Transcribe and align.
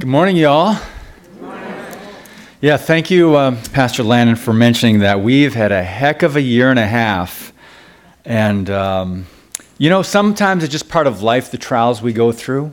Good 0.00 0.08
morning, 0.08 0.38
y'all. 0.38 0.78
Yeah, 2.62 2.78
thank 2.78 3.10
you, 3.10 3.36
uh, 3.36 3.54
Pastor 3.74 4.02
Landon, 4.02 4.34
for 4.34 4.54
mentioning 4.54 5.00
that. 5.00 5.20
We've 5.20 5.52
had 5.52 5.72
a 5.72 5.82
heck 5.82 6.22
of 6.22 6.36
a 6.36 6.40
year 6.40 6.70
and 6.70 6.78
a 6.78 6.86
half. 6.86 7.52
And, 8.24 8.70
um, 8.70 9.26
you 9.76 9.90
know, 9.90 10.00
sometimes 10.00 10.64
it's 10.64 10.72
just 10.72 10.88
part 10.88 11.06
of 11.06 11.20
life, 11.20 11.50
the 11.50 11.58
trials 11.58 12.00
we 12.00 12.14
go 12.14 12.32
through. 12.32 12.72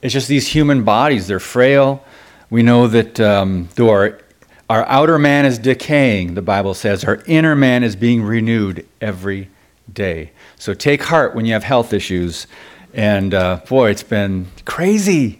It's 0.00 0.12
just 0.12 0.28
these 0.28 0.46
human 0.46 0.84
bodies, 0.84 1.26
they're 1.26 1.40
frail. 1.40 2.04
We 2.50 2.62
know 2.62 2.86
that 2.86 3.18
um, 3.18 3.68
though 3.74 3.90
our, 3.90 4.20
our 4.68 4.86
outer 4.86 5.18
man 5.18 5.46
is 5.46 5.58
decaying, 5.58 6.34
the 6.34 6.42
Bible 6.42 6.74
says, 6.74 7.02
our 7.02 7.20
inner 7.26 7.56
man 7.56 7.82
is 7.82 7.96
being 7.96 8.22
renewed 8.22 8.86
every 9.00 9.50
day. 9.92 10.30
So 10.56 10.74
take 10.74 11.02
heart 11.02 11.34
when 11.34 11.46
you 11.46 11.52
have 11.52 11.64
health 11.64 11.92
issues. 11.92 12.46
And 12.94 13.34
uh, 13.34 13.56
boy, 13.68 13.90
it's 13.90 14.04
been 14.04 14.46
crazy 14.64 15.39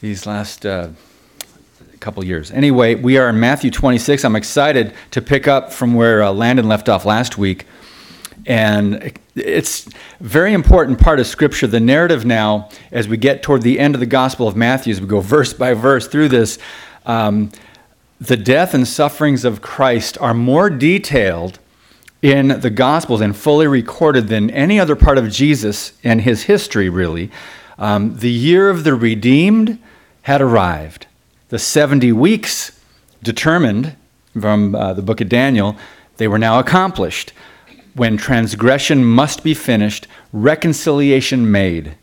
these 0.00 0.26
last 0.26 0.66
uh, 0.66 0.88
couple 2.00 2.24
years. 2.24 2.50
Anyway, 2.50 2.94
we 2.94 3.16
are 3.16 3.28
in 3.28 3.40
Matthew 3.40 3.70
26. 3.70 4.24
I'm 4.24 4.36
excited 4.36 4.94
to 5.12 5.22
pick 5.22 5.48
up 5.48 5.72
from 5.72 5.94
where 5.94 6.22
uh, 6.22 6.32
Landon 6.32 6.68
left 6.68 6.88
off 6.88 7.04
last 7.04 7.38
week. 7.38 7.66
And 8.44 9.18
it's 9.34 9.88
very 10.20 10.52
important 10.52 11.00
part 11.00 11.18
of 11.18 11.26
Scripture. 11.26 11.66
The 11.66 11.80
narrative 11.80 12.24
now, 12.24 12.68
as 12.92 13.08
we 13.08 13.16
get 13.16 13.42
toward 13.42 13.62
the 13.62 13.80
end 13.80 13.94
of 13.94 14.00
the 14.00 14.06
Gospel 14.06 14.46
of 14.46 14.54
Matthew, 14.54 14.92
as 14.92 15.00
we 15.00 15.06
go 15.06 15.20
verse 15.20 15.52
by 15.52 15.74
verse 15.74 16.06
through 16.06 16.28
this, 16.28 16.58
um, 17.06 17.50
the 18.20 18.36
death 18.36 18.72
and 18.72 18.86
sufferings 18.86 19.44
of 19.44 19.62
Christ 19.62 20.16
are 20.18 20.34
more 20.34 20.70
detailed 20.70 21.58
in 22.22 22.60
the 22.60 22.70
Gospels 22.70 23.20
and 23.20 23.36
fully 23.36 23.66
recorded 23.66 24.28
than 24.28 24.50
any 24.50 24.78
other 24.78 24.96
part 24.96 25.18
of 25.18 25.30
Jesus 25.30 25.92
and 26.04 26.20
his 26.20 26.44
history, 26.44 26.88
really. 26.88 27.30
Um, 27.78 28.16
the 28.18 28.30
year 28.30 28.70
of 28.70 28.84
the 28.84 28.94
redeemed 28.94 29.78
had 30.26 30.42
arrived. 30.42 31.06
The 31.50 31.58
70 31.58 32.10
weeks 32.10 32.80
determined 33.22 33.94
from 34.32 34.74
uh, 34.74 34.92
the 34.92 35.00
book 35.00 35.20
of 35.20 35.28
Daniel, 35.28 35.76
they 36.16 36.26
were 36.26 36.36
now 36.36 36.58
accomplished. 36.58 37.32
When 37.94 38.16
transgression 38.16 39.04
must 39.04 39.44
be 39.44 39.54
finished, 39.54 40.08
reconciliation 40.32 41.48
made, 41.52 41.94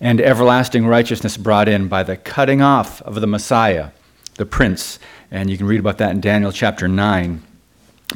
and 0.00 0.22
everlasting 0.22 0.86
righteousness 0.86 1.36
brought 1.36 1.68
in 1.68 1.86
by 1.86 2.02
the 2.02 2.16
cutting 2.16 2.62
off 2.62 3.02
of 3.02 3.16
the 3.16 3.26
Messiah, 3.26 3.90
the 4.36 4.46
Prince. 4.46 4.98
And 5.30 5.50
you 5.50 5.58
can 5.58 5.66
read 5.66 5.80
about 5.80 5.98
that 5.98 6.12
in 6.12 6.22
Daniel 6.22 6.52
chapter 6.52 6.88
9. 6.88 7.42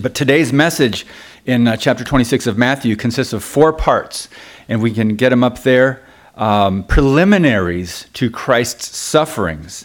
But 0.00 0.14
today's 0.14 0.54
message 0.54 1.04
in 1.44 1.68
uh, 1.68 1.76
chapter 1.76 2.02
26 2.02 2.46
of 2.46 2.56
Matthew 2.56 2.96
consists 2.96 3.34
of 3.34 3.44
four 3.44 3.74
parts, 3.74 4.30
and 4.70 4.80
we 4.80 4.90
can 4.90 5.16
get 5.16 5.28
them 5.28 5.44
up 5.44 5.64
there 5.64 6.02
um, 6.40 6.84
preliminaries 6.84 8.06
to 8.14 8.30
Christ's 8.30 8.96
sufferings. 8.96 9.84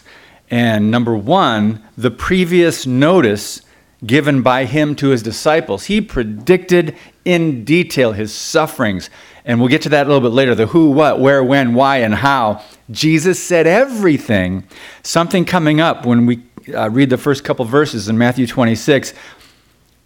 And 0.50 0.90
number 0.90 1.14
one, 1.14 1.84
the 1.96 2.10
previous 2.10 2.86
notice 2.86 3.60
given 4.04 4.42
by 4.42 4.64
him 4.64 4.96
to 4.96 5.08
his 5.08 5.22
disciples. 5.22 5.84
He 5.84 6.00
predicted 6.00 6.96
in 7.24 7.64
detail 7.64 8.12
his 8.12 8.32
sufferings. 8.32 9.10
And 9.44 9.60
we'll 9.60 9.68
get 9.68 9.82
to 9.82 9.88
that 9.90 10.06
a 10.06 10.08
little 10.08 10.26
bit 10.26 10.34
later 10.34 10.54
the 10.54 10.68
who, 10.68 10.90
what, 10.90 11.20
where, 11.20 11.44
when, 11.44 11.74
why, 11.74 11.98
and 11.98 12.14
how. 12.14 12.62
Jesus 12.90 13.42
said 13.42 13.66
everything. 13.66 14.64
Something 15.02 15.44
coming 15.44 15.80
up 15.80 16.06
when 16.06 16.24
we 16.24 16.42
uh, 16.74 16.90
read 16.90 17.10
the 17.10 17.18
first 17.18 17.44
couple 17.44 17.64
verses 17.64 18.08
in 18.08 18.16
Matthew 18.16 18.46
26 18.46 19.12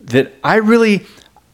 that 0.01 0.33
I 0.43 0.57
really 0.57 1.07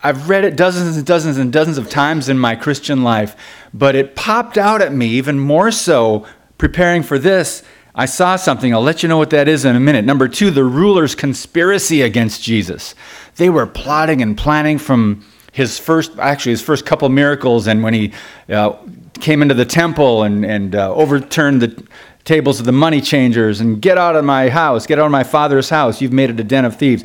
I've 0.06 0.28
read 0.28 0.44
it 0.44 0.54
dozens 0.54 0.96
and 0.96 1.04
dozens 1.04 1.36
and 1.36 1.52
dozens 1.52 1.78
of 1.78 1.90
times 1.90 2.28
in 2.28 2.38
my 2.38 2.54
Christian 2.54 3.02
life, 3.02 3.34
but 3.74 3.96
it 3.96 4.14
popped 4.14 4.56
out 4.56 4.80
at 4.80 4.92
me 4.92 5.08
even 5.08 5.36
more 5.36 5.72
so 5.72 6.24
preparing 6.58 7.02
for 7.02 7.18
this. 7.18 7.64
I 7.92 8.06
saw 8.06 8.36
something. 8.36 8.72
I'll 8.72 8.82
let 8.82 9.02
you 9.02 9.08
know 9.08 9.18
what 9.18 9.30
that 9.30 9.48
is 9.48 9.64
in 9.64 9.74
a 9.74 9.80
minute. 9.80 10.04
Number 10.04 10.28
two, 10.28 10.52
the 10.52 10.62
ruler's 10.62 11.16
conspiracy 11.16 12.02
against 12.02 12.40
Jesus. 12.40 12.94
They 13.34 13.50
were 13.50 13.66
plotting 13.66 14.22
and 14.22 14.38
planning 14.38 14.78
from 14.78 15.26
his 15.50 15.76
first, 15.76 16.16
actually, 16.20 16.52
his 16.52 16.62
first 16.62 16.86
couple 16.86 17.08
miracles, 17.08 17.66
and 17.66 17.82
when 17.82 17.92
he 17.92 18.12
uh, 18.48 18.76
came 19.14 19.42
into 19.42 19.54
the 19.54 19.64
temple 19.64 20.22
and, 20.22 20.46
and 20.46 20.76
uh, 20.76 20.94
overturned 20.94 21.60
the 21.60 21.84
tables 22.24 22.60
of 22.60 22.66
the 22.66 22.70
money 22.70 23.00
changers 23.00 23.60
and 23.60 23.82
get 23.82 23.98
out 23.98 24.14
of 24.14 24.24
my 24.24 24.50
house, 24.50 24.86
get 24.86 25.00
out 25.00 25.06
of 25.06 25.10
my 25.10 25.24
father's 25.24 25.68
house, 25.68 26.00
you've 26.00 26.12
made 26.12 26.30
it 26.30 26.38
a 26.38 26.44
den 26.44 26.64
of 26.64 26.76
thieves 26.76 27.02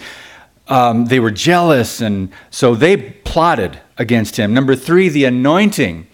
um, 0.71 1.05
they 1.05 1.19
were 1.19 1.31
jealous, 1.31 1.99
and 1.99 2.31
so 2.49 2.75
they 2.75 2.95
plotted 2.95 3.81
against 3.97 4.37
him. 4.37 4.53
Number 4.53 4.73
three, 4.73 5.09
the 5.09 5.25
anointing 5.25 6.07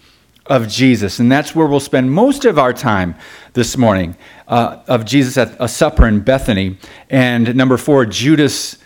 of 0.46 0.66
Jesus, 0.66 1.20
and 1.20 1.30
that's 1.30 1.54
where 1.54 1.68
we'll 1.68 1.78
spend 1.78 2.10
most 2.10 2.44
of 2.44 2.58
our 2.58 2.72
time 2.72 3.14
this 3.52 3.76
morning 3.76 4.16
uh, 4.48 4.78
of 4.88 5.04
Jesus 5.04 5.38
at 5.38 5.56
a 5.60 5.68
supper 5.68 6.08
in 6.08 6.20
Bethany. 6.20 6.76
And 7.08 7.54
number 7.54 7.76
four, 7.76 8.04
Judas, 8.04 8.78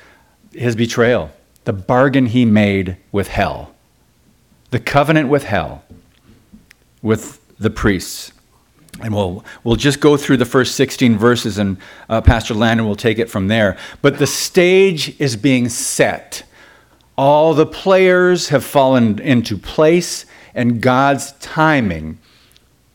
his 0.52 0.76
betrayal, 0.76 1.30
the 1.64 1.72
bargain 1.72 2.26
he 2.26 2.44
made 2.44 2.98
with 3.10 3.28
hell, 3.28 3.74
the 4.70 4.78
covenant 4.78 5.30
with 5.30 5.44
hell, 5.44 5.84
with 7.00 7.40
the 7.58 7.70
priests. 7.70 8.32
And 9.00 9.14
we'll, 9.14 9.44
we'll 9.64 9.76
just 9.76 10.00
go 10.00 10.16
through 10.16 10.36
the 10.36 10.44
first 10.44 10.74
16 10.76 11.16
verses, 11.16 11.58
and 11.58 11.78
uh, 12.08 12.20
Pastor 12.20 12.54
Landon 12.54 12.86
will 12.86 12.96
take 12.96 13.18
it 13.18 13.30
from 13.30 13.48
there. 13.48 13.78
But 14.02 14.18
the 14.18 14.26
stage 14.26 15.18
is 15.20 15.34
being 15.34 15.68
set. 15.68 16.44
All 17.16 17.54
the 17.54 17.66
players 17.66 18.50
have 18.50 18.64
fallen 18.64 19.18
into 19.18 19.56
place, 19.56 20.26
and 20.54 20.80
God's 20.80 21.32
timing 21.32 22.18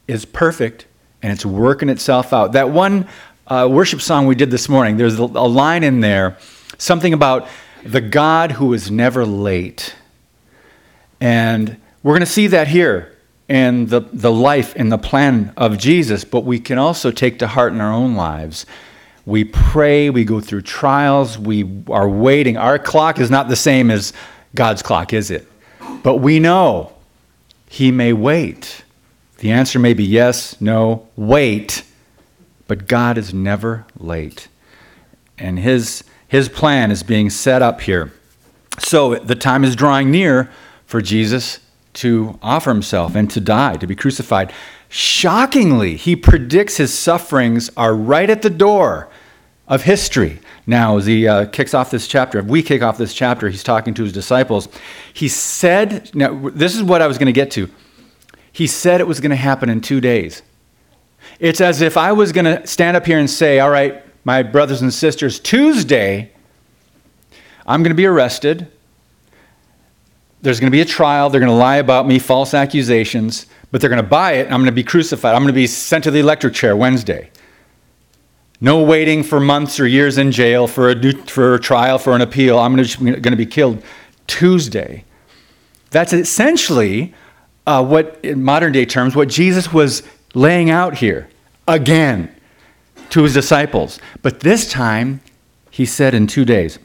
is 0.08 0.24
perfect, 0.24 0.86
and 1.22 1.34
it's 1.34 1.46
working 1.46 1.90
itself 1.90 2.32
out. 2.32 2.52
That 2.52 2.70
one 2.70 3.08
uh, 3.48 3.68
worship 3.70 4.02
song 4.02 4.28
we 4.28 4.36
did 4.36 4.52
this 4.52 4.70
morning, 4.70 4.98
there's 4.98 5.18
a 5.18 5.26
line 5.26 5.84
in 5.84 6.02
there, 6.02 6.38
something 6.78 7.14
about 7.14 7.48
the 7.84 8.02
God 8.02 8.52
who 8.52 8.74
is 8.74 8.92
never 8.92 9.26
late. 9.26 9.96
And 11.20 11.78
we're 12.04 12.14
going 12.14 12.22
to 12.22 12.26
see 12.26 12.48
that 12.48 12.68
here 12.68 13.17
and 13.50 13.90
the, 13.90 14.02
the 14.02 14.32
life 14.32 14.74
and 14.76 14.92
the 14.92 14.98
plan 14.98 15.54
of 15.56 15.78
Jesus, 15.78 16.24
but 16.24 16.42
we 16.42 16.60
can 16.60 16.78
also 16.78 17.12
take 17.12 17.40
to 17.40 17.48
heart 17.48 17.74
in 17.74 17.82
our 17.82 17.94
own 17.94 18.16
lives. 18.16 18.66
We 19.26 19.44
pray, 19.44 20.10
we 20.10 20.26
go 20.26 20.40
through 20.40 20.62
trials, 20.62 21.38
we 21.38 21.84
are 21.90 22.10
waiting. 22.10 22.58
Our 22.58 22.80
clock 22.80 23.20
is 23.20 23.30
not 23.30 23.50
the 23.50 23.56
same 23.56 23.90
as 23.92 24.14
God's 24.56 24.82
clock, 24.82 25.14
is 25.14 25.32
it? 25.32 25.48
But 26.04 26.18
we 26.18 26.40
know 26.40 26.94
He 27.70 27.92
may 27.92 28.14
wait. 28.14 28.84
The 29.40 29.52
answer 29.52 29.80
may 29.80 29.94
be 29.94 30.04
yes, 30.04 30.60
no, 30.60 31.08
wait. 31.16 31.84
But 32.68 32.88
God 32.88 33.18
is 33.18 33.34
never 33.34 33.86
late. 33.98 34.48
And 35.38 35.60
His, 35.60 36.04
his 36.28 36.50
plan 36.50 36.92
is 36.92 37.04
being 37.04 37.30
set 37.30 37.62
up 37.62 37.82
here. 37.82 38.12
So 38.80 39.16
the 39.16 39.36
time 39.36 39.64
is 39.64 39.76
drawing 39.76 40.12
near 40.12 40.50
for 40.86 41.02
Jesus 41.02 41.60
to 41.98 42.38
offer 42.42 42.70
himself 42.70 43.16
and 43.16 43.30
to 43.32 43.40
die, 43.40 43.76
to 43.78 43.88
be 43.88 43.96
crucified. 43.96 44.54
Shockingly, 44.90 45.96
he 45.98 46.16
predicts 46.16 46.78
his 46.78 46.94
sufferings 46.94 47.70
are 47.76 47.96
right 47.96 48.30
at 48.30 48.42
the 48.42 48.50
door 48.50 49.10
of 49.68 49.84
history. 49.84 50.40
Now, 50.66 50.98
as 50.98 51.06
he 51.06 51.28
uh, 51.28 51.46
kicks 51.48 51.74
off 51.74 51.92
this 51.92 52.08
chapter, 52.08 52.40
if 52.40 52.46
we 52.46 52.62
kick 52.62 52.82
off 52.82 52.98
this 52.98 53.14
chapter, 53.14 53.50
he's 53.50 53.64
talking 53.64 53.94
to 53.96 54.04
his 54.04 54.14
disciples. 54.14 54.70
He 55.14 55.28
said, 55.28 56.14
now, 56.14 56.50
this 56.50 56.76
is 56.76 56.84
what 56.84 57.02
I 57.02 57.08
was 57.08 57.18
going 57.18 57.28
to 57.28 57.34
get 57.34 57.52
to. 57.52 57.70
He 58.52 58.68
said 58.68 59.02
it 59.02 59.08
was 59.08 59.20
going 59.20 59.32
to 59.32 59.36
happen 59.36 59.70
in 59.70 59.82
two 59.82 60.00
days. 60.00 60.42
It's 61.40 61.62
as 61.62 61.82
if 61.82 61.98
I 61.98 62.12
was 62.12 62.32
going 62.32 62.46
to 62.46 62.66
stand 62.66 62.96
up 62.96 63.06
here 63.06 63.20
and 63.20 63.30
say, 63.30 63.60
all 63.60 63.70
right, 63.70 64.04
my 64.24 64.44
brothers 64.44 64.82
and 64.82 64.94
sisters, 64.94 65.40
Tuesday, 65.40 66.32
I'm 67.66 67.82
going 67.82 67.92
to 67.92 67.96
be 67.96 68.06
arrested 68.06 68.72
there's 70.42 70.60
going 70.60 70.72
to 70.72 70.76
be 70.76 70.82
a 70.82 70.86
trial. 70.86 71.30
They're 71.30 71.42
going 71.42 71.52
to 71.52 71.58
lie 71.58 71.78
about 71.78 72.08
me, 72.08 72.20
false 72.20 72.54
accusations, 72.54 73.48
but 73.72 73.82
they're 73.82 73.90
going 73.90 74.02
to 74.02 74.08
buy 74.08 74.34
it. 74.34 74.46
I'm 74.46 74.60
going 74.60 74.66
to 74.66 74.72
be 74.72 74.84
crucified. 74.84 75.36
I'm 75.36 75.42
going 75.42 75.54
to 75.54 75.54
be 75.54 75.68
sent 75.68 76.04
to 76.06 76.12
the 76.12 76.20
electric 76.20 76.54
chair 76.54 76.76
Wednesday. 76.76 77.32
No 78.60 78.82
waiting 78.82 79.24
for 79.24 79.40
months 79.40 79.80
or 79.80 79.88
years 79.88 80.18
in 80.18 80.32
jail 80.32 80.68
for 80.68 80.90
a, 80.90 81.14
for 81.28 81.56
a 81.56 81.60
trial, 81.60 82.00
for 82.00 82.16
an 82.16 82.22
appeal. 82.22 82.58
I'm 82.58 82.76
going 82.76 83.22
to 83.24 83.36
be 83.36 83.46
killed 83.46 83.84
Tuesday. 84.26 85.04
That's 85.92 86.14
essentially 86.14 87.14
uh, 87.66 87.84
what, 87.86 88.20
in 88.24 88.44
modern 88.44 88.72
day 88.72 88.86
terms, 88.86 89.16
what 89.16 89.28
Jesus 89.28 89.72
was 89.72 90.04
laying 90.34 90.70
out 90.70 90.96
here 90.96 91.30
again 91.68 92.34
to 93.10 93.24
his 93.24 93.34
disciples. 93.34 94.00
But 94.22 94.40
this 94.40 94.70
time, 94.70 95.22
he 95.70 95.86
said 95.86 96.14
in 96.14 96.28
two 96.28 96.46
days. 96.46 96.80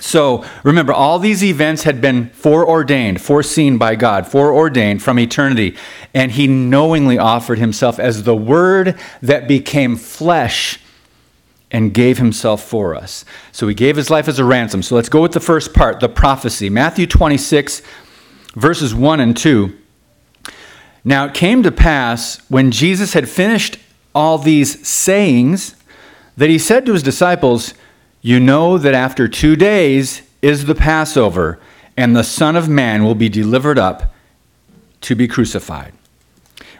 So 0.00 0.44
remember, 0.64 0.92
all 0.92 1.18
these 1.18 1.44
events 1.44 1.84
had 1.84 2.00
been 2.00 2.30
foreordained, 2.30 3.20
foreseen 3.20 3.78
by 3.78 3.94
God, 3.94 4.26
foreordained 4.26 5.02
from 5.02 5.18
eternity. 5.18 5.76
And 6.14 6.32
he 6.32 6.46
knowingly 6.46 7.18
offered 7.18 7.58
himself 7.58 7.98
as 7.98 8.24
the 8.24 8.34
Word 8.34 8.98
that 9.22 9.46
became 9.46 9.96
flesh 9.96 10.80
and 11.70 11.94
gave 11.94 12.18
himself 12.18 12.62
for 12.62 12.94
us. 12.94 13.24
So 13.52 13.68
he 13.68 13.74
gave 13.74 13.96
his 13.96 14.10
life 14.10 14.26
as 14.26 14.38
a 14.38 14.44
ransom. 14.44 14.82
So 14.82 14.96
let's 14.96 15.08
go 15.08 15.22
with 15.22 15.32
the 15.32 15.40
first 15.40 15.72
part, 15.72 16.00
the 16.00 16.08
prophecy. 16.08 16.68
Matthew 16.68 17.06
26, 17.06 17.82
verses 18.54 18.94
1 18.94 19.20
and 19.20 19.36
2. 19.36 19.76
Now 21.04 21.26
it 21.26 21.34
came 21.34 21.62
to 21.62 21.70
pass 21.70 22.38
when 22.48 22.70
Jesus 22.70 23.12
had 23.12 23.28
finished 23.28 23.78
all 24.14 24.38
these 24.38 24.86
sayings 24.86 25.76
that 26.36 26.50
he 26.50 26.58
said 26.58 26.86
to 26.86 26.92
his 26.92 27.02
disciples, 27.02 27.74
You 28.22 28.38
know 28.38 28.76
that 28.76 28.94
after 28.94 29.28
two 29.28 29.56
days 29.56 30.22
is 30.42 30.66
the 30.66 30.74
Passover, 30.74 31.58
and 31.96 32.14
the 32.14 32.24
Son 32.24 32.54
of 32.54 32.68
Man 32.68 33.02
will 33.04 33.14
be 33.14 33.28
delivered 33.28 33.78
up 33.78 34.12
to 35.02 35.14
be 35.14 35.26
crucified. 35.26 35.92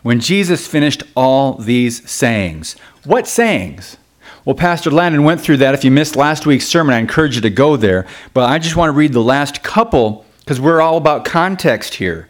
When 0.02 0.20
Jesus 0.20 0.66
finished 0.66 1.02
all 1.14 1.54
these 1.54 2.08
sayings, 2.10 2.76
what 3.04 3.26
sayings? 3.26 3.96
Well, 4.44 4.54
Pastor 4.54 4.90
Landon 4.90 5.24
went 5.24 5.40
through 5.40 5.58
that. 5.58 5.74
If 5.74 5.84
you 5.84 5.90
missed 5.90 6.16
last 6.16 6.46
week's 6.46 6.66
sermon, 6.66 6.94
I 6.94 6.98
encourage 6.98 7.36
you 7.36 7.42
to 7.42 7.50
go 7.50 7.76
there. 7.76 8.06
But 8.32 8.48
I 8.48 8.58
just 8.58 8.76
want 8.76 8.88
to 8.88 8.96
read 8.96 9.12
the 9.12 9.22
last 9.22 9.62
couple 9.62 10.24
because 10.40 10.60
we're 10.60 10.80
all 10.80 10.96
about 10.96 11.24
context 11.24 11.94
here. 11.94 12.28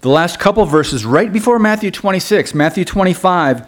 The 0.00 0.10
last 0.10 0.38
couple 0.38 0.64
verses 0.66 1.06
right 1.06 1.32
before 1.32 1.58
Matthew 1.58 1.90
26, 1.90 2.54
Matthew 2.54 2.84
25 2.84 3.66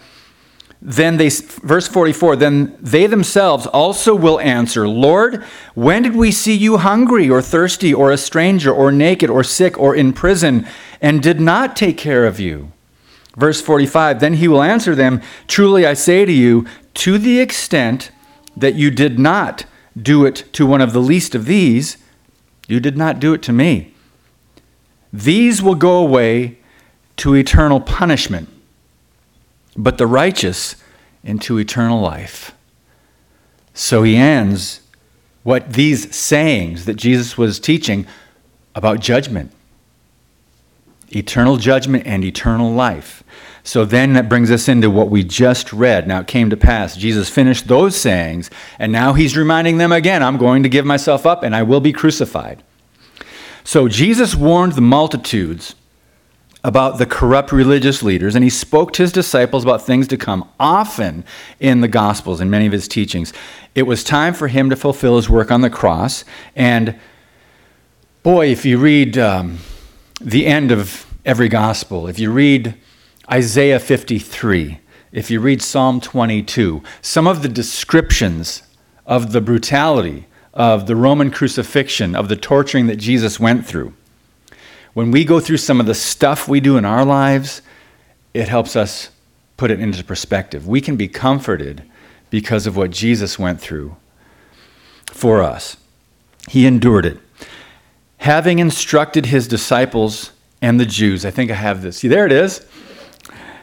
then 0.83 1.17
they, 1.17 1.31
verse 1.31 1.89
44, 1.89 2.37
then 2.37 2.77
they 2.81 3.07
themselves 3.07 3.67
also 3.67 4.15
will 4.15 4.39
answer, 4.41 4.87
Lord, 4.87 5.43
when 5.75 6.03
did 6.03 6.15
we 6.15 6.31
see 6.31 6.55
you 6.55 6.77
hungry 6.77 7.31
or 7.31 7.41
thirsty 7.41 7.95
or 7.95 8.11
a 8.11 8.19
stranger 8.19 8.73
or 8.73 8.93
naked 8.93 9.31
or 9.31 9.43
sick 9.43 9.79
or 9.79 9.95
in 9.95 10.13
prison 10.13 10.67
and 11.01 11.23
did 11.23 11.41
not 11.41 11.77
take 11.77 11.97
care 11.97 12.27
of 12.27 12.39
you? 12.39 12.73
Verse 13.37 13.61
45, 13.61 14.21
then 14.21 14.35
he 14.35 14.49
will 14.49 14.63
answer 14.63 14.95
them, 14.95 15.23
Truly 15.47 15.87
I 15.87 15.95
say 15.95 16.25
to 16.25 16.33
you, 16.33 16.67
to 16.95 17.19
the 17.19 17.41
extent 17.41 18.11
that 18.57 18.75
you 18.75 18.91
did 18.91 19.19
not 19.19 19.65
do 20.01 20.25
it 20.25 20.45
to 20.55 20.67
one 20.67 20.81
of 20.81 20.93
the 20.93 21.03
least 21.03 21.35
of 21.35 21.47
these, 21.47 21.97
you 22.69 22.81
did 22.81 22.97
not 22.97 23.21
do 23.21 23.33
it 23.33 23.43
to 23.43 23.53
me. 23.53 23.95
These 25.13 25.63
will 25.63 25.75
go 25.75 25.99
away 25.99 26.59
to 27.19 27.35
eternal 27.35 27.81
punishment 27.81 28.49
but 29.77 29.99
the 29.99 30.07
righteous 30.07 30.77
into 31.23 31.59
eternal 31.59 32.01
life. 32.01 32.53
So 33.75 34.03
he 34.03 34.17
ends 34.17 34.81
what 35.43 35.75
these 35.75 36.15
sayings 36.15 36.87
that 36.87 36.95
Jesus 36.95 37.37
was 37.37 37.61
teaching 37.61 38.07
about 38.75 39.01
judgment 39.01 39.53
eternal 41.11 41.57
judgment 41.57 42.05
and 42.05 42.25
eternal 42.25 42.73
life. 42.73 43.23
So 43.63 43.85
then 43.85 44.15
that 44.15 44.29
brings 44.29 44.51
us 44.51 44.69
into 44.69 44.91
what 44.91 45.09
we 45.09 45.25
just 45.25 45.73
read. 45.73 46.07
Now 46.07 46.21
it 46.21 46.27
came 46.27 46.51
to 46.51 46.57
pass. 46.57 46.97
Jesus 46.97 47.29
finished 47.29 47.69
those 47.69 47.97
sayings, 47.97 48.51
and 48.79 48.93
now 48.93 49.13
he's 49.13 49.37
reminding 49.37 49.79
them 49.79 49.93
again 49.93 50.23
I'm 50.23 50.37
going 50.37 50.63
to 50.63 50.69
give 50.69 50.85
myself 50.85 51.27
up 51.27 51.43
and 51.43 51.55
I 51.55 51.63
will 51.63 51.81
be 51.81 51.93
crucified. 51.93 52.63
So 53.65 53.89
Jesus 53.89 54.35
warned 54.35 54.73
the 54.73 54.81
multitudes 54.81 55.75
about 56.67 56.99
the 56.99 57.07
corrupt 57.07 57.53
religious 57.53 58.03
leaders, 58.03 58.35
and 58.35 58.43
he 58.43 58.51
spoke 58.51 58.93
to 58.93 59.05
his 59.05 59.13
disciples 59.13 59.63
about 59.63 59.81
things 59.81 60.09
to 60.09 60.17
come 60.17 60.51
often 60.59 61.25
in 61.61 61.81
the 61.81 61.87
Gospels 61.87 62.41
and 62.41 62.51
many 62.51 62.67
of 62.67 62.73
his 62.73 62.89
teachings. 62.89 63.33
It 63.77 63.85
was 63.85 64.03
time 64.03 64.35
for 64.35 64.49
him 64.49 64.69
to 64.71 64.75
fulfill 64.75 65.15
his 65.15 65.31
work 65.31 65.53
on 65.53 65.61
the 65.61 65.71
cross. 65.71 66.25
And 66.57 66.99
boy, 68.25 68.49
if 68.49 68.65
you 68.65 68.79
read 68.79 69.17
um, 69.17 69.59
the 70.21 70.45
end 70.45 70.73
of 70.73 71.07
every 71.25 71.49
Gospel, 71.49 72.09
if 72.09 72.19
you 72.19 72.33
read 72.33 72.75
Isaiah 73.31 73.79
53, 73.79 74.81
if 75.13 75.31
you 75.31 75.39
read 75.39 75.63
Psalm 75.63 76.01
22, 76.01 76.83
some 77.01 77.29
of 77.29 77.43
the 77.43 77.49
descriptions 77.49 78.65
of 79.07 79.31
the 79.31 79.41
brutality 79.41 80.27
of 80.53 80.89
the 80.89 80.97
Roman 80.97 81.31
crucifixion, 81.31 82.17
of 82.17 82.29
the 82.29 82.35
torturing 82.35 82.89
that 82.89 82.97
Jesus 82.97 83.39
went 83.39 83.65
through 83.65 83.95
when 84.97 85.11
we 85.11 85.27
go 85.27 85.41
through 85.41 85.59
some 85.59 85.79
of 85.79 85.85
the 85.85 85.95
stuff 85.95 86.49
we 86.49 86.59
do 86.59 86.79
in 86.79 86.87
our 86.87 87.05
lives, 87.05 87.61
it 88.33 88.49
helps 88.49 88.75
us 88.75 89.11
put 89.59 89.71
it 89.71 89.79
into 89.79 90.03
perspective. 90.03 90.67
We 90.67 90.81
can 90.81 90.97
be 90.97 91.07
comforted 91.07 91.83
because 92.31 92.67
of 92.67 92.79
what 92.79 92.93
Jesus 92.93 93.39
went 93.39 93.61
through 93.61 93.95
for 95.13 95.43
us. 95.43 95.77
He 96.49 96.67
endured 96.67 97.05
it. 97.05 97.19
Having 98.21 98.59
instructed 98.59 99.27
his 99.27 99.47
disciples 99.47 100.33
and 100.63 100.81
the 100.81 100.87
Jews, 100.87 101.27
I 101.27 101.31
think 101.31 101.51
I 101.51 101.57
have 101.57 101.83
this. 101.83 101.99
See, 101.99 102.09
there 102.09 102.25
it 102.25 102.33
is. 102.33 102.67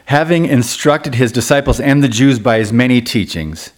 Having 0.04 0.44
instructed 0.44 1.16
his 1.16 1.32
disciples 1.32 1.80
and 1.80 2.00
the 2.00 2.06
Jews 2.06 2.38
by 2.38 2.58
his 2.58 2.72
many 2.72 3.00
teachings, 3.00 3.72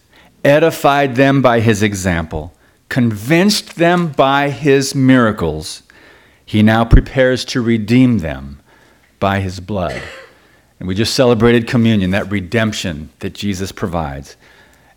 edified 0.45 1.15
them 1.15 1.41
by 1.41 1.61
his 1.61 1.81
example, 1.81 2.53
convinced 2.87 3.77
them 3.77 4.09
by 4.09 4.51
his 4.51 4.93
miracles 4.93 5.81
he 6.47 6.63
now 6.63 6.85
prepares 6.85 7.43
to 7.43 7.61
redeem 7.61 8.19
them 8.19 8.61
by 9.19 9.41
his 9.41 9.59
blood. 9.59 10.01
And 10.79 10.87
we 10.87 10.95
just 10.95 11.13
celebrated 11.13 11.67
communion, 11.67 12.11
that 12.11 12.31
redemption 12.31 13.09
that 13.19 13.33
Jesus 13.33 13.73
provides. 13.73 14.37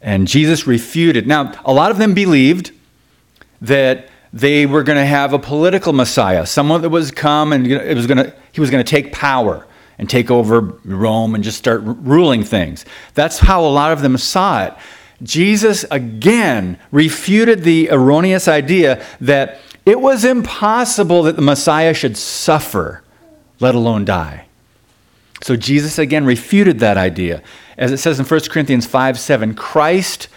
And 0.00 0.28
Jesus 0.28 0.68
refuted. 0.68 1.26
Now, 1.26 1.60
a 1.64 1.72
lot 1.72 1.90
of 1.90 1.98
them 1.98 2.14
believed 2.14 2.70
that 3.60 4.08
they 4.32 4.64
were 4.64 4.84
going 4.84 4.96
to 4.96 5.04
have 5.04 5.32
a 5.32 5.40
political 5.40 5.92
Messiah, 5.92 6.46
someone 6.46 6.82
that 6.82 6.90
was 6.90 7.10
come 7.10 7.52
and 7.52 7.66
it 7.66 7.96
was 7.96 8.06
going 8.06 8.18
to, 8.18 8.34
he 8.52 8.60
was 8.60 8.70
going 8.70 8.84
to 8.84 8.88
take 8.88 9.12
power 9.12 9.66
and 9.98 10.08
take 10.08 10.30
over 10.30 10.60
Rome 10.84 11.34
and 11.34 11.42
just 11.42 11.58
start 11.58 11.82
ruling 11.84 12.44
things. 12.44 12.84
That's 13.14 13.38
how 13.40 13.64
a 13.64 13.68
lot 13.68 13.90
of 13.90 14.02
them 14.02 14.16
saw 14.18 14.66
it. 14.66 14.74
Jesus 15.24 15.84
again 15.90 16.78
refuted 16.92 17.64
the 17.64 17.90
erroneous 17.90 18.46
idea 18.46 19.04
that 19.20 19.58
it 19.90 20.00
was 20.00 20.24
impossible 20.24 21.24
that 21.24 21.34
the 21.34 21.42
Messiah 21.42 21.92
should 21.92 22.16
suffer, 22.16 23.02
let 23.58 23.74
alone 23.74 24.04
die. 24.04 24.46
So 25.42 25.56
Jesus 25.56 25.98
again 25.98 26.24
refuted 26.24 26.78
that 26.78 26.96
idea. 26.96 27.42
As 27.76 27.90
it 27.90 27.96
says 27.96 28.20
in 28.20 28.24
1 28.24 28.40
Corinthians 28.50 28.86
5 28.86 29.18
7, 29.18 29.52
Christ, 29.56 30.28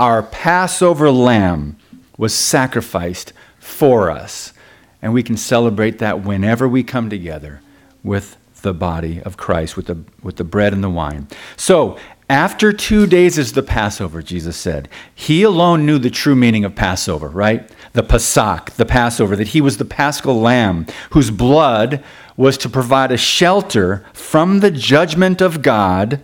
our 0.00 0.22
Passover 0.22 1.10
lamb, 1.10 1.76
was 2.16 2.34
sacrificed 2.34 3.34
for 3.58 4.10
us. 4.10 4.54
And 5.02 5.12
we 5.12 5.22
can 5.22 5.36
celebrate 5.36 5.98
that 5.98 6.22
whenever 6.24 6.66
we 6.66 6.82
come 6.82 7.10
together 7.10 7.60
with 8.02 8.38
the 8.62 8.72
body 8.72 9.20
of 9.20 9.36
Christ, 9.36 9.76
with 9.76 9.88
the, 9.88 9.98
with 10.22 10.36
the 10.36 10.44
bread 10.44 10.72
and 10.72 10.82
the 10.82 10.88
wine. 10.88 11.28
So, 11.58 11.98
after 12.32 12.72
two 12.72 13.06
days 13.06 13.36
is 13.36 13.52
the 13.52 13.62
Passover, 13.62 14.22
Jesus 14.22 14.56
said. 14.56 14.88
He 15.14 15.42
alone 15.42 15.84
knew 15.84 15.98
the 15.98 16.08
true 16.08 16.34
meaning 16.34 16.64
of 16.64 16.74
Passover, 16.74 17.28
right? 17.28 17.70
The 17.92 18.02
Pesach, 18.02 18.70
the 18.70 18.86
Passover, 18.86 19.36
that 19.36 19.48
he 19.48 19.60
was 19.60 19.76
the 19.76 19.84
paschal 19.84 20.40
lamb 20.40 20.86
whose 21.10 21.30
blood 21.30 22.02
was 22.34 22.56
to 22.56 22.70
provide 22.70 23.12
a 23.12 23.18
shelter 23.18 24.02
from 24.14 24.60
the 24.60 24.70
judgment 24.70 25.42
of 25.42 25.60
God 25.60 26.22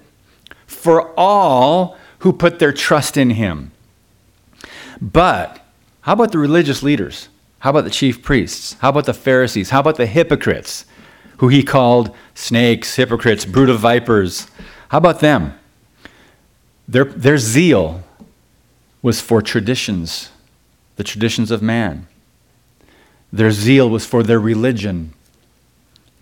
for 0.67 1.13
all 1.15 1.99
who 2.21 2.33
put 2.33 2.59
their 2.59 2.73
trust 2.73 3.19
in 3.19 3.29
him. 3.29 3.71
But 5.03 5.61
how 6.01 6.15
about 6.15 6.33
the 6.33 6.39
religious 6.39 6.83
leaders? 6.83 7.29
How 7.59 7.69
about 7.69 7.85
the 7.85 7.91
chief 7.91 8.23
priests? 8.23 8.77
How 8.81 8.89
about 8.89 9.05
the 9.05 9.13
Pharisees? 9.13 9.69
How 9.69 9.81
about 9.81 9.97
the 9.97 10.07
hypocrites, 10.07 10.87
who 11.37 11.49
he 11.49 11.63
called 11.63 12.17
snakes, 12.35 12.97
hypocrites, 12.97 13.45
brood 13.45 13.69
of 13.69 13.81
vipers? 13.81 14.47
How 14.89 14.97
about 14.97 15.21
them? 15.21 15.58
Their, 16.89 17.05
their 17.05 17.37
zeal 17.37 18.03
was 19.03 19.21
for 19.21 19.43
traditions, 19.43 20.31
the 20.97 21.05
traditions 21.05 21.51
of 21.51 21.61
man. 21.61 22.09
Their 23.31 23.51
zeal 23.51 23.91
was 23.91 24.07
for 24.07 24.23
their 24.23 24.41
religion 24.41 25.13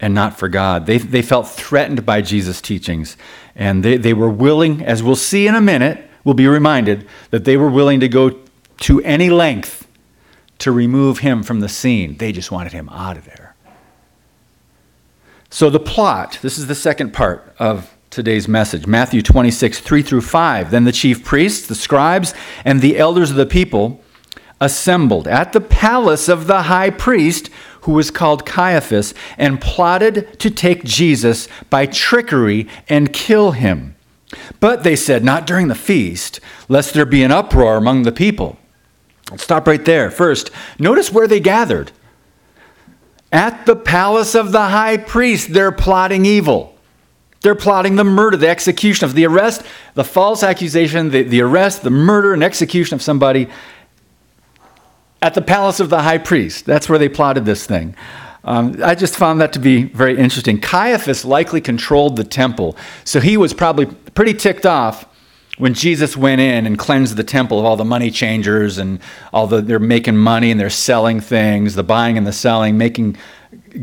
and 0.00 0.12
not 0.12 0.38
for 0.38 0.49
God. 0.49 0.87
They, 0.87 0.99
they 0.99 1.23
felt 1.23 1.49
threatened 1.49 2.04
by 2.04 2.20
Jesus' 2.20 2.61
teachings, 2.61 3.16
and 3.54 3.85
they, 3.85 3.96
they 3.96 4.12
were 4.12 4.28
willing, 4.28 4.85
as 4.85 5.02
we'll 5.02 5.16
see 5.16 5.46
in 5.46 5.54
a 5.54 5.61
minute, 5.61 6.04
we'll 6.25 6.35
be 6.35 6.49
reminded 6.49 7.06
that 7.30 7.44
they 7.44 7.56
were 7.56 7.70
willing 7.70 8.00
to 8.00 8.08
go 8.08 8.38
to 8.80 9.00
any 9.02 9.30
length 9.30 9.87
to 10.58 10.73
remove 10.73 11.20
him 11.20 11.42
from 11.42 11.61
the 11.61 11.68
scene. 11.68 12.16
They 12.16 12.32
just 12.32 12.50
wanted 12.50 12.73
him 12.73 12.88
out 12.90 13.16
of 13.16 13.25
there. 13.25 13.54
So, 15.49 15.70
the 15.70 15.80
plot 15.80 16.38
this 16.42 16.58
is 16.58 16.66
the 16.66 16.75
second 16.75 17.12
part 17.12 17.54
of 17.58 17.96
today's 18.16 18.49
message 18.49 18.87
Matthew 18.87 19.20
26, 19.20 19.78
3 19.80 20.00
through 20.00 20.23
5. 20.23 20.70
Then 20.70 20.85
the 20.85 20.90
chief 20.90 21.23
priests, 21.23 21.68
the 21.68 21.75
scribes, 21.75 22.32
and 22.64 22.80
the 22.80 22.96
elders 22.96 23.30
of 23.30 23.37
the 23.37 23.44
people 23.44 24.00
assembled 24.58 25.28
at 25.28 25.52
the 25.52 25.61
palace 25.61 26.26
of 26.26 26.46
the 26.46 26.62
high 26.62 26.88
priest, 26.88 27.50
who 27.82 27.92
was 27.92 28.11
called 28.11 28.46
Caiaphas, 28.46 29.12
and 29.37 29.61
plotted 29.61 30.40
to 30.40 30.49
take 30.49 30.82
Jesus 30.82 31.46
by 31.68 31.85
trickery 31.85 32.66
and 32.88 33.12
kill 33.12 33.50
him. 33.50 33.94
But 34.61 34.82
they 34.82 34.96
said, 34.96 35.23
Not 35.23 35.46
during 35.46 35.68
the 35.68 35.75
feast, 35.75 36.40
lest 36.70 36.94
there 36.94 37.04
be 37.04 37.23
an 37.23 37.32
uproar 37.32 37.76
among 37.76 38.04
the 38.04 38.12
people. 38.12 38.56
Let's 39.30 39.42
stop 39.42 39.66
right 39.66 39.85
there. 39.85 40.11
First, 40.11 40.50
notice 40.78 41.12
where 41.12 41.28
they 41.28 41.40
gathered. 41.40 41.92
At 43.30 43.66
the 43.66 43.76
palace 43.76 44.35
of 44.35 44.52
the 44.52 44.68
high 44.68 44.96
priest, 44.96 45.52
they're 45.52 45.70
plotting 45.70 46.25
evil. 46.25 46.75
They're 47.47 47.55
plotting 47.55 47.95
the 47.95 48.03
murder, 48.03 48.37
the 48.37 48.49
execution 48.49 49.05
of 49.05 49.15
the 49.15 49.25
arrest, 49.25 49.62
the 49.95 50.03
false 50.03 50.43
accusation, 50.43 51.11
the, 51.11 51.23
the 51.23 51.43
arrest, 51.43 51.83
the 51.83 51.91
murder, 51.91 52.35
and 52.35 52.43
execution 52.43 52.97
of 52.97 53.03
somebody 53.03 53.47
at 55.23 55.35
the 55.35 55.43
palace 55.43 55.79
of 55.79 55.88
the 55.88 56.03
high 56.03 56.19
priest. 56.19 56.67
That's 56.67 56.88
where 56.88 56.99
they 56.99 57.09
plotted 57.09 57.45
this 57.45 57.65
thing. 57.65 57.95
Um, 58.43 58.83
I 58.83 58.97
just 58.97 59.15
found 59.15 59.41
that 59.43 59.53
to 59.53 59.61
be 59.61 59.85
very 59.85 60.19
interesting. 60.19 60.61
Caiaphas 60.61 61.25
likely 61.25 61.61
controlled 61.61 62.17
the 62.17 62.25
temple, 62.25 62.76
so 63.05 63.21
he 63.21 63.37
was 63.37 63.55
probably 63.55 63.87
pretty 63.87 64.35
ticked 64.35 64.67
off 64.67 65.07
when 65.57 65.73
Jesus 65.73 66.17
went 66.17 66.41
in 66.41 66.67
and 66.67 66.76
cleansed 66.76 67.15
the 67.15 67.23
temple 67.23 67.61
of 67.61 67.65
all 67.65 67.76
the 67.76 67.85
money 67.85 68.11
changers 68.11 68.76
and 68.76 68.99
all 69.33 69.47
the 69.47 69.61
they're 69.61 69.79
making 69.79 70.17
money 70.17 70.50
and 70.50 70.59
they're 70.59 70.69
selling 70.69 71.21
things, 71.21 71.76
the 71.76 71.85
buying 71.85 72.19
and 72.19 72.26
the 72.26 72.33
selling, 72.33 72.76
making 72.76 73.17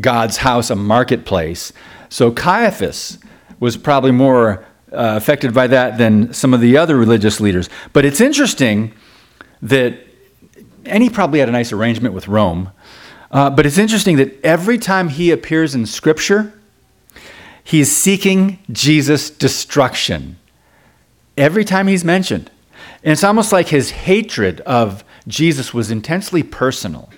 God's 0.02 0.36
house 0.36 0.68
a 0.68 0.76
marketplace. 0.76 1.72
So 2.10 2.30
Caiaphas 2.30 3.16
was 3.64 3.78
probably 3.78 4.10
more 4.10 4.62
uh, 4.92 5.16
affected 5.16 5.54
by 5.54 5.66
that 5.66 5.96
than 5.96 6.34
some 6.34 6.52
of 6.52 6.60
the 6.60 6.76
other 6.76 6.96
religious 6.98 7.40
leaders. 7.40 7.70
But 7.94 8.04
it's 8.04 8.20
interesting 8.20 8.92
that, 9.62 9.98
and 10.84 11.02
he 11.02 11.08
probably 11.08 11.38
had 11.38 11.48
a 11.48 11.52
nice 11.52 11.72
arrangement 11.72 12.14
with 12.14 12.28
Rome. 12.28 12.70
Uh, 13.30 13.48
but 13.48 13.64
it's 13.64 13.78
interesting 13.78 14.18
that 14.18 14.38
every 14.44 14.76
time 14.76 15.08
he 15.08 15.30
appears 15.30 15.74
in 15.74 15.86
Scripture, 15.86 16.52
he's 17.64 17.90
seeking 17.90 18.58
Jesus' 18.70 19.30
destruction 19.30 20.36
every 21.38 21.64
time 21.64 21.86
he's 21.86 22.04
mentioned. 22.04 22.50
And 23.02 23.12
it's 23.12 23.24
almost 23.24 23.50
like 23.50 23.68
his 23.68 23.92
hatred 23.92 24.60
of 24.60 25.02
Jesus 25.26 25.72
was 25.72 25.90
intensely 25.90 26.42
personal. 26.42 27.08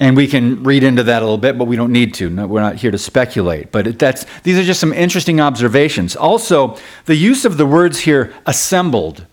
And 0.00 0.16
we 0.16 0.26
can 0.26 0.62
read 0.62 0.82
into 0.82 1.02
that 1.04 1.20
a 1.20 1.24
little 1.26 1.38
bit, 1.38 1.58
but 1.58 1.66
we 1.66 1.76
don't 1.76 1.92
need 1.92 2.14
to. 2.14 2.30
No, 2.30 2.46
we're 2.46 2.62
not 2.62 2.76
here 2.76 2.90
to 2.90 2.96
speculate. 2.96 3.70
But 3.70 3.98
that's, 3.98 4.24
these 4.42 4.58
are 4.58 4.64
just 4.64 4.80
some 4.80 4.94
interesting 4.94 5.40
observations. 5.42 6.16
Also, 6.16 6.78
the 7.04 7.14
use 7.14 7.44
of 7.44 7.58
the 7.58 7.66
words 7.66 8.00
here, 8.00 8.32
assembled 8.46 9.26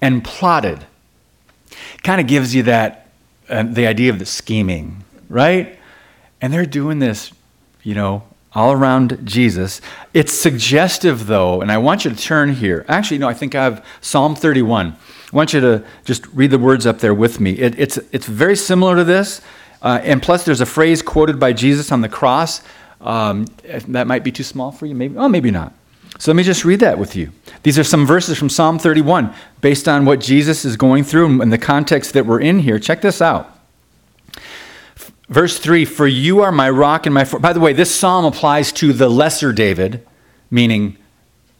and 0.00 0.24
plotted, 0.24 0.86
kind 2.02 2.18
of 2.18 2.26
gives 2.26 2.54
you 2.54 2.62
that, 2.62 3.08
uh, 3.50 3.62
the 3.62 3.86
idea 3.86 4.10
of 4.10 4.18
the 4.18 4.24
scheming, 4.24 5.04
right? 5.28 5.78
And 6.40 6.50
they're 6.50 6.64
doing 6.64 6.98
this, 6.98 7.30
you 7.82 7.94
know, 7.94 8.22
all 8.54 8.72
around 8.72 9.20
Jesus. 9.24 9.82
It's 10.14 10.32
suggestive, 10.32 11.26
though, 11.26 11.60
and 11.60 11.70
I 11.70 11.76
want 11.76 12.06
you 12.06 12.10
to 12.10 12.16
turn 12.16 12.54
here. 12.54 12.86
Actually, 12.88 13.18
no, 13.18 13.28
I 13.28 13.34
think 13.34 13.54
I 13.54 13.64
have 13.64 13.84
Psalm 14.00 14.34
31. 14.34 14.96
I 15.32 15.36
want 15.36 15.52
you 15.52 15.60
to 15.60 15.84
just 16.04 16.26
read 16.28 16.50
the 16.50 16.58
words 16.58 16.86
up 16.86 17.00
there 17.00 17.14
with 17.14 17.38
me. 17.38 17.52
It, 17.52 17.78
it's, 17.78 17.98
it's 18.12 18.26
very 18.26 18.56
similar 18.56 18.96
to 18.96 19.04
this, 19.04 19.40
uh, 19.82 20.00
and 20.02 20.22
plus, 20.22 20.44
there's 20.44 20.60
a 20.60 20.66
phrase 20.66 21.02
quoted 21.02 21.40
by 21.40 21.52
Jesus 21.52 21.90
on 21.90 22.00
the 22.00 22.08
cross. 22.08 22.62
Um, 23.00 23.46
that 23.88 24.06
might 24.06 24.24
be 24.24 24.32
too 24.32 24.42
small 24.42 24.72
for 24.72 24.86
you, 24.86 24.94
maybe. 24.94 25.16
Oh, 25.16 25.28
maybe 25.28 25.50
not. 25.50 25.72
So 26.18 26.30
let 26.30 26.36
me 26.36 26.42
just 26.42 26.66
read 26.66 26.80
that 26.80 26.98
with 26.98 27.16
you. 27.16 27.32
These 27.62 27.78
are 27.78 27.84
some 27.84 28.06
verses 28.06 28.38
from 28.38 28.50
Psalm 28.50 28.78
31 28.78 29.32
based 29.62 29.88
on 29.88 30.04
what 30.04 30.20
Jesus 30.20 30.66
is 30.66 30.76
going 30.76 31.02
through 31.02 31.40
and 31.40 31.50
the 31.50 31.58
context 31.58 32.12
that 32.12 32.26
we're 32.26 32.40
in 32.40 32.58
here. 32.58 32.78
Check 32.78 33.00
this 33.00 33.22
out. 33.22 33.58
Verse 35.30 35.58
3 35.58 35.86
For 35.86 36.06
you 36.06 36.40
are 36.40 36.52
my 36.52 36.68
rock 36.68 37.06
and 37.06 37.14
my. 37.14 37.24
For-. 37.24 37.38
By 37.38 37.54
the 37.54 37.60
way, 37.60 37.72
this 37.72 37.94
psalm 37.94 38.26
applies 38.26 38.70
to 38.72 38.92
the 38.92 39.08
lesser 39.08 39.52
David, 39.52 40.06
meaning 40.50 40.98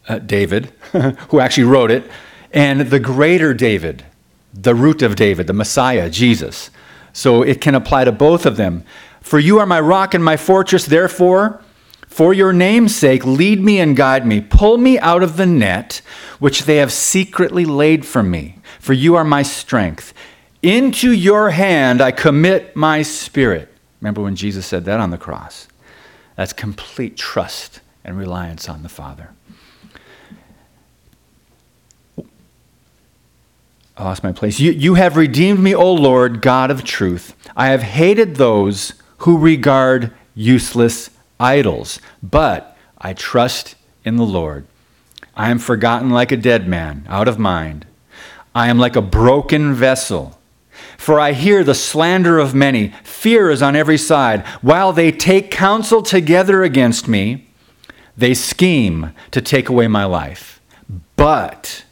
uh, 0.07 0.19
David, 0.19 0.65
who 1.29 1.39
actually 1.39 1.63
wrote 1.63 1.89
it, 1.89 2.03
and 2.53 2.81
the 2.81 2.99
greater 2.99 3.53
David, 3.55 4.05
the 4.53 4.75
root 4.75 5.01
of 5.01 5.15
David, 5.15 5.47
the 5.47 5.53
Messiah, 5.53 6.09
Jesus. 6.09 6.69
So 7.13 7.41
it 7.41 7.61
can 7.61 7.75
apply 7.75 8.05
to 8.05 8.11
both 8.11 8.45
of 8.45 8.57
them. 8.57 8.83
For 9.21 9.39
you 9.39 9.59
are 9.59 9.65
my 9.65 9.79
rock 9.79 10.13
and 10.13 10.23
my 10.23 10.37
fortress, 10.37 10.85
therefore, 10.85 11.61
for 12.07 12.33
your 12.33 12.51
name's 12.51 12.93
sake, 12.93 13.25
lead 13.25 13.61
me 13.61 13.79
and 13.79 13.95
guide 13.95 14.27
me. 14.27 14.41
Pull 14.41 14.77
me 14.77 14.99
out 14.99 15.23
of 15.23 15.37
the 15.37 15.45
net 15.45 16.01
which 16.39 16.65
they 16.65 16.75
have 16.77 16.91
secretly 16.91 17.63
laid 17.63 18.05
for 18.05 18.21
me. 18.21 18.57
For 18.79 18.91
you 18.91 19.15
are 19.15 19.23
my 19.23 19.43
strength. 19.43 20.13
Into 20.61 21.13
your 21.13 21.51
hand 21.51 22.01
I 22.01 22.11
commit 22.11 22.75
my 22.75 23.01
spirit. 23.01 23.69
Remember 24.01 24.21
when 24.21 24.35
Jesus 24.35 24.65
said 24.65 24.83
that 24.85 24.99
on 24.99 25.11
the 25.11 25.17
cross? 25.17 25.69
That's 26.35 26.51
complete 26.51 27.15
trust 27.15 27.79
and 28.03 28.17
reliance 28.17 28.67
on 28.67 28.83
the 28.83 28.89
Father. 28.89 29.29
I 34.01 34.03
lost 34.03 34.23
my 34.23 34.31
place. 34.31 34.59
You, 34.59 34.71
you 34.71 34.95
have 34.95 35.15
redeemed 35.15 35.59
me, 35.59 35.75
O 35.75 35.93
Lord, 35.93 36.41
God 36.41 36.71
of 36.71 36.83
truth. 36.83 37.35
I 37.55 37.67
have 37.67 37.83
hated 37.83 38.35
those 38.35 38.93
who 39.19 39.37
regard 39.37 40.11
useless 40.33 41.11
idols, 41.39 41.99
but 42.23 42.75
I 42.97 43.13
trust 43.13 43.75
in 44.03 44.15
the 44.15 44.25
Lord. 44.25 44.65
I 45.35 45.51
am 45.51 45.59
forgotten 45.59 46.09
like 46.09 46.31
a 46.31 46.37
dead 46.37 46.67
man, 46.67 47.05
out 47.09 47.27
of 47.27 47.37
mind. 47.37 47.85
I 48.55 48.69
am 48.69 48.79
like 48.79 48.95
a 48.95 49.03
broken 49.03 49.75
vessel 49.75 50.39
for 50.97 51.19
I 51.19 51.33
hear 51.33 51.63
the 51.63 51.75
slander 51.75 52.39
of 52.39 52.55
many. 52.55 52.93
Fear 53.03 53.51
is 53.51 53.61
on 53.61 53.75
every 53.75 53.97
side. 53.97 54.45
While 54.61 54.93
they 54.93 55.11
take 55.11 55.51
counsel 55.51 56.01
together 56.01 56.63
against 56.63 57.07
me, 57.07 57.47
they 58.17 58.33
scheme 58.33 59.13
to 59.29 59.41
take 59.41 59.69
away 59.69 59.87
my 59.87 60.05
life. 60.05 60.59
But 61.15 61.85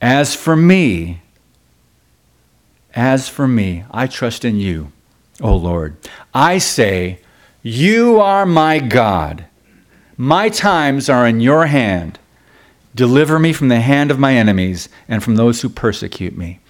as 0.00 0.34
for 0.34 0.56
me, 0.56 1.20
as 2.94 3.28
for 3.28 3.46
me, 3.46 3.84
I 3.90 4.06
trust 4.06 4.44
in 4.44 4.56
you, 4.56 4.92
O 5.40 5.54
Lord. 5.54 5.96
I 6.34 6.58
say, 6.58 7.20
You 7.62 8.20
are 8.20 8.46
my 8.46 8.78
God. 8.78 9.46
My 10.16 10.48
times 10.48 11.08
are 11.08 11.26
in 11.26 11.40
your 11.40 11.66
hand. 11.66 12.18
Deliver 12.94 13.38
me 13.38 13.52
from 13.52 13.68
the 13.68 13.80
hand 13.80 14.10
of 14.10 14.18
my 14.18 14.34
enemies 14.34 14.88
and 15.08 15.22
from 15.22 15.36
those 15.36 15.62
who 15.62 15.68
persecute 15.68 16.36
me. 16.36 16.60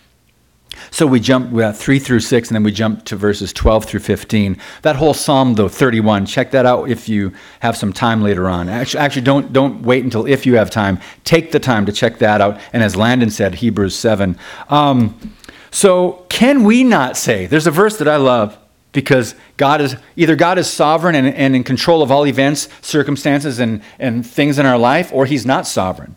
So 0.91 1.07
we 1.07 1.21
jump 1.21 1.53
we 1.53 1.71
3 1.71 1.99
through 1.99 2.21
6, 2.21 2.49
and 2.49 2.55
then 2.55 2.63
we 2.63 2.73
jump 2.73 3.05
to 3.07 3.17
verses 3.17 3.53
12 3.53 3.85
through 3.85 4.01
15. 4.01 4.57
That 4.83 4.97
whole 4.97 5.15
psalm, 5.15 5.55
though, 5.55 5.69
31, 5.69 6.27
check 6.27 6.51
that 6.51 6.67
out 6.67 6.91
if 6.91 7.09
you 7.09 7.33
have 7.61 7.77
some 7.77 7.93
time 7.93 8.23
later 8.23 8.49
on. 8.49 8.69
Actually, 8.69 9.01
actually 9.01 9.23
don't, 9.23 9.53
don't 9.53 9.83
wait 9.83 10.05
until 10.05 10.27
if 10.27 10.47
you 10.47 10.57
have 10.57 10.71
time. 10.71 10.99
Take 11.25 11.53
the 11.53 11.61
time 11.61 11.87
to 11.87 11.93
check 11.93 12.19
that 12.19 12.41
out. 12.41 12.61
And 12.73 12.83
as 12.83 12.97
Landon 12.97 13.31
said, 13.31 13.57
Hebrews 13.57 13.95
7. 13.95 14.37
Um, 14.69 15.35
so, 15.71 16.25
can 16.29 16.65
we 16.65 16.83
not 16.83 17.17
say, 17.17 17.47
there's 17.47 17.69
a 17.69 17.71
verse 17.71 17.99
that 17.99 18.09
I 18.09 18.17
love 18.17 18.59
because 18.93 19.37
God 19.57 19.81
is 19.81 19.97
either 20.17 20.35
God 20.35 20.59
is 20.59 20.69
sovereign 20.69 21.15
and, 21.15 21.29
and 21.29 21.55
in 21.55 21.63
control 21.63 22.03
of 22.03 22.11
all 22.11 22.27
events, 22.27 22.69
circumstances, 22.83 23.61
and, 23.61 23.83
and 23.99 24.27
things 24.27 24.59
in 24.59 24.67
our 24.67 24.79
life, 24.79 25.13
or 25.13 25.27
He's 25.27 25.47
not 25.47 25.67
sovereign. 25.67 26.17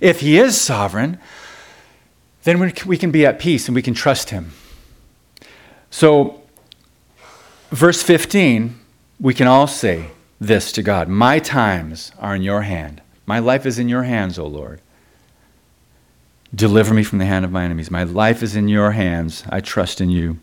If 0.00 0.20
He 0.20 0.38
is 0.38 0.60
sovereign, 0.60 1.18
then 2.44 2.58
we 2.86 2.96
can 2.96 3.10
be 3.10 3.26
at 3.26 3.38
peace 3.38 3.68
and 3.68 3.74
we 3.74 3.82
can 3.82 3.94
trust 3.94 4.30
Him. 4.30 4.52
So, 5.90 6.42
verse 7.70 8.02
15, 8.02 8.78
we 9.20 9.34
can 9.34 9.46
all 9.46 9.66
say 9.66 10.10
this 10.40 10.72
to 10.72 10.82
God 10.82 11.08
My 11.08 11.38
times 11.38 12.12
are 12.18 12.34
in 12.34 12.42
your 12.42 12.62
hand. 12.62 13.02
My 13.26 13.38
life 13.38 13.66
is 13.66 13.78
in 13.78 13.88
your 13.88 14.04
hands, 14.04 14.38
O 14.38 14.46
Lord. 14.46 14.80
Deliver 16.54 16.94
me 16.94 17.04
from 17.04 17.18
the 17.18 17.26
hand 17.26 17.44
of 17.44 17.52
my 17.52 17.64
enemies. 17.64 17.90
My 17.90 18.02
life 18.02 18.42
is 18.42 18.56
in 18.56 18.68
your 18.68 18.92
hands. 18.92 19.44
I 19.48 19.60
trust 19.60 20.00
in 20.00 20.10
you. 20.10 20.38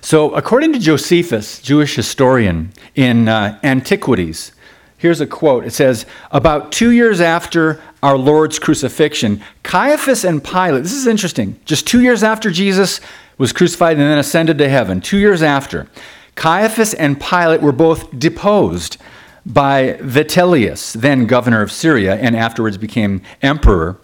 So, 0.00 0.34
according 0.34 0.72
to 0.72 0.78
Josephus, 0.78 1.60
Jewish 1.62 1.94
historian, 1.94 2.72
in 2.94 3.28
uh, 3.28 3.58
Antiquities, 3.62 4.52
here's 4.98 5.20
a 5.20 5.26
quote. 5.26 5.64
It 5.64 5.72
says, 5.72 6.06
About 6.30 6.72
two 6.72 6.90
years 6.90 7.20
after 7.20 7.80
our 8.04 8.18
Lord's 8.18 8.58
crucifixion, 8.58 9.42
Caiaphas 9.62 10.26
and 10.26 10.44
Pilate, 10.44 10.82
this 10.82 10.92
is 10.92 11.06
interesting, 11.06 11.58
just 11.64 11.86
two 11.86 12.02
years 12.02 12.22
after 12.22 12.50
Jesus 12.50 13.00
was 13.38 13.50
crucified 13.50 13.96
and 13.96 14.02
then 14.02 14.18
ascended 14.18 14.58
to 14.58 14.68
heaven, 14.68 15.00
two 15.00 15.16
years 15.16 15.42
after, 15.42 15.88
Caiaphas 16.34 16.92
and 16.92 17.18
Pilate 17.18 17.62
were 17.62 17.72
both 17.72 18.18
deposed 18.18 18.98
by 19.46 19.94
Vitellius, 20.02 20.92
then 20.92 21.26
governor 21.26 21.62
of 21.62 21.72
Syria, 21.72 22.16
and 22.16 22.36
afterwards 22.36 22.76
became 22.76 23.22
emperor. 23.40 23.98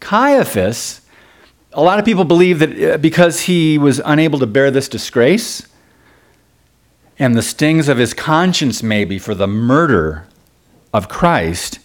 Caiaphas, 0.00 1.02
a 1.74 1.82
lot 1.82 1.98
of 1.98 2.06
people 2.06 2.24
believe 2.24 2.60
that 2.60 2.94
uh, 2.94 2.96
because 2.96 3.42
he 3.42 3.76
was 3.76 4.00
unable 4.06 4.38
to 4.38 4.46
bear 4.46 4.70
this 4.70 4.88
disgrace 4.88 5.68
and 7.18 7.34
the 7.34 7.42
stings 7.42 7.90
of 7.90 7.98
his 7.98 8.14
conscience, 8.14 8.82
maybe, 8.82 9.18
for 9.18 9.34
the 9.34 9.46
murder 9.46 10.26
of 10.94 11.10
Christ, 11.10 11.80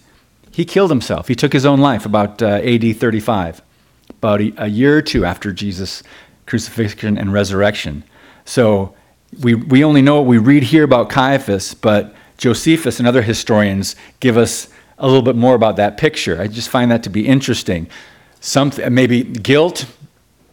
he 0.52 0.64
killed 0.64 0.90
himself. 0.90 1.28
He 1.28 1.34
took 1.34 1.52
his 1.52 1.64
own 1.64 1.80
life 1.80 2.06
about 2.06 2.42
uh, 2.42 2.60
AD 2.62 2.96
35, 2.96 3.62
about 4.10 4.40
a, 4.40 4.52
a, 4.58 4.66
year 4.68 4.98
or 4.98 5.02
two 5.02 5.24
after 5.24 5.50
Jesus' 5.50 6.02
crucifixion 6.46 7.16
and 7.16 7.32
resurrection. 7.32 8.04
So 8.44 8.94
we, 9.42 9.54
we 9.54 9.82
only 9.82 10.02
know 10.02 10.16
what 10.16 10.26
we 10.26 10.38
read 10.38 10.64
here 10.64 10.84
about 10.84 11.08
Caiaphas, 11.08 11.74
but 11.74 12.14
Josephus 12.36 12.98
and 12.98 13.08
other 13.08 13.22
historians 13.22 13.96
give 14.20 14.36
us 14.36 14.68
a 14.98 15.06
little 15.06 15.22
bit 15.22 15.36
more 15.36 15.54
about 15.54 15.76
that 15.76 15.96
picture. 15.96 16.40
I 16.40 16.48
just 16.48 16.68
find 16.68 16.90
that 16.90 17.02
to 17.04 17.10
be 17.10 17.26
interesting. 17.26 17.88
Some, 18.40 18.72
maybe 18.90 19.22
guilt 19.22 19.86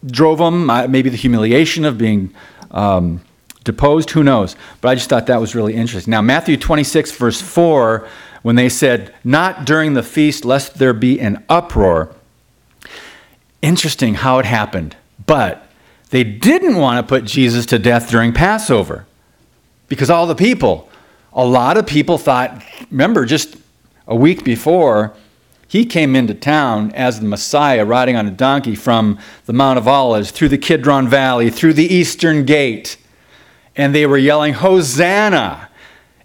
drove 0.06 0.40
him, 0.40 0.70
uh, 0.70 0.88
maybe 0.88 1.10
the 1.10 1.16
humiliation 1.16 1.84
of 1.84 1.98
being 1.98 2.32
um, 2.70 3.20
deposed, 3.64 4.10
who 4.10 4.22
knows? 4.22 4.56
But 4.80 4.88
I 4.88 4.94
just 4.94 5.10
thought 5.10 5.26
that 5.26 5.40
was 5.40 5.54
really 5.54 5.74
interesting. 5.74 6.10
Now, 6.10 6.22
Matthew 6.22 6.56
26, 6.56 7.12
verse 7.12 7.40
4 7.42 8.08
when 8.42 8.56
they 8.56 8.68
said, 8.68 9.14
Not 9.24 9.64
during 9.64 9.94
the 9.94 10.02
feast, 10.02 10.44
lest 10.44 10.78
there 10.78 10.92
be 10.92 11.20
an 11.20 11.44
uproar. 11.48 12.14
Interesting 13.62 14.14
how 14.14 14.38
it 14.38 14.46
happened. 14.46 14.96
But 15.26 15.66
They 16.10 16.24
didn't 16.24 16.76
want 16.76 16.98
to 16.98 17.08
put 17.08 17.24
Jesus 17.24 17.66
to 17.66 17.78
death 17.78 18.10
during 18.10 18.32
Passover 18.32 19.06
because 19.88 20.10
all 20.10 20.26
the 20.26 20.34
people, 20.34 20.88
a 21.32 21.44
lot 21.44 21.76
of 21.76 21.86
people 21.86 22.18
thought, 22.18 22.64
remember, 22.90 23.24
just 23.24 23.56
a 24.06 24.16
week 24.16 24.42
before, 24.42 25.14
he 25.68 25.84
came 25.84 26.16
into 26.16 26.34
town 26.34 26.90
as 26.96 27.20
the 27.20 27.26
Messiah 27.26 27.84
riding 27.84 28.16
on 28.16 28.26
a 28.26 28.30
donkey 28.32 28.74
from 28.74 29.20
the 29.46 29.52
Mount 29.52 29.78
of 29.78 29.86
Olives 29.86 30.32
through 30.32 30.48
the 30.48 30.58
Kidron 30.58 31.06
Valley, 31.08 31.48
through 31.48 31.74
the 31.74 31.86
eastern 31.86 32.44
gate. 32.44 32.96
And 33.76 33.94
they 33.94 34.04
were 34.04 34.18
yelling, 34.18 34.54
Hosanna! 34.54 35.69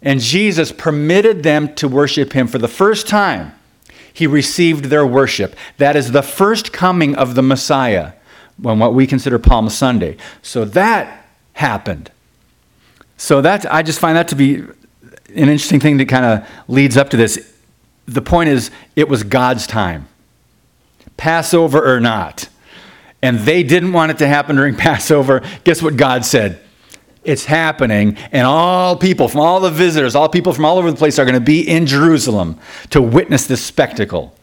And 0.05 0.19
Jesus 0.19 0.71
permitted 0.71 1.41
them 1.41 1.73
to 1.75 1.87
worship 1.87 2.33
him 2.33 2.47
for 2.47 2.59
the 2.59 2.67
first 2.67 3.07
time. 3.07 3.53
He 4.13 4.27
received 4.27 4.85
their 4.85 5.05
worship. 5.05 5.55
That 5.77 5.95
is 5.95 6.11
the 6.11 6.21
first 6.21 6.71
coming 6.71 7.15
of 7.15 7.33
the 7.35 7.41
Messiah 7.41 8.13
on 8.63 8.79
what 8.79 8.93
we 8.93 9.07
consider 9.07 9.39
Palm 9.39 9.67
Sunday. 9.67 10.15
So 10.41 10.63
that 10.63 11.25
happened. 11.53 12.11
So 13.17 13.41
that 13.41 13.71
I 13.73 13.81
just 13.81 13.99
find 13.99 14.15
that 14.15 14.27
to 14.29 14.35
be 14.35 14.55
an 14.55 15.49
interesting 15.49 15.79
thing 15.79 15.97
that 15.97 16.07
kind 16.07 16.25
of 16.25 16.47
leads 16.67 16.95
up 16.95 17.09
to 17.09 17.17
this. 17.17 17.53
The 18.05 18.21
point 18.21 18.49
is, 18.49 18.69
it 18.95 19.09
was 19.09 19.23
God's 19.23 19.65
time, 19.65 20.07
Passover 21.17 21.83
or 21.83 21.99
not. 21.99 22.47
And 23.21 23.39
they 23.39 23.63
didn't 23.63 23.93
want 23.93 24.11
it 24.11 24.19
to 24.19 24.27
happen 24.27 24.55
during 24.55 24.75
Passover. 24.77 25.41
Guess 25.63 25.81
what 25.81 25.97
God 25.97 26.23
said? 26.23 26.61
It's 27.25 27.45
happening, 27.45 28.17
and 28.31 28.45
all 28.45 28.95
people 28.95 29.27
from 29.27 29.41
all 29.41 29.59
the 29.59 29.71
visitors, 29.71 30.15
all 30.15 30.29
people 30.29 30.53
from 30.53 30.65
all 30.65 30.77
over 30.77 30.91
the 30.91 30.97
place 30.97 31.19
are 31.19 31.25
going 31.25 31.35
to 31.35 31.41
be 31.41 31.61
in 31.61 31.85
Jerusalem 31.85 32.59
to 32.91 33.01
witness 33.01 33.47
this 33.47 33.63
spectacle. 33.63 34.35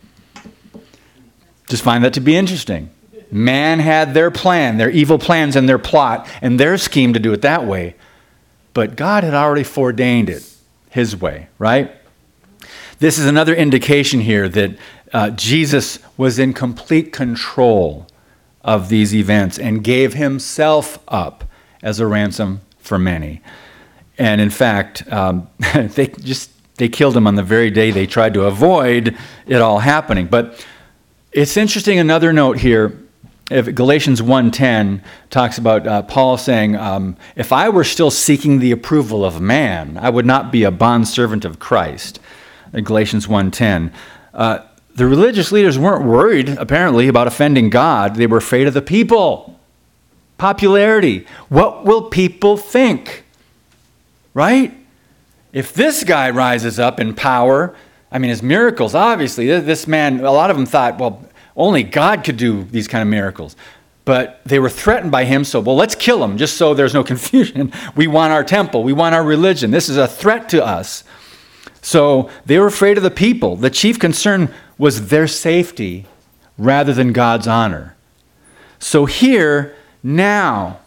Just 1.68 1.82
find 1.82 2.04
that 2.04 2.12
to 2.14 2.20
be 2.20 2.36
interesting. 2.36 2.90
Man 3.30 3.78
had 3.78 4.12
their 4.12 4.30
plan, 4.30 4.76
their 4.76 4.90
evil 4.90 5.18
plans, 5.18 5.56
and 5.56 5.68
their 5.68 5.78
plot, 5.78 6.28
and 6.42 6.60
their 6.60 6.76
scheme 6.76 7.14
to 7.14 7.18
do 7.18 7.32
it 7.32 7.42
that 7.42 7.66
way. 7.66 7.94
But 8.74 8.96
God 8.96 9.24
had 9.24 9.34
already 9.34 9.64
foreordained 9.64 10.28
it 10.28 10.48
his 10.90 11.16
way, 11.16 11.48
right? 11.58 11.90
This 12.98 13.18
is 13.18 13.26
another 13.26 13.54
indication 13.54 14.20
here 14.20 14.48
that 14.48 14.76
uh, 15.12 15.30
Jesus 15.30 15.98
was 16.16 16.38
in 16.38 16.52
complete 16.52 17.12
control 17.12 18.06
of 18.62 18.88
these 18.88 19.14
events 19.14 19.58
and 19.58 19.82
gave 19.82 20.14
himself 20.14 20.98
up 21.08 21.44
as 21.82 22.00
a 22.00 22.06
ransom 22.06 22.60
for 22.82 22.98
many. 22.98 23.40
And 24.18 24.40
in 24.40 24.50
fact, 24.50 25.10
um, 25.10 25.48
they 25.74 26.08
just 26.08 26.50
they 26.76 26.88
killed 26.88 27.16
him 27.16 27.26
on 27.26 27.34
the 27.34 27.42
very 27.42 27.70
day 27.70 27.90
they 27.90 28.06
tried 28.06 28.34
to 28.34 28.44
avoid 28.44 29.16
it 29.46 29.60
all 29.60 29.78
happening. 29.78 30.26
But 30.26 30.64
it's 31.32 31.56
interesting. 31.56 31.98
Another 31.98 32.32
note 32.32 32.58
here. 32.58 32.98
If 33.50 33.74
Galatians 33.74 34.22
1:10 34.22 35.02
talks 35.28 35.58
about 35.58 35.86
uh, 35.86 36.02
Paul 36.02 36.38
saying, 36.38 36.76
um, 36.76 37.16
"If 37.36 37.52
I 37.52 37.68
were 37.68 37.84
still 37.84 38.10
seeking 38.10 38.60
the 38.60 38.70
approval 38.70 39.24
of 39.24 39.40
man, 39.40 39.98
I 40.00 40.08
would 40.08 40.24
not 40.24 40.50
be 40.50 40.64
a 40.64 40.70
bondservant 40.70 41.44
of 41.44 41.58
Christ." 41.58 42.18
Galatians 42.72 43.26
1:10. 43.26 43.92
Uh, 44.32 44.60
the 44.94 45.06
religious 45.06 45.52
leaders 45.52 45.78
weren't 45.78 46.04
worried, 46.04 46.50
apparently, 46.50 47.08
about 47.08 47.26
offending 47.26 47.70
God. 47.70 48.16
They 48.16 48.26
were 48.26 48.38
afraid 48.38 48.66
of 48.66 48.74
the 48.74 48.82
people 48.82 49.51
popularity. 50.42 51.24
What 51.50 51.84
will 51.84 52.02
people 52.02 52.56
think? 52.56 53.24
Right? 54.34 54.74
If 55.52 55.72
this 55.72 56.02
guy 56.02 56.30
rises 56.30 56.80
up 56.80 56.98
in 56.98 57.14
power, 57.14 57.76
I 58.10 58.18
mean, 58.18 58.30
his 58.30 58.42
miracles, 58.42 58.92
obviously, 58.92 59.46
this 59.60 59.86
man, 59.86 60.18
a 60.18 60.32
lot 60.32 60.50
of 60.50 60.56
them 60.56 60.66
thought, 60.66 60.98
well, 60.98 61.24
only 61.54 61.84
God 61.84 62.24
could 62.24 62.38
do 62.38 62.64
these 62.64 62.88
kind 62.88 63.02
of 63.02 63.08
miracles. 63.08 63.54
But 64.04 64.40
they 64.44 64.58
were 64.58 64.68
threatened 64.68 65.12
by 65.12 65.26
him, 65.26 65.44
so, 65.44 65.60
well, 65.60 65.76
let's 65.76 65.94
kill 65.94 66.24
him 66.24 66.36
just 66.36 66.56
so 66.56 66.74
there's 66.74 66.92
no 66.92 67.04
confusion. 67.12 67.72
We 67.94 68.08
want 68.08 68.32
our 68.32 68.42
temple, 68.42 68.82
we 68.82 68.92
want 68.92 69.14
our 69.14 69.22
religion. 69.22 69.70
This 69.70 69.88
is 69.88 69.96
a 69.96 70.08
threat 70.08 70.48
to 70.48 70.66
us. 70.66 71.04
So 71.82 72.30
they 72.46 72.58
were 72.58 72.66
afraid 72.66 72.96
of 72.96 73.04
the 73.04 73.12
people. 73.12 73.54
The 73.54 73.70
chief 73.70 73.96
concern 73.96 74.52
was 74.76 75.06
their 75.06 75.28
safety 75.28 76.06
rather 76.58 76.92
than 76.92 77.12
God's 77.12 77.46
honor. 77.46 77.94
So 78.80 79.06
here, 79.06 79.76
now. 80.02 80.78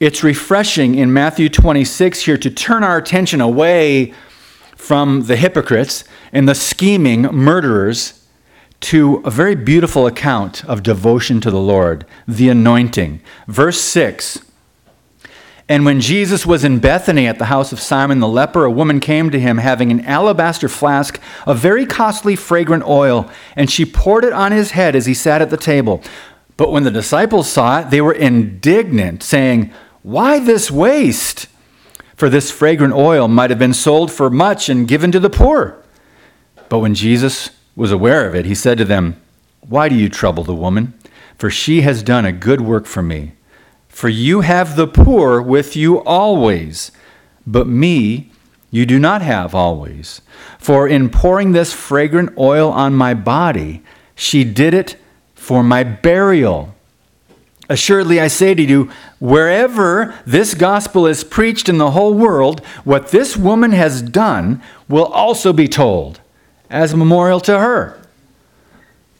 It's 0.00 0.24
refreshing 0.24 0.96
in 0.96 1.12
Matthew 1.12 1.48
26 1.48 2.22
here 2.22 2.36
to 2.38 2.50
turn 2.50 2.82
our 2.82 2.96
attention 2.96 3.40
away 3.40 4.12
from 4.76 5.22
the 5.22 5.36
hypocrites 5.36 6.04
and 6.32 6.48
the 6.48 6.54
scheming 6.54 7.22
murderers 7.22 8.24
to 8.80 9.22
a 9.24 9.30
very 9.30 9.54
beautiful 9.54 10.06
account 10.06 10.64
of 10.66 10.82
devotion 10.82 11.40
to 11.40 11.50
the 11.50 11.60
Lord, 11.60 12.04
the 12.28 12.50
anointing. 12.50 13.22
Verse 13.46 13.80
6 13.80 14.44
And 15.70 15.86
when 15.86 16.00
Jesus 16.00 16.44
was 16.44 16.64
in 16.64 16.80
Bethany 16.80 17.26
at 17.26 17.38
the 17.38 17.46
house 17.46 17.72
of 17.72 17.80
Simon 17.80 18.18
the 18.18 18.28
leper, 18.28 18.64
a 18.64 18.70
woman 18.70 19.00
came 19.00 19.30
to 19.30 19.40
him 19.40 19.56
having 19.56 19.90
an 19.90 20.04
alabaster 20.04 20.68
flask 20.68 21.18
of 21.46 21.58
very 21.58 21.86
costly 21.86 22.36
fragrant 22.36 22.84
oil, 22.84 23.30
and 23.56 23.70
she 23.70 23.86
poured 23.86 24.24
it 24.24 24.34
on 24.34 24.52
his 24.52 24.72
head 24.72 24.94
as 24.94 25.06
he 25.06 25.14
sat 25.14 25.40
at 25.40 25.48
the 25.48 25.56
table. 25.56 26.02
But 26.56 26.70
when 26.70 26.84
the 26.84 26.90
disciples 26.90 27.50
saw 27.50 27.80
it, 27.80 27.90
they 27.90 28.00
were 28.00 28.12
indignant, 28.12 29.22
saying, 29.22 29.72
Why 30.02 30.38
this 30.38 30.70
waste? 30.70 31.48
For 32.16 32.28
this 32.28 32.50
fragrant 32.50 32.94
oil 32.94 33.26
might 33.26 33.50
have 33.50 33.58
been 33.58 33.74
sold 33.74 34.12
for 34.12 34.30
much 34.30 34.68
and 34.68 34.86
given 34.86 35.10
to 35.12 35.20
the 35.20 35.30
poor. 35.30 35.82
But 36.68 36.78
when 36.78 36.94
Jesus 36.94 37.50
was 37.74 37.90
aware 37.90 38.26
of 38.28 38.34
it, 38.34 38.46
he 38.46 38.54
said 38.54 38.78
to 38.78 38.84
them, 38.84 39.20
Why 39.60 39.88
do 39.88 39.96
you 39.96 40.08
trouble 40.08 40.44
the 40.44 40.54
woman? 40.54 40.94
For 41.36 41.50
she 41.50 41.80
has 41.80 42.02
done 42.02 42.24
a 42.24 42.32
good 42.32 42.60
work 42.60 42.86
for 42.86 43.02
me. 43.02 43.32
For 43.88 44.08
you 44.08 44.42
have 44.42 44.76
the 44.76 44.86
poor 44.86 45.42
with 45.42 45.76
you 45.76 46.02
always, 46.02 46.92
but 47.46 47.66
me 47.66 48.30
you 48.70 48.86
do 48.86 48.98
not 48.98 49.22
have 49.22 49.54
always. 49.54 50.20
For 50.58 50.88
in 50.88 51.10
pouring 51.10 51.52
this 51.52 51.72
fragrant 51.72 52.36
oil 52.36 52.70
on 52.70 52.94
my 52.94 53.14
body, 53.14 53.82
she 54.16 54.42
did 54.42 54.74
it 54.74 54.96
for 55.44 55.62
my 55.62 55.84
burial. 55.84 56.74
Assuredly, 57.68 58.18
I 58.18 58.28
say 58.28 58.54
to 58.54 58.62
you, 58.62 58.90
wherever 59.18 60.14
this 60.26 60.54
gospel 60.54 61.06
is 61.06 61.22
preached 61.22 61.68
in 61.68 61.76
the 61.78 61.90
whole 61.90 62.14
world, 62.14 62.64
what 62.84 63.08
this 63.08 63.36
woman 63.36 63.72
has 63.72 64.00
done 64.00 64.62
will 64.88 65.06
also 65.06 65.52
be 65.52 65.68
told 65.68 66.20
as 66.70 66.92
a 66.92 66.96
memorial 66.96 67.40
to 67.40 67.58
her. 67.58 68.00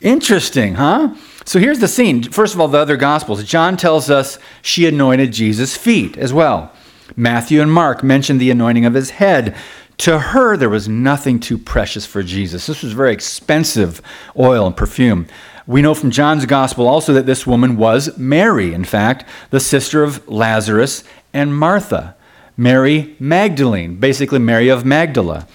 Interesting, 0.01 0.75
huh? 0.75 1.15
So 1.45 1.59
here's 1.59 1.79
the 1.79 1.89
scene. 1.89 2.23
First 2.23 2.55
of 2.55 2.61
all, 2.61 2.69
the 2.69 2.79
other 2.79 2.97
gospels. 2.97 3.45
John 3.45 3.77
tells 3.77 4.09
us 4.09 4.39
she 4.63 4.87
anointed 4.87 5.33
Jesus' 5.33 5.77
feet 5.77 6.17
as 6.17 6.33
well. 6.33 6.73
Matthew 7.17 7.61
and 7.61 7.71
Mark 7.71 8.03
mention 8.03 8.39
the 8.39 8.51
anointing 8.51 8.87
of 8.87 8.95
his 8.95 9.11
head. 9.11 9.55
To 9.99 10.19
her, 10.19 10.57
there 10.57 10.71
was 10.71 10.89
nothing 10.89 11.39
too 11.39 11.57
precious 11.57 12.05
for 12.05 12.23
Jesus. 12.23 12.67
This 12.67 12.83
was 12.83 12.93
very 12.93 13.13
expensive 13.13 14.03
oil 14.39 14.67
and 14.67 14.77
perfume. 14.77 15.27
We 15.67 15.81
know 15.81 15.95
from 15.95 16.11
John's 16.11 16.45
gospel 16.47 16.87
also 16.87 17.15
that 17.15 17.27
this 17.27 17.47
woman 17.47 17.77
was 17.77 18.17
Mary, 18.19 18.75
in 18.75 18.85
fact, 18.85 19.25
the 19.51 19.61
sister 19.61 20.03
of 20.03 20.27
Lazarus 20.29 21.05
and 21.33 21.57
Martha. 21.57 22.17
Mary 22.57 23.17
Magdalene, 23.19 23.97
basically 23.97 24.39
Mary 24.39 24.69
of 24.69 24.85
Magdala. 24.85 25.49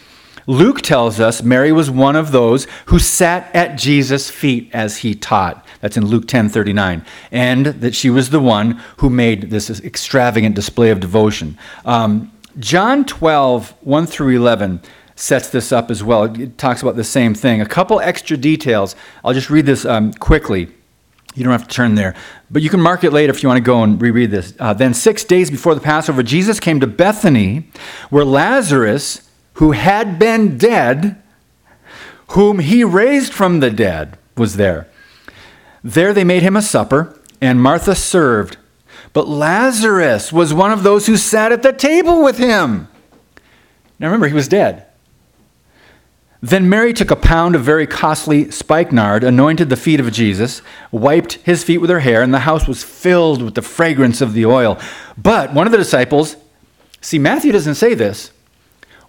Luke 0.48 0.82
tells 0.82 1.20
us 1.20 1.44
Mary 1.44 1.72
was 1.72 1.92
one 1.92 2.16
of 2.16 2.32
those 2.32 2.66
who 2.88 2.98
sat 2.98 3.56
at 3.56 3.78
Jesus' 3.78 4.32
feet 4.32 4.68
as 4.74 4.98
he 4.98 5.14
taught. 5.14 5.64
That's 5.80 5.96
in 5.96 6.08
Luke 6.08 6.28
10 6.28 6.50
39. 6.50 7.06
And 7.32 7.68
that 7.68 7.94
she 7.94 8.10
was 8.10 8.32
the 8.32 8.40
one 8.40 8.82
who 8.98 9.12
made 9.12 9.52
this 9.52 9.70
extravagant 9.82 10.56
display 10.56 10.90
of 10.90 11.00
devotion. 11.00 11.56
Um, 11.86 12.32
John 12.58 13.06
12, 13.06 13.76
1 13.82 14.06
through 14.08 14.36
11 14.36 14.82
sets 15.20 15.50
this 15.50 15.72
up 15.72 15.92
as 15.92 16.04
well. 16.04 16.24
It 16.24 16.58
talks 16.58 16.82
about 16.82 16.96
the 16.96 17.04
same 17.04 17.34
thing. 17.34 17.62
A 17.62 17.66
couple 17.66 18.00
extra 18.00 18.38
details. 18.38 18.96
I'll 19.24 19.34
just 19.34 19.50
read 19.50 19.66
this 19.66 19.86
um, 19.86 20.14
quickly. 20.14 20.70
You 21.36 21.44
don't 21.44 21.52
have 21.52 21.68
to 21.68 21.74
turn 21.74 21.96
there. 21.96 22.16
But 22.50 22.62
you 22.62 22.70
can 22.70 22.82
mark 22.82 23.04
it 23.04 23.12
later 23.12 23.32
if 23.32 23.44
you 23.44 23.50
want 23.50 23.58
to 23.58 23.64
go 23.64 23.84
and 23.84 24.02
reread 24.02 24.32
this. 24.32 24.54
Uh, 24.60 24.74
then, 24.74 24.94
six 24.94 25.24
days 25.24 25.52
before 25.52 25.76
the 25.76 25.82
Passover, 25.82 26.24
Jesus 26.24 26.60
came 26.60 26.80
to 26.80 26.88
Bethany, 26.88 27.70
where 28.10 28.26
Lazarus, 28.26 29.30
who 29.54 29.74
had 29.74 30.18
been 30.18 30.58
dead, 30.58 31.22
whom 32.30 32.60
he 32.60 32.84
raised 32.84 33.34
from 33.34 33.60
the 33.60 33.70
dead, 33.70 34.18
was 34.38 34.56
there. 34.56 34.88
There 35.84 36.14
they 36.14 36.24
made 36.24 36.44
him 36.44 36.56
a 36.56 36.62
supper, 36.62 37.20
and 37.42 37.62
Martha 37.62 37.94
served. 37.94 38.58
But 39.14 39.28
Lazarus 39.28 40.32
was 40.32 40.54
one 40.54 40.72
of 40.72 40.84
those 40.84 41.08
who 41.08 41.18
sat 41.18 41.52
at 41.52 41.64
the 41.64 41.74
table 41.74 42.24
with 42.24 42.38
him. 42.38 42.88
Now 44.00 44.08
remember, 44.08 44.28
he 44.28 44.34
was 44.34 44.48
dead. 44.48 44.86
Then 46.42 46.70
Mary 46.70 46.94
took 46.94 47.12
a 47.12 47.18
pound 47.18 47.56
of 47.56 47.64
very 47.64 47.86
costly 47.86 48.50
spikenard, 48.50 49.26
anointed 49.26 49.70
the 49.70 49.76
feet 49.76 50.00
of 50.00 50.12
Jesus, 50.12 50.62
wiped 50.92 51.34
his 51.34 51.64
feet 51.66 51.80
with 51.80 51.90
her 51.90 52.00
hair, 52.00 52.22
and 52.22 52.34
the 52.34 52.40
house 52.40 52.66
was 52.66 52.84
filled 52.84 53.42
with 53.42 53.56
the 53.56 53.62
fragrance 53.62 54.22
of 54.22 54.34
the 54.34 54.46
oil. 54.46 54.80
But 55.18 55.54
one 55.54 55.68
of 55.68 55.72
the 55.72 55.78
disciples, 55.78 56.38
see, 57.02 57.20
Matthew 57.20 57.52
doesn't 57.52 57.76
say 57.76 57.94
this. 57.94 58.32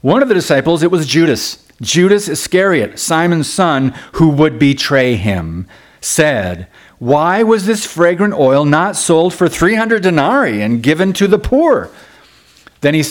One 0.01 0.23
of 0.23 0.29
the 0.29 0.35
disciples, 0.35 0.83
it 0.83 0.91
was 0.91 1.07
Judas, 1.07 1.65
Judas 1.81 2.29
Iscariot, 2.29 2.99
Simon's 2.99 3.53
son, 3.53 3.95
who 4.15 4.31
would 4.31 4.59
betray 4.59 5.15
him, 5.15 5.69
said, 6.01 6.67
Why 6.99 7.45
was 7.45 7.65
this 7.65 7.87
fragrant 7.87 8.35
oil 8.35 8.65
not 8.65 8.97
sold 8.97 9.35
for 9.35 9.49
300 9.49 10.03
denarii 10.03 10.63
and 10.63 10.83
given 10.83 11.13
to 11.13 11.29
the 11.29 11.39
poor? 11.39 11.91
Then 12.81 12.95
he, 12.95 13.05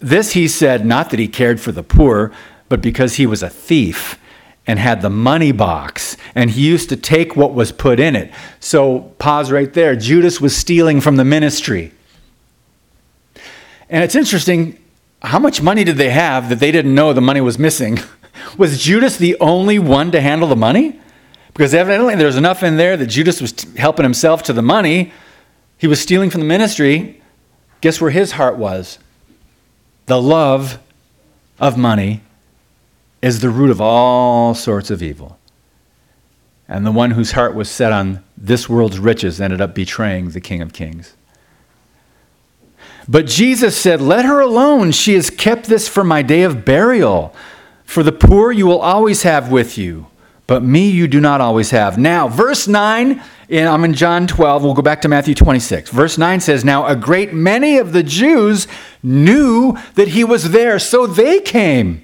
this 0.00 0.32
he 0.32 0.48
said, 0.48 0.84
not 0.84 1.10
that 1.10 1.20
he 1.20 1.28
cared 1.28 1.60
for 1.60 1.70
the 1.70 1.82
poor, 1.82 2.32
but 2.72 2.80
because 2.80 3.16
he 3.16 3.26
was 3.26 3.42
a 3.42 3.50
thief 3.50 4.18
and 4.66 4.78
had 4.78 5.02
the 5.02 5.10
money 5.10 5.52
box, 5.52 6.16
and 6.34 6.48
he 6.48 6.66
used 6.66 6.88
to 6.88 6.96
take 6.96 7.36
what 7.36 7.52
was 7.52 7.70
put 7.70 8.00
in 8.00 8.16
it. 8.16 8.32
So, 8.60 9.12
pause 9.18 9.52
right 9.52 9.70
there. 9.70 9.94
Judas 9.94 10.40
was 10.40 10.56
stealing 10.56 11.02
from 11.02 11.16
the 11.16 11.24
ministry. 11.24 11.92
And 13.90 14.02
it's 14.02 14.14
interesting 14.14 14.78
how 15.20 15.38
much 15.38 15.60
money 15.60 15.84
did 15.84 15.98
they 15.98 16.08
have 16.08 16.48
that 16.48 16.60
they 16.60 16.72
didn't 16.72 16.94
know 16.94 17.12
the 17.12 17.20
money 17.20 17.42
was 17.42 17.58
missing? 17.58 17.98
was 18.56 18.82
Judas 18.82 19.18
the 19.18 19.36
only 19.38 19.78
one 19.78 20.10
to 20.10 20.22
handle 20.22 20.48
the 20.48 20.56
money? 20.56 20.98
Because 21.52 21.74
evidently 21.74 22.14
there 22.14 22.26
was 22.26 22.38
enough 22.38 22.62
in 22.62 22.78
there 22.78 22.96
that 22.96 23.08
Judas 23.08 23.42
was 23.42 23.52
t- 23.52 23.68
helping 23.78 24.04
himself 24.04 24.44
to 24.44 24.54
the 24.54 24.62
money. 24.62 25.12
He 25.76 25.86
was 25.86 26.00
stealing 26.00 26.30
from 26.30 26.40
the 26.40 26.46
ministry. 26.46 27.20
Guess 27.82 28.00
where 28.00 28.10
his 28.10 28.32
heart 28.32 28.56
was? 28.56 28.98
The 30.06 30.18
love 30.18 30.78
of 31.60 31.76
money 31.76 32.22
is 33.22 33.40
the 33.40 33.48
root 33.48 33.70
of 33.70 33.80
all 33.80 34.54
sorts 34.54 34.90
of 34.90 35.02
evil. 35.02 35.38
And 36.68 36.84
the 36.84 36.92
one 36.92 37.12
whose 37.12 37.32
heart 37.32 37.54
was 37.54 37.70
set 37.70 37.92
on 37.92 38.22
this 38.36 38.68
world's 38.68 38.98
riches 38.98 39.40
ended 39.40 39.60
up 39.60 39.74
betraying 39.74 40.30
the 40.30 40.40
King 40.40 40.60
of 40.60 40.72
Kings. 40.72 41.14
But 43.08 43.26
Jesus 43.26 43.76
said, 43.76 44.00
Let 44.00 44.24
her 44.24 44.40
alone. 44.40 44.92
She 44.92 45.14
has 45.14 45.30
kept 45.30 45.66
this 45.66 45.88
for 45.88 46.04
my 46.04 46.22
day 46.22 46.42
of 46.42 46.64
burial. 46.64 47.34
For 47.84 48.02
the 48.02 48.12
poor 48.12 48.52
you 48.52 48.66
will 48.66 48.80
always 48.80 49.22
have 49.22 49.50
with 49.50 49.76
you, 49.76 50.06
but 50.46 50.62
me 50.62 50.88
you 50.88 51.06
do 51.06 51.20
not 51.20 51.42
always 51.42 51.70
have. 51.70 51.98
Now, 51.98 52.26
verse 52.26 52.66
9, 52.66 53.22
and 53.50 53.68
I'm 53.68 53.84
in 53.84 53.92
John 53.92 54.26
12. 54.26 54.64
We'll 54.64 54.72
go 54.72 54.80
back 54.80 55.02
to 55.02 55.08
Matthew 55.08 55.34
26. 55.34 55.90
Verse 55.90 56.16
9 56.16 56.40
says, 56.40 56.64
Now 56.64 56.86
a 56.86 56.96
great 56.96 57.34
many 57.34 57.76
of 57.76 57.92
the 57.92 58.02
Jews 58.02 58.66
knew 59.02 59.76
that 59.94 60.08
he 60.08 60.24
was 60.24 60.52
there, 60.52 60.78
so 60.78 61.06
they 61.06 61.40
came 61.40 62.01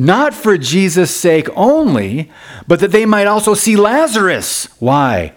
not 0.00 0.32
for 0.32 0.56
Jesus' 0.56 1.14
sake 1.14 1.46
only, 1.54 2.32
but 2.66 2.80
that 2.80 2.90
they 2.90 3.04
might 3.04 3.26
also 3.26 3.52
see 3.52 3.76
Lazarus. 3.76 4.66
Why? 4.78 5.34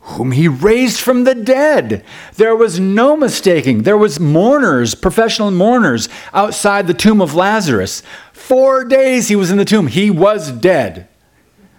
Whom 0.00 0.32
he 0.32 0.46
raised 0.46 1.00
from 1.00 1.24
the 1.24 1.34
dead. 1.34 2.04
There 2.36 2.54
was 2.54 2.78
no 2.78 3.16
mistaking. 3.16 3.84
There 3.84 3.96
was 3.96 4.20
mourners, 4.20 4.94
professional 4.94 5.50
mourners, 5.50 6.10
outside 6.34 6.86
the 6.86 6.92
tomb 6.92 7.22
of 7.22 7.34
Lazarus. 7.34 8.02
Four 8.34 8.84
days 8.84 9.28
he 9.28 9.36
was 9.36 9.50
in 9.50 9.56
the 9.56 9.64
tomb. 9.64 9.86
He 9.86 10.10
was 10.10 10.52
dead. 10.52 11.08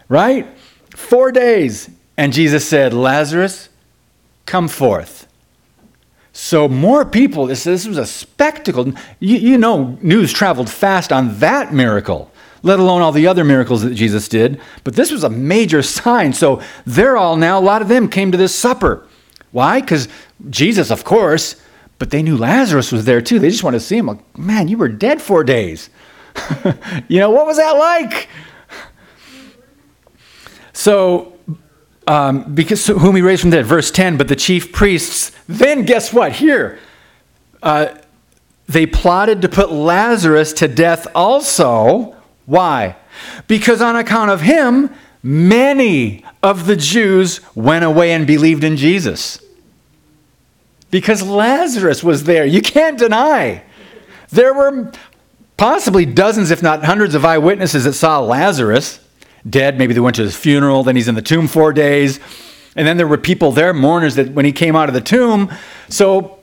Right? 0.09 0.47
Four 0.95 1.31
days. 1.31 1.91
And 2.17 2.33
Jesus 2.33 2.67
said, 2.67 2.91
Lazarus, 2.91 3.69
come 4.47 4.67
forth. 4.67 5.27
So 6.37 6.67
more 6.67 7.05
people, 7.05 7.45
this, 7.45 7.63
this 7.63 7.87
was 7.87 7.97
a 7.97 8.05
spectacle. 8.05 8.91
You, 9.21 9.37
you 9.37 9.57
know, 9.57 9.97
news 10.01 10.33
traveled 10.33 10.69
fast 10.69 11.13
on 11.13 11.39
that 11.39 11.73
miracle, 11.73 12.29
let 12.61 12.77
alone 12.77 13.01
all 13.01 13.13
the 13.13 13.25
other 13.25 13.45
miracles 13.45 13.83
that 13.83 13.95
Jesus 13.95 14.27
did. 14.27 14.59
But 14.83 14.97
this 14.97 15.11
was 15.11 15.23
a 15.23 15.29
major 15.29 15.81
sign. 15.81 16.33
So 16.33 16.61
they're 16.85 17.15
all 17.15 17.37
now, 17.37 17.57
a 17.57 17.61
lot 17.61 17.81
of 17.81 17.87
them 17.87 18.09
came 18.09 18.33
to 18.33 18.37
this 18.37 18.53
supper. 18.53 19.07
Why? 19.53 19.79
Because 19.79 20.09
Jesus, 20.49 20.91
of 20.91 21.05
course, 21.05 21.55
but 21.99 22.09
they 22.09 22.21
knew 22.21 22.35
Lazarus 22.35 22.91
was 22.91 23.05
there 23.05 23.21
too. 23.21 23.39
They 23.39 23.49
just 23.49 23.63
wanted 23.63 23.79
to 23.79 23.85
see 23.85 23.97
him. 23.97 24.07
Like, 24.07 24.37
man, 24.37 24.67
you 24.67 24.77
were 24.77 24.89
dead 24.89 25.21
four 25.21 25.45
days. 25.45 25.89
you 27.07 27.21
know, 27.21 27.29
what 27.29 27.45
was 27.45 27.55
that 27.55 27.77
like? 27.77 28.27
So 30.73 31.31
um, 32.07 32.53
because 32.53 32.85
whom 32.87 33.15
he 33.15 33.21
raised 33.21 33.41
from 33.41 33.49
the 33.49 33.57
dead. 33.57 33.65
Verse 33.65 33.91
10, 33.91 34.17
but 34.17 34.27
the 34.27 34.35
chief 34.35 34.71
priests, 34.71 35.31
then 35.47 35.85
guess 35.85 36.13
what? 36.13 36.33
Here, 36.33 36.79
uh, 37.63 37.95
they 38.67 38.85
plotted 38.85 39.41
to 39.41 39.49
put 39.49 39.71
Lazarus 39.71 40.53
to 40.53 40.67
death 40.67 41.07
also. 41.15 42.15
Why? 42.45 42.95
Because 43.47 43.81
on 43.81 43.95
account 43.95 44.31
of 44.31 44.41
him, 44.41 44.93
many 45.23 46.23
of 46.43 46.65
the 46.65 46.75
Jews 46.75 47.41
went 47.55 47.85
away 47.85 48.11
and 48.11 48.27
believed 48.27 48.63
in 48.63 48.77
Jesus. 48.77 49.39
Because 50.91 51.23
Lazarus 51.23 52.03
was 52.03 52.23
there. 52.23 52.45
You 52.45 52.61
can't 52.61 52.97
deny. 52.97 53.63
There 54.29 54.53
were 54.53 54.91
possibly 55.57 56.05
dozens, 56.05 56.51
if 56.51 56.61
not 56.61 56.85
hundreds, 56.85 57.15
of 57.15 57.25
eyewitnesses 57.25 57.83
that 57.85 57.93
saw 57.93 58.19
Lazarus 58.19 58.99
dead. 59.49 59.77
Maybe 59.77 59.93
they 59.93 59.99
went 59.99 60.15
to 60.17 60.23
his 60.23 60.35
funeral, 60.35 60.83
then 60.83 60.95
he's 60.95 61.07
in 61.07 61.15
the 61.15 61.21
tomb 61.21 61.47
four 61.47 61.73
days. 61.73 62.19
And 62.75 62.87
then 62.87 62.97
there 62.97 63.07
were 63.07 63.17
people 63.17 63.51
there, 63.51 63.73
mourners, 63.73 64.15
that 64.15 64.31
when 64.31 64.45
he 64.45 64.51
came 64.51 64.75
out 64.75 64.89
of 64.89 64.93
the 64.93 65.01
tomb. 65.01 65.53
So 65.89 66.39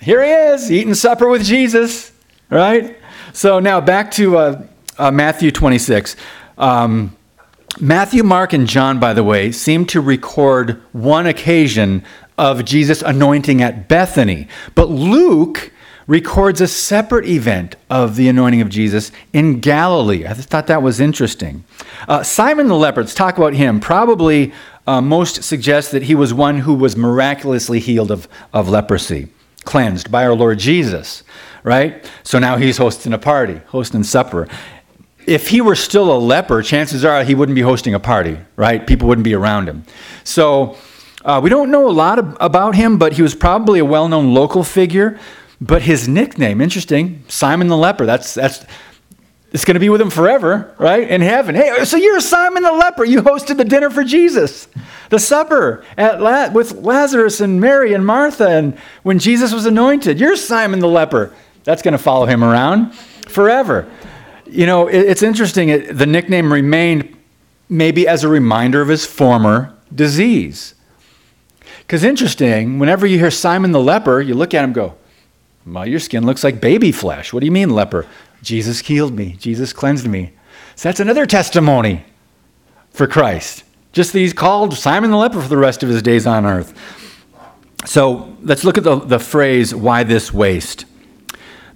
here 0.00 0.22
he 0.22 0.30
is, 0.30 0.70
eating 0.70 0.94
supper 0.94 1.28
with 1.28 1.44
Jesus, 1.44 2.12
right? 2.50 2.96
So 3.32 3.60
now 3.60 3.80
back 3.80 4.10
to 4.12 4.36
uh, 4.36 4.66
uh, 4.98 5.10
Matthew 5.10 5.50
26. 5.50 6.16
Um, 6.58 7.16
Matthew, 7.80 8.22
Mark, 8.22 8.52
and 8.52 8.66
John, 8.66 9.00
by 9.00 9.14
the 9.14 9.24
way, 9.24 9.50
seem 9.50 9.86
to 9.86 10.00
record 10.00 10.82
one 10.92 11.26
occasion 11.26 12.04
of 12.36 12.64
Jesus' 12.64 13.00
anointing 13.02 13.62
at 13.62 13.88
Bethany. 13.88 14.48
But 14.74 14.90
Luke 14.90 15.72
records 16.06 16.60
a 16.60 16.68
separate 16.68 17.26
event 17.26 17.76
of 17.90 18.16
the 18.16 18.28
anointing 18.28 18.60
of 18.60 18.68
Jesus 18.68 19.12
in 19.32 19.60
Galilee. 19.60 20.26
I 20.26 20.34
thought 20.34 20.66
that 20.66 20.82
was 20.82 21.00
interesting. 21.00 21.64
Uh, 22.08 22.22
Simon 22.22 22.68
the 22.68 22.74
leper, 22.74 23.00
let's 23.00 23.14
talk 23.14 23.38
about 23.38 23.54
him. 23.54 23.80
Probably 23.80 24.52
uh, 24.86 25.00
most 25.00 25.44
suggests 25.44 25.90
that 25.92 26.04
he 26.04 26.14
was 26.14 26.34
one 26.34 26.58
who 26.58 26.74
was 26.74 26.96
miraculously 26.96 27.78
healed 27.78 28.10
of, 28.10 28.28
of 28.52 28.68
leprosy, 28.68 29.28
cleansed 29.64 30.10
by 30.10 30.24
our 30.24 30.34
Lord 30.34 30.58
Jesus, 30.58 31.22
right? 31.62 32.04
So 32.24 32.38
now 32.38 32.56
he's 32.56 32.78
hosting 32.78 33.12
a 33.12 33.18
party, 33.18 33.60
hosting 33.68 34.02
supper. 34.02 34.48
If 35.24 35.48
he 35.48 35.60
were 35.60 35.76
still 35.76 36.12
a 36.12 36.18
leper, 36.18 36.62
chances 36.62 37.04
are 37.04 37.22
he 37.22 37.36
wouldn't 37.36 37.54
be 37.54 37.62
hosting 37.62 37.94
a 37.94 38.00
party, 38.00 38.38
right? 38.56 38.84
People 38.84 39.06
wouldn't 39.06 39.24
be 39.24 39.34
around 39.34 39.68
him. 39.68 39.84
So 40.24 40.76
uh, 41.24 41.40
we 41.42 41.48
don't 41.48 41.70
know 41.70 41.88
a 41.88 41.92
lot 41.92 42.18
of, 42.18 42.36
about 42.40 42.74
him, 42.74 42.98
but 42.98 43.12
he 43.12 43.22
was 43.22 43.34
probably 43.34 43.78
a 43.78 43.84
well 43.84 44.08
known 44.08 44.34
local 44.34 44.64
figure. 44.64 45.20
But 45.62 45.82
his 45.82 46.08
nickname, 46.08 46.60
interesting, 46.60 47.22
Simon 47.28 47.68
the 47.68 47.76
leper. 47.76 48.04
That's 48.04 48.34
that's 48.34 48.66
it's 49.52 49.64
going 49.64 49.74
to 49.74 49.80
be 49.80 49.90
with 49.90 50.00
him 50.00 50.10
forever, 50.10 50.74
right? 50.76 51.08
In 51.08 51.20
heaven. 51.20 51.54
Hey, 51.54 51.84
so 51.84 51.96
you're 51.96 52.18
Simon 52.18 52.64
the 52.64 52.72
leper. 52.72 53.04
You 53.04 53.22
hosted 53.22 53.58
the 53.58 53.64
dinner 53.64 53.88
for 53.88 54.02
Jesus, 54.02 54.66
the 55.10 55.20
supper 55.20 55.84
at 55.96 56.20
La- 56.20 56.50
with 56.50 56.72
Lazarus 56.72 57.40
and 57.40 57.60
Mary 57.60 57.92
and 57.92 58.04
Martha, 58.04 58.48
and 58.48 58.76
when 59.04 59.20
Jesus 59.20 59.52
was 59.52 59.64
anointed. 59.64 60.18
You're 60.18 60.34
Simon 60.34 60.80
the 60.80 60.88
leper. 60.88 61.32
That's 61.62 61.80
going 61.80 61.92
to 61.92 61.98
follow 61.98 62.26
him 62.26 62.42
around 62.42 62.92
forever. 63.28 63.88
You 64.46 64.66
know, 64.66 64.88
it, 64.88 64.98
it's 64.98 65.22
interesting. 65.22 65.68
It, 65.68 65.96
the 65.96 66.06
nickname 66.06 66.52
remained 66.52 67.16
maybe 67.68 68.08
as 68.08 68.24
a 68.24 68.28
reminder 68.28 68.82
of 68.82 68.88
his 68.88 69.06
former 69.06 69.72
disease. 69.94 70.74
Because 71.78 72.02
interesting, 72.02 72.80
whenever 72.80 73.06
you 73.06 73.20
hear 73.20 73.30
Simon 73.30 73.70
the 73.70 73.80
leper, 73.80 74.20
you 74.20 74.34
look 74.34 74.54
at 74.54 74.64
him 74.64 74.72
go, 74.72 74.96
well, 75.66 75.86
your 75.86 76.00
skin 76.00 76.26
looks 76.26 76.42
like 76.42 76.60
baby 76.60 76.92
flesh. 76.92 77.32
What 77.32 77.40
do 77.40 77.46
you 77.46 77.52
mean, 77.52 77.70
leper? 77.70 78.06
Jesus 78.42 78.80
healed 78.80 79.14
me. 79.14 79.36
Jesus 79.38 79.72
cleansed 79.72 80.06
me. 80.06 80.32
So 80.74 80.88
that's 80.88 81.00
another 81.00 81.26
testimony 81.26 82.04
for 82.90 83.06
Christ. 83.06 83.64
Just 83.92 84.12
that 84.12 84.18
he's 84.18 84.32
called 84.32 84.74
Simon 84.74 85.10
the 85.10 85.16
leper 85.16 85.40
for 85.40 85.48
the 85.48 85.56
rest 85.56 85.82
of 85.82 85.88
his 85.88 86.02
days 86.02 86.26
on 86.26 86.46
earth. 86.46 86.74
So 87.84 88.36
let's 88.42 88.64
look 88.64 88.78
at 88.78 88.84
the, 88.84 88.96
the 88.96 89.18
phrase, 89.18 89.74
why 89.74 90.02
this 90.02 90.32
waste? 90.32 90.86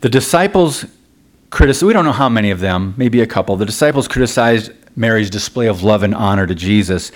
The 0.01 0.09
disciples 0.09 0.85
criticized, 1.51 1.87
we 1.87 1.93
don't 1.93 2.05
know 2.05 2.13
how 2.13 2.29
many 2.29 2.51
of 2.51 2.61
them, 2.61 2.95
maybe 2.97 3.21
a 3.21 3.27
couple. 3.27 3.57
The 3.57 3.67
disciples 3.67 4.09
criticized 4.09 4.73
Mary's 4.95 5.31
display 5.31 5.67
of 5.67 5.83
love 5.83 6.03
and 6.03 6.15
honor 6.15 6.47
to 6.47 6.55
Jesus. 6.55 7.13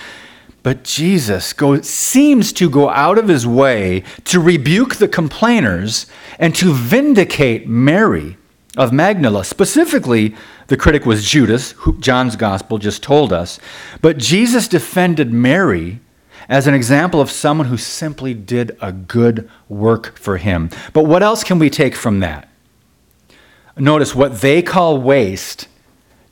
But 0.62 0.84
Jesus 0.84 1.52
goes, 1.52 1.88
seems 1.88 2.52
to 2.54 2.68
go 2.68 2.90
out 2.90 3.18
of 3.18 3.28
his 3.28 3.46
way 3.46 4.02
to 4.24 4.40
rebuke 4.40 4.96
the 4.96 5.08
complainers 5.08 6.06
and 6.38 6.54
to 6.56 6.72
vindicate 6.72 7.66
Mary 7.66 8.36
of 8.76 8.92
Magdala. 8.92 9.44
Specifically, 9.44 10.34
the 10.66 10.76
critic 10.76 11.06
was 11.06 11.28
Judas, 11.28 11.72
who 11.72 11.98
John's 11.98 12.36
gospel 12.36 12.78
just 12.78 13.02
told 13.02 13.32
us. 13.32 13.58
But 14.02 14.18
Jesus 14.18 14.68
defended 14.68 15.32
Mary 15.32 16.00
as 16.48 16.66
an 16.66 16.74
example 16.74 17.20
of 17.20 17.30
someone 17.30 17.68
who 17.68 17.76
simply 17.76 18.34
did 18.34 18.76
a 18.80 18.92
good 18.92 19.48
work 19.68 20.16
for 20.18 20.36
him. 20.36 20.70
But 20.92 21.04
what 21.04 21.22
else 21.22 21.42
can 21.42 21.58
we 21.58 21.70
take 21.70 21.94
from 21.94 22.20
that? 22.20 22.48
Notice 23.76 24.14
what 24.14 24.40
they 24.40 24.60
call 24.60 24.98
waste, 24.98 25.68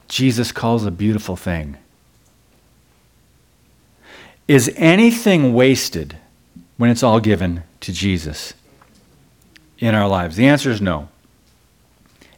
Jesus 0.08 0.52
calls 0.52 0.84
a 0.84 0.90
beautiful 0.90 1.36
thing. 1.36 1.76
Is 4.48 4.72
anything 4.76 5.52
wasted 5.52 6.16
when 6.78 6.90
it's 6.90 7.02
all 7.02 7.20
given 7.20 7.62
to 7.80 7.92
Jesus 7.92 8.54
in 9.78 9.94
our 9.94 10.08
lives? 10.08 10.36
The 10.36 10.48
answer 10.48 10.70
is 10.70 10.80
no. 10.80 11.08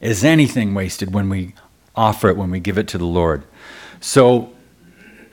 Is 0.01 0.25
anything 0.25 0.75
wasted 0.75 1.15
when 1.15 1.29
we 1.29 1.55
offer 1.95 2.29
it, 2.29 2.37
when 2.37 2.51
we 2.51 2.61
give 2.61 2.77
it 2.77 2.89
to 2.89 2.99
the 2.99 3.07
Lord? 3.07 3.45
So 4.01 4.53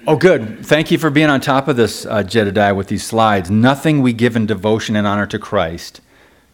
Oh, 0.07 0.15
good. 0.15 0.65
Thank 0.65 0.89
you 0.89 0.97
for 0.97 1.09
being 1.09 1.29
on 1.29 1.41
top 1.41 1.67
of 1.67 1.75
this, 1.75 2.05
uh, 2.05 2.23
Jedediah, 2.23 2.73
with 2.73 2.87
these 2.87 3.03
slides. 3.03 3.51
Nothing 3.51 4.01
we 4.01 4.13
give 4.13 4.37
in 4.37 4.45
devotion 4.45 4.95
and 4.95 5.05
honor 5.05 5.25
to 5.25 5.37
Christ 5.37 5.99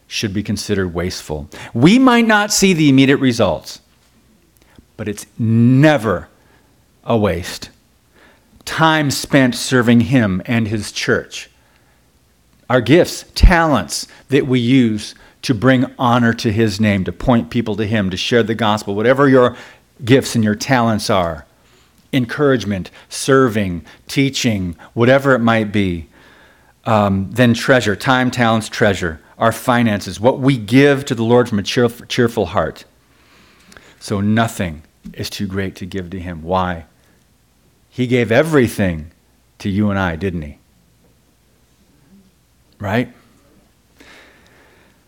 should 0.07 0.33
be 0.33 0.41
considered 0.41 0.95
wasteful. 0.95 1.47
We 1.71 1.99
might 1.99 2.25
not 2.25 2.51
see 2.51 2.73
the 2.73 2.89
immediate 2.89 3.17
results, 3.17 3.79
but 4.97 5.07
it's 5.07 5.27
never 5.37 6.29
a 7.03 7.15
waste. 7.15 7.69
Time 8.65 9.11
spent 9.11 9.55
serving 9.55 10.01
Him 10.01 10.41
and 10.45 10.67
His 10.67 10.91
church. 10.91 11.49
Our 12.69 12.81
gifts, 12.81 13.25
talents 13.35 14.07
that 14.29 14.47
we 14.47 14.59
use 14.59 15.15
to 15.43 15.53
bring 15.53 15.85
honor 15.99 16.33
to 16.33 16.51
His 16.51 16.79
name, 16.79 17.03
to 17.03 17.11
point 17.11 17.49
people 17.49 17.75
to 17.75 17.85
Him, 17.85 18.09
to 18.09 18.17
share 18.17 18.43
the 18.43 18.55
gospel, 18.55 18.95
whatever 18.95 19.27
your 19.27 19.55
gifts 20.03 20.35
and 20.35 20.43
your 20.43 20.55
talents 20.55 21.09
are 21.09 21.45
encouragement, 22.13 22.91
serving, 23.09 23.83
teaching, 24.07 24.75
whatever 24.93 25.33
it 25.33 25.39
might 25.39 25.71
be. 25.71 26.07
Um, 26.85 27.29
then 27.31 27.53
treasure, 27.53 27.95
time, 27.95 28.29
talents, 28.29 28.69
treasure, 28.69 29.19
our 29.37 29.51
finances, 29.51 30.19
what 30.19 30.39
we 30.39 30.57
give 30.57 31.05
to 31.05 31.15
the 31.15 31.23
Lord 31.23 31.49
from 31.49 31.59
a 31.59 31.63
cheerful, 31.63 32.05
cheerful 32.05 32.45
heart. 32.47 32.85
So 33.99 34.21
nothing 34.21 34.83
is 35.13 35.29
too 35.29 35.47
great 35.47 35.75
to 35.77 35.85
give 35.85 36.09
to 36.11 36.19
Him. 36.19 36.43
Why? 36.43 36.85
He 37.93 38.07
gave 38.07 38.31
everything 38.31 39.11
to 39.59 39.69
you 39.69 39.91
and 39.91 39.99
I, 39.99 40.15
didn't 40.15 40.41
He? 40.41 40.57
Right? 42.79 43.13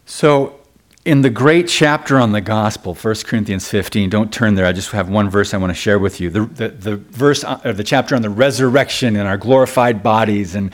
So 0.05 0.59
in 1.03 1.23
the 1.23 1.31
great 1.31 1.67
chapter 1.67 2.19
on 2.19 2.31
the 2.31 2.41
gospel, 2.41 2.93
1 2.93 3.15
Corinthians 3.25 3.67
15, 3.67 4.11
don't 4.11 4.31
turn 4.31 4.53
there. 4.53 4.67
I 4.67 4.71
just 4.71 4.91
have 4.91 5.09
one 5.09 5.31
verse 5.31 5.55
I 5.55 5.57
want 5.57 5.71
to 5.71 5.75
share 5.75 5.97
with 5.97 6.21
you. 6.21 6.29
The, 6.29 6.41
the, 6.45 6.67
the 6.69 6.95
verse, 6.97 7.43
or 7.43 7.59
uh, 7.65 7.71
the 7.71 7.83
chapter 7.83 8.15
on 8.15 8.21
the 8.21 8.29
resurrection 8.29 9.15
and 9.15 9.27
our 9.27 9.37
glorified 9.37 10.03
bodies, 10.03 10.53
and 10.53 10.71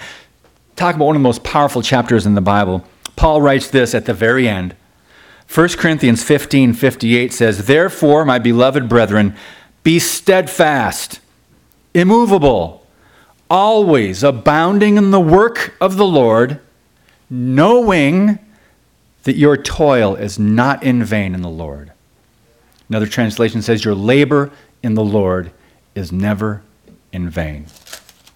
talk 0.76 0.96
about 0.96 1.06
one 1.06 1.16
of 1.16 1.22
the 1.22 1.24
most 1.24 1.46
powerful 1.46 1.82
chapters 1.82 2.26
in 2.26 2.36
the 2.36 2.42
Bible. 2.42 2.86
Paul 3.16 3.42
writes 3.42 3.70
this 3.70 3.96
at 3.96 4.06
the 4.06 4.14
very 4.14 4.50
end. 4.50 4.76
1 5.54 5.70
Corinthians 5.70 6.26
15, 6.26 6.74
58 6.74 7.32
says, 7.32 7.68
Therefore, 7.68 8.26
my 8.26 8.38
beloved 8.38 8.90
brethren, 8.90 9.34
be 9.84 9.98
steadfast, 9.98 11.22
immovable, 11.94 12.86
always 13.50 14.24
abounding 14.24 14.98
in 14.98 15.12
the 15.12 15.20
work 15.20 15.76
of 15.82 15.98
the 15.98 16.06
Lord, 16.06 16.60
knowing 17.30 18.40
that 19.24 19.36
your 19.36 19.58
toil 19.58 20.16
is 20.16 20.40
not 20.40 20.84
in 20.84 21.04
vain 21.04 21.36
in 21.36 21.42
the 21.42 21.50
Lord. 21.50 21.92
Another 22.90 23.08
translation 23.08 23.62
says, 23.62 23.86
Your 23.86 23.96
labor 23.96 24.52
in 24.84 24.96
the 24.96 25.04
Lord 25.04 25.52
is 25.96 26.12
never 26.12 26.62
in 27.12 27.30
vain. 27.30 27.68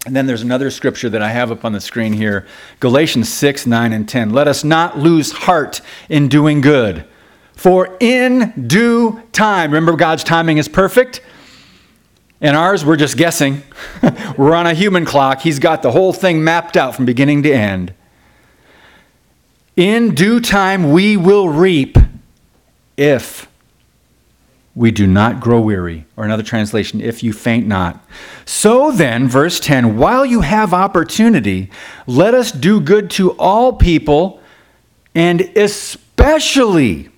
And 0.05 0.15
then 0.15 0.27
there's 0.27 0.43
another 0.43 0.69
scripture 0.69 1.09
that 1.09 1.21
I 1.21 1.31
have 1.31 1.51
up 1.51 1.65
on 1.65 1.73
the 1.73 1.81
screen 1.81 2.13
here 2.13 2.45
Galatians 2.79 3.27
6, 3.29 3.65
9, 3.65 3.93
and 3.93 4.07
10. 4.07 4.29
Let 4.29 4.47
us 4.47 4.63
not 4.63 4.99
lose 4.99 5.31
heart 5.31 5.81
in 6.09 6.27
doing 6.27 6.61
good, 6.61 7.05
for 7.53 7.97
in 7.99 8.67
due 8.67 9.21
time, 9.31 9.71
remember 9.71 9.95
God's 9.95 10.23
timing 10.23 10.57
is 10.57 10.67
perfect? 10.67 11.21
And 12.45 12.55
ours, 12.55 12.85
we're 12.85 12.95
just 12.95 13.17
guessing. 13.17 13.63
we're 14.37 14.53
on 14.53 14.67
a 14.67 14.75
human 14.75 15.03
clock. 15.03 15.41
He's 15.41 15.57
got 15.57 15.81
the 15.81 15.89
whole 15.89 16.13
thing 16.13 16.43
mapped 16.43 16.77
out 16.77 16.95
from 16.95 17.03
beginning 17.03 17.41
to 17.41 17.51
end. 17.51 17.91
In 19.75 20.13
due 20.13 20.39
time 20.39 20.91
we 20.91 21.17
will 21.17 21.49
reap 21.49 21.97
if 22.97 23.49
we 24.75 24.91
do 24.91 25.07
not 25.07 25.39
grow 25.39 25.59
weary. 25.59 26.05
Or 26.15 26.23
another 26.23 26.43
translation, 26.43 27.01
if 27.01 27.23
you 27.23 27.33
faint 27.33 27.65
not. 27.65 28.05
So 28.45 28.91
then, 28.91 29.27
verse 29.27 29.59
10 29.59 29.97
while 29.97 30.23
you 30.23 30.41
have 30.41 30.71
opportunity, 30.71 31.71
let 32.05 32.35
us 32.35 32.51
do 32.51 32.79
good 32.79 33.09
to 33.11 33.31
all 33.39 33.73
people, 33.73 34.39
and 35.15 35.41
especially 35.57 37.09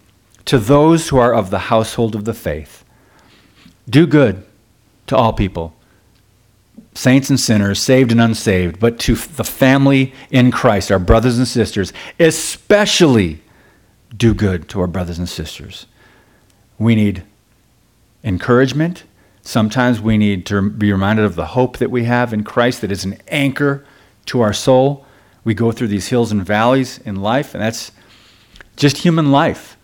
to 0.45 0.57
those 0.57 1.09
who 1.09 1.17
are 1.17 1.33
of 1.33 1.49
the 1.49 1.59
household 1.59 2.15
of 2.15 2.23
the 2.23 2.33
faith. 2.33 2.85
Do 3.89 4.07
good 4.07 4.46
to 5.07 5.15
all 5.15 5.33
people 5.33 5.73
saints 6.97 7.29
and 7.29 7.39
sinners, 7.39 7.79
saved 7.79 8.11
and 8.11 8.19
unsaved, 8.19 8.79
but 8.79 8.99
to 8.99 9.15
the 9.15 9.43
family 9.43 10.13
in 10.31 10.51
Christ, 10.51 10.91
our 10.91 10.99
brothers 10.99 11.37
and 11.37 11.47
sisters, 11.47 11.93
especially 12.19 13.41
do 14.15 14.33
good 14.33 14.67
to 14.69 14.81
our 14.81 14.87
brothers 14.87 15.19
and 15.19 15.29
sisters. 15.29 15.85
We 16.79 16.95
need 16.95 17.23
encouragement. 18.23 19.03
Sometimes 19.41 20.01
we 20.01 20.17
need 20.17 20.45
to 20.47 20.69
be 20.69 20.91
reminded 20.91 21.25
of 21.25 21.35
the 21.35 21.47
hope 21.47 21.77
that 21.77 21.91
we 21.91 22.05
have 22.05 22.33
in 22.33 22.43
Christ 22.43 22.81
that 22.81 22.91
is 22.91 23.05
an 23.05 23.17
anchor 23.27 23.85
to 24.25 24.41
our 24.41 24.53
soul. 24.53 25.05
We 25.43 25.53
go 25.53 25.71
through 25.71 25.87
these 25.87 26.07
hills 26.07 26.31
and 26.31 26.45
valleys 26.45 26.99
in 26.99 27.17
life, 27.17 27.53
and 27.53 27.63
that's 27.63 27.91
just 28.75 28.97
human 28.97 29.31
life. 29.31 29.77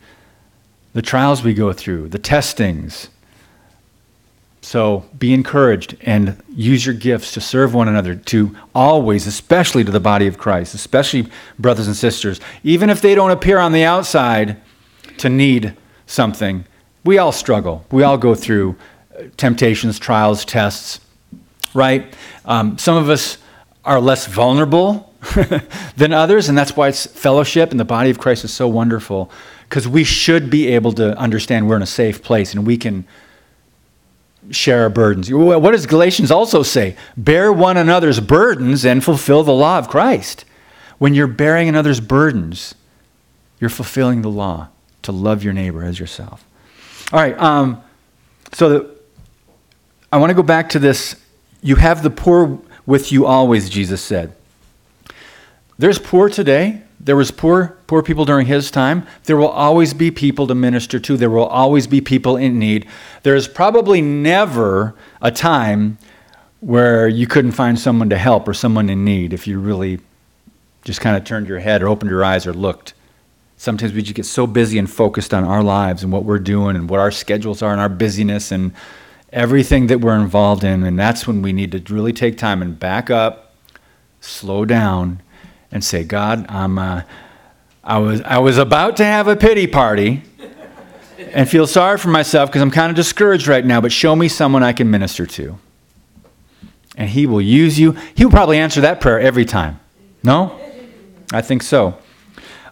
The 0.94 1.02
trials 1.02 1.44
we 1.44 1.54
go 1.54 1.74
through, 1.74 2.10
the 2.10 2.20
testings, 2.20 3.10
so 4.64 5.04
be 5.20 5.34
encouraged 5.34 5.98
and 6.02 6.42
use 6.50 6.86
your 6.86 6.96
gifts 6.96 7.34
to 7.34 7.42
serve 7.42 7.74
one 7.74 7.90
another, 7.90 8.16
to 8.16 8.56
always, 8.74 9.28
especially 9.28 9.84
to 9.84 9.92
the 9.92 10.00
body 10.00 10.26
of 10.26 10.38
Christ, 10.38 10.74
especially 10.74 11.28
brothers 11.60 11.88
and 11.88 11.96
sisters, 11.96 12.40
even 12.64 12.90
if 12.90 13.02
they 13.02 13.14
don't 13.14 13.32
appear 13.32 13.60
on 13.60 13.74
the 13.74 13.84
outside 13.84 14.62
to 15.18 15.28
need 15.28 15.76
something. 16.06 16.64
We 17.04 17.18
all 17.18 17.34
struggle. 17.34 17.86
We 17.92 18.04
all 18.04 18.18
go 18.18 18.36
through 18.36 18.78
uh, 19.18 19.24
temptations, 19.36 20.00
trials, 20.00 20.46
tests, 20.46 21.02
right? 21.74 22.16
Um, 22.46 22.78
some 22.78 22.96
of 22.96 23.10
us 23.10 23.40
are 23.84 24.00
less 24.00 24.28
vulnerable 24.28 25.14
than 25.98 26.14
others, 26.14 26.48
and 26.48 26.58
that's 26.58 26.78
why 26.78 26.88
it's 26.88 27.06
fellowship 27.06 27.72
and 27.72 27.80
the 27.80 27.86
body 27.86 28.10
of 28.10 28.18
Christ 28.18 28.46
is 28.46 28.54
so 28.54 28.70
wonderful 28.70 29.30
because 29.68 29.90
we 29.90 30.06
should 30.06 30.50
be 30.50 30.68
able 30.68 30.94
to 30.94 31.18
understand 31.18 31.68
we're 31.68 31.76
in 31.76 31.82
a 31.82 31.86
safe 31.86 32.24
place 32.24 32.54
and 32.54 32.66
we 32.66 32.78
can 32.78 33.06
share 34.52 34.84
our 34.84 34.90
burdens. 34.90 35.32
What 35.32 35.72
does 35.72 35.86
Galatians 35.86 36.32
also 36.32 36.64
say? 36.64 36.96
Bear 37.18 37.52
one 37.52 37.78
another's 37.78 38.20
burdens 38.20 38.86
and 38.86 39.04
fulfill 39.04 39.44
the 39.44 39.54
law 39.54 39.78
of 39.78 39.90
Christ. 39.90 40.46
When 40.98 41.14
you're 41.14 41.28
bearing 41.28 41.68
another's 41.68 42.00
burdens, 42.00 42.76
you're 43.60 43.70
fulfilling 43.70 44.22
the 44.22 44.30
law 44.30 44.70
to 45.02 45.12
love 45.12 45.44
your 45.44 45.54
neighbor 45.54 45.84
as 45.84 46.00
yourself. 46.00 46.46
All 47.12 47.20
right, 47.20 47.38
um, 47.40 47.82
so 48.54 48.70
the, 48.70 48.96
I 50.12 50.18
want 50.18 50.30
to 50.30 50.36
go 50.36 50.44
back 50.44 50.70
to 50.70 50.80
this. 50.80 51.16
You 51.62 51.76
have 51.76 52.04
the 52.04 52.10
poor 52.10 52.60
with 52.86 53.12
you 53.12 53.26
always, 53.26 53.70
Jesus 53.70 54.02
said. 54.02 54.36
There's 55.78 55.98
poor 55.98 56.30
today, 56.30 56.83
there 57.04 57.18
was 57.18 57.32
poor, 57.32 57.78
poor 57.88 58.02
people 58.02 58.24
during 58.24 58.48
his 58.48 58.72
time. 58.72 59.06
There 59.26 59.36
will 59.36 59.50
always 59.50 59.94
be 59.94 60.10
people 60.10 60.48
to 60.48 60.56
minister 60.56 61.00
to. 61.00 61.18
There 61.18 61.30
will 61.30 61.48
always 61.48 61.86
be 61.86 62.00
people 62.00 62.38
in 62.38 62.58
need. 62.58 62.88
There's 63.24 63.48
probably 63.48 64.02
never 64.02 64.96
a 65.22 65.30
time 65.30 65.98
where 66.62 67.10
you 67.10 67.28
couldn't 67.28 67.52
find 67.52 67.78
someone 67.78 68.10
to 68.10 68.18
help 68.18 68.48
or 68.48 68.54
someone 68.54 68.90
in 68.90 69.04
need 69.04 69.34
if 69.34 69.48
you 69.48 69.60
really 69.60 70.00
just 70.86 71.02
kind 71.02 71.18
of 71.18 71.26
turned 71.26 71.48
your 71.48 71.60
head 71.60 71.84
or 71.84 71.90
opened 71.90 72.10
your 72.10 72.24
eyes 72.24 72.48
or 72.48 72.54
looked. 72.54 72.94
Sometimes 73.58 73.92
we 73.92 74.02
just 74.02 74.16
get 74.16 74.26
so 74.26 74.48
busy 74.48 74.78
and 74.78 74.90
focused 74.90 75.34
on 75.34 75.44
our 75.44 75.62
lives 75.62 76.04
and 76.04 76.12
what 76.12 76.24
we're 76.24 76.40
doing 76.40 76.78
and 76.78 76.90
what 76.90 77.02
our 77.02 77.12
schedules 77.12 77.62
are 77.62 77.74
and 77.74 77.82
our 77.82 77.90
busyness 77.90 78.50
and 78.52 78.74
everything 79.34 79.88
that 79.88 80.00
we're 80.00 80.16
involved 80.16 80.64
in. 80.64 80.84
And 80.84 80.98
that's 80.98 81.28
when 81.28 81.42
we 81.42 81.52
need 81.52 81.72
to 81.74 81.94
really 81.94 82.14
take 82.14 82.38
time 82.38 82.62
and 82.62 82.80
back 82.80 83.10
up, 83.10 83.56
slow 84.22 84.64
down, 84.64 85.22
and 85.74 85.84
say, 85.84 86.04
God, 86.04 86.46
I'm, 86.48 86.78
uh, 86.78 87.02
I, 87.84 87.98
was, 87.98 88.22
I 88.22 88.38
was 88.38 88.60
about 88.60 88.96
to 88.98 89.06
have 89.06 89.28
a 89.28 89.36
pity 89.36 89.66
party 89.66 90.22
and 91.34 91.50
feel 91.50 91.66
sorry 91.66 91.98
for 91.98 92.10
myself 92.10 92.50
because 92.50 92.62
I'm 92.62 92.72
kind 92.72 92.92
of 92.92 92.96
discouraged 92.96 93.48
right 93.48 93.66
now, 93.66 93.82
but 93.82 93.92
show 93.92 94.16
me 94.16 94.28
someone 94.28 94.62
I 94.62 94.72
can 94.72 94.90
minister 94.92 95.26
to. 95.26 95.58
And 96.96 97.10
He 97.10 97.26
will 97.26 97.42
use 97.42 97.80
you. 97.80 97.98
He 98.14 98.24
will 98.24 98.32
probably 98.32 98.60
answer 98.60 98.82
that 98.82 99.02
prayer 99.02 99.20
every 99.20 99.46
time. 99.46 99.80
No? 100.24 100.60
I 101.34 101.42
think 101.42 101.64
so. 101.64 101.98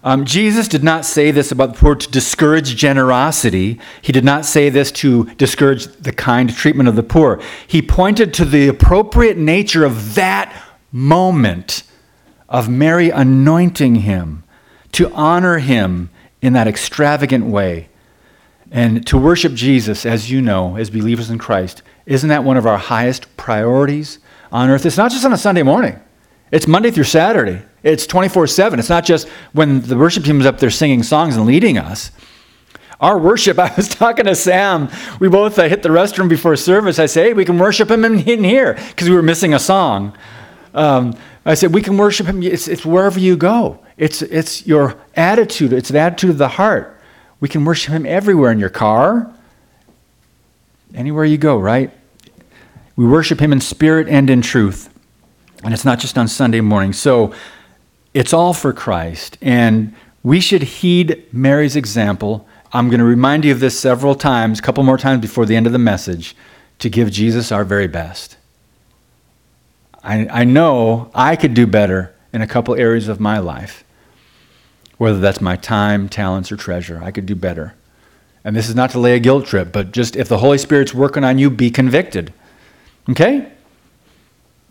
Um, 0.03 0.23
Jesus 0.23 0.67
did 0.67 0.83
not 0.83 1.03
say 1.03 1.31
this 1.31 1.51
about 1.51 1.73
the 1.73 1.79
poor 1.79 1.95
to 1.95 2.09
discourage 2.09 2.75
generosity. 2.75 3.79
He 4.03 4.11
did 4.11 4.23
not 4.23 4.45
say 4.45 4.69
this 4.69 4.91
to 4.93 5.25
discourage 5.35 5.87
the 5.87 6.13
kind 6.13 6.53
treatment 6.55 6.87
of 6.87 6.95
the 6.95 7.03
poor. 7.03 7.41
He 7.65 7.81
pointed 7.81 8.31
to 8.35 8.45
the 8.45 8.67
appropriate 8.67 9.37
nature 9.37 9.85
of 9.85 10.13
that 10.15 10.55
moment 10.91 11.83
of 12.51 12.67
Mary 12.69 13.09
anointing 13.09 13.95
him, 13.95 14.43
to 14.91 15.11
honor 15.13 15.57
him 15.57 16.09
in 16.41 16.53
that 16.53 16.67
extravagant 16.67 17.45
way. 17.45 17.87
And 18.69 19.07
to 19.07 19.17
worship 19.17 19.53
Jesus, 19.53 20.05
as 20.05 20.29
you 20.29 20.41
know, 20.41 20.75
as 20.75 20.89
believers 20.89 21.29
in 21.29 21.37
Christ, 21.37 21.81
isn't 22.05 22.29
that 22.29 22.43
one 22.43 22.57
of 22.57 22.67
our 22.67 22.77
highest 22.77 23.35
priorities 23.37 24.19
on 24.51 24.69
earth? 24.69 24.85
It's 24.85 24.97
not 24.97 25.11
just 25.11 25.25
on 25.25 25.33
a 25.33 25.37
Sunday 25.37 25.63
morning, 25.63 25.99
it's 26.51 26.67
Monday 26.67 26.91
through 26.91 27.05
Saturday. 27.05 27.63
It's 27.83 28.05
24 28.05 28.45
7. 28.45 28.77
It's 28.77 28.89
not 28.89 29.05
just 29.05 29.27
when 29.53 29.81
the 29.81 29.97
worship 29.97 30.23
team 30.23 30.39
is 30.39 30.45
up 30.45 30.59
there 30.59 30.69
singing 30.69 31.01
songs 31.01 31.35
and 31.35 31.47
leading 31.47 31.77
us. 31.77 32.11
Our 32.99 33.17
worship, 33.17 33.57
I 33.59 33.73
was 33.75 33.87
talking 33.87 34.25
to 34.25 34.35
Sam. 34.35 34.89
We 35.19 35.29
both 35.29 35.57
uh, 35.57 35.63
hit 35.63 35.81
the 35.81 35.89
restroom 35.89 36.29
before 36.29 36.55
service. 36.57 36.99
I 36.99 37.07
say, 37.07 37.29
hey, 37.29 37.33
we 37.33 37.45
can 37.45 37.57
worship 37.57 37.89
him 37.89 38.05
in, 38.05 38.19
in 38.19 38.43
here 38.43 38.73
because 38.89 39.09
we 39.09 39.15
were 39.15 39.23
missing 39.23 39.53
a 39.53 39.59
song. 39.59 40.15
Um, 40.73 41.15
I 41.45 41.53
said, 41.53 41.73
we 41.73 41.81
can 41.81 41.97
worship 41.97 42.27
him. 42.27 42.41
It's, 42.43 42.67
it's 42.67 42.85
wherever 42.85 43.19
you 43.19 43.35
go. 43.35 43.79
It's, 43.97 44.21
it's 44.21 44.65
your 44.65 44.95
attitude. 45.15 45.73
It's 45.73 45.89
an 45.89 45.95
attitude 45.95 46.29
of 46.31 46.37
the 46.37 46.47
heart. 46.47 46.99
We 47.39 47.49
can 47.49 47.65
worship 47.65 47.93
him 47.93 48.05
everywhere 48.05 48.51
in 48.51 48.59
your 48.59 48.69
car, 48.69 49.33
anywhere 50.93 51.25
you 51.25 51.37
go, 51.37 51.57
right? 51.57 51.91
We 52.95 53.05
worship 53.05 53.39
him 53.39 53.51
in 53.51 53.61
spirit 53.61 54.07
and 54.07 54.29
in 54.29 54.41
truth. 54.41 54.89
And 55.63 55.73
it's 55.73 55.85
not 55.85 55.99
just 55.99 56.17
on 56.17 56.27
Sunday 56.27 56.61
morning. 56.61 56.93
So 56.93 57.33
it's 58.13 58.33
all 58.33 58.53
for 58.53 58.73
Christ. 58.73 59.37
And 59.41 59.93
we 60.23 60.39
should 60.39 60.61
heed 60.63 61.25
Mary's 61.31 61.75
example. 61.75 62.47
I'm 62.73 62.89
going 62.89 62.99
to 62.99 63.05
remind 63.05 63.45
you 63.45 63.51
of 63.51 63.59
this 63.59 63.79
several 63.79 64.15
times, 64.15 64.59
a 64.59 64.61
couple 64.61 64.83
more 64.83 64.97
times 64.97 65.21
before 65.21 65.45
the 65.45 65.55
end 65.55 65.65
of 65.65 65.73
the 65.73 65.79
message, 65.79 66.35
to 66.79 66.89
give 66.89 67.11
Jesus 67.11 67.51
our 67.51 67.63
very 67.63 67.87
best. 67.87 68.37
I, 70.03 70.27
I 70.27 70.43
know 70.43 71.11
I 71.13 71.35
could 71.35 71.53
do 71.53 71.67
better 71.67 72.15
in 72.33 72.41
a 72.41 72.47
couple 72.47 72.75
areas 72.75 73.07
of 73.07 73.19
my 73.19 73.39
life, 73.39 73.83
whether 74.97 75.19
that's 75.19 75.41
my 75.41 75.55
time, 75.55 76.09
talents, 76.09 76.51
or 76.51 76.57
treasure. 76.57 77.01
I 77.03 77.11
could 77.11 77.25
do 77.25 77.35
better. 77.35 77.75
And 78.43 78.55
this 78.55 78.69
is 78.69 78.75
not 78.75 78.89
to 78.91 78.99
lay 78.99 79.15
a 79.15 79.19
guilt 79.19 79.45
trip, 79.45 79.71
but 79.71 79.91
just 79.91 80.15
if 80.15 80.27
the 80.27 80.39
Holy 80.39 80.57
Spirit's 80.57 80.93
working 80.93 81.23
on 81.23 81.37
you, 81.37 81.49
be 81.49 81.69
convicted. 81.69 82.33
Okay? 83.09 83.51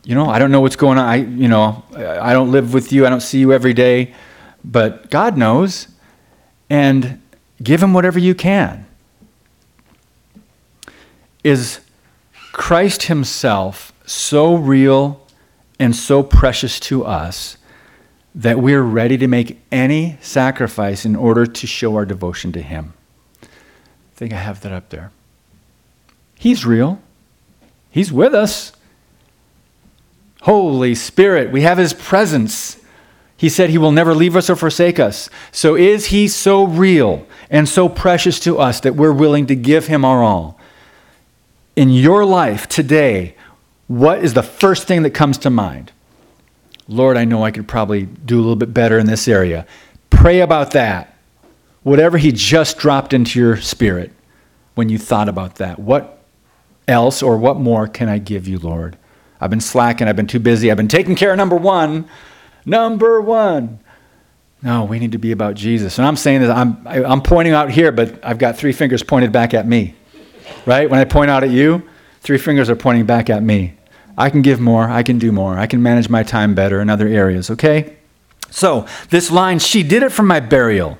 You 0.02 0.14
know, 0.14 0.26
I 0.26 0.38
don't 0.38 0.50
know 0.50 0.60
what's 0.60 0.76
going 0.76 0.98
on. 0.98 1.04
I, 1.04 1.16
you 1.16 1.46
know, 1.46 1.84
I 1.94 2.32
don't 2.32 2.50
live 2.50 2.74
with 2.74 2.92
you. 2.92 3.06
I 3.06 3.10
don't 3.10 3.20
see 3.20 3.38
you 3.38 3.52
every 3.52 3.74
day, 3.74 4.14
but 4.64 5.10
God 5.10 5.36
knows. 5.36 5.88
And 6.68 7.20
give 7.62 7.82
him 7.82 7.92
whatever 7.92 8.18
you 8.18 8.34
can. 8.34 8.86
Is 11.44 11.80
Christ 12.52 13.04
himself 13.04 13.92
so 14.06 14.54
real 14.54 15.19
and 15.80 15.96
so 15.96 16.22
precious 16.22 16.78
to 16.78 17.04
us 17.04 17.56
that 18.34 18.60
we're 18.60 18.82
ready 18.82 19.16
to 19.18 19.26
make 19.26 19.58
any 19.72 20.18
sacrifice 20.20 21.04
in 21.04 21.16
order 21.16 21.46
to 21.46 21.66
show 21.66 21.96
our 21.96 22.04
devotion 22.04 22.52
to 22.52 22.62
him? 22.62 22.92
I 23.42 23.46
think 24.14 24.32
I 24.32 24.36
have 24.36 24.60
that 24.60 24.70
up 24.70 24.90
there. 24.90 25.10
He's 26.38 26.64
real. 26.64 27.00
He's 27.90 28.12
with 28.12 28.34
us. 28.34 28.72
Holy 30.42 30.94
Spirit, 30.94 31.50
we 31.50 31.62
have 31.62 31.78
His 31.78 31.92
presence. 31.92 32.78
He 33.36 33.48
said 33.48 33.70
He 33.70 33.78
will 33.78 33.92
never 33.92 34.14
leave 34.14 34.36
us 34.36 34.48
or 34.48 34.56
forsake 34.56 34.98
us. 34.98 35.28
So 35.50 35.76
is 35.76 36.06
He 36.06 36.28
so 36.28 36.64
real 36.64 37.26
and 37.50 37.68
so 37.68 37.88
precious 37.88 38.38
to 38.40 38.58
us 38.58 38.80
that 38.80 38.94
we're 38.94 39.12
willing 39.12 39.46
to 39.46 39.56
give 39.56 39.86
Him 39.86 40.04
our 40.04 40.22
all? 40.22 40.58
In 41.76 41.90
your 41.90 42.24
life 42.24 42.68
today, 42.68 43.34
what 43.90 44.22
is 44.22 44.34
the 44.34 44.42
first 44.44 44.86
thing 44.86 45.02
that 45.02 45.10
comes 45.10 45.36
to 45.38 45.50
mind? 45.50 45.90
Lord, 46.86 47.16
I 47.16 47.24
know 47.24 47.42
I 47.42 47.50
could 47.50 47.66
probably 47.66 48.06
do 48.06 48.36
a 48.36 48.40
little 48.40 48.54
bit 48.54 48.72
better 48.72 49.00
in 49.00 49.06
this 49.06 49.26
area. 49.26 49.66
Pray 50.10 50.42
about 50.42 50.70
that. 50.70 51.16
Whatever 51.82 52.16
He 52.16 52.30
just 52.30 52.78
dropped 52.78 53.12
into 53.12 53.40
your 53.40 53.56
spirit 53.56 54.12
when 54.76 54.90
you 54.90 54.96
thought 54.96 55.28
about 55.28 55.56
that. 55.56 55.80
What 55.80 56.22
else 56.86 57.20
or 57.20 57.36
what 57.36 57.56
more 57.56 57.88
can 57.88 58.08
I 58.08 58.18
give 58.18 58.46
you, 58.46 58.60
Lord? 58.60 58.96
I've 59.40 59.50
been 59.50 59.60
slacking. 59.60 60.06
I've 60.06 60.14
been 60.14 60.28
too 60.28 60.38
busy. 60.38 60.70
I've 60.70 60.76
been 60.76 60.86
taking 60.86 61.16
care 61.16 61.32
of 61.32 61.36
number 61.36 61.56
one. 61.56 62.08
Number 62.64 63.20
one. 63.20 63.80
No, 64.62 64.84
we 64.84 65.00
need 65.00 65.12
to 65.12 65.18
be 65.18 65.32
about 65.32 65.56
Jesus. 65.56 65.98
And 65.98 66.06
I'm 66.06 66.16
saying 66.16 66.42
that 66.42 66.52
I'm, 66.52 66.86
I'm 66.86 67.22
pointing 67.22 67.54
out 67.54 67.72
here, 67.72 67.90
but 67.90 68.24
I've 68.24 68.38
got 68.38 68.56
three 68.56 68.72
fingers 68.72 69.02
pointed 69.02 69.32
back 69.32 69.52
at 69.52 69.66
me. 69.66 69.96
Right? 70.64 70.88
When 70.88 71.00
I 71.00 71.04
point 71.06 71.28
out 71.28 71.42
at 71.42 71.50
you, 71.50 71.82
three 72.20 72.38
fingers 72.38 72.70
are 72.70 72.76
pointing 72.76 73.04
back 73.04 73.28
at 73.30 73.42
me. 73.42 73.74
I 74.20 74.28
can 74.28 74.42
give 74.42 74.60
more. 74.60 74.88
I 74.88 75.02
can 75.02 75.18
do 75.18 75.32
more. 75.32 75.58
I 75.58 75.66
can 75.66 75.82
manage 75.82 76.10
my 76.10 76.22
time 76.22 76.54
better 76.54 76.80
in 76.80 76.90
other 76.90 77.08
areas, 77.08 77.50
okay? 77.50 77.96
So, 78.50 78.86
this 79.08 79.30
line, 79.30 79.58
she 79.58 79.82
did 79.82 80.02
it 80.02 80.12
for 80.12 80.22
my 80.22 80.40
burial. 80.40 80.98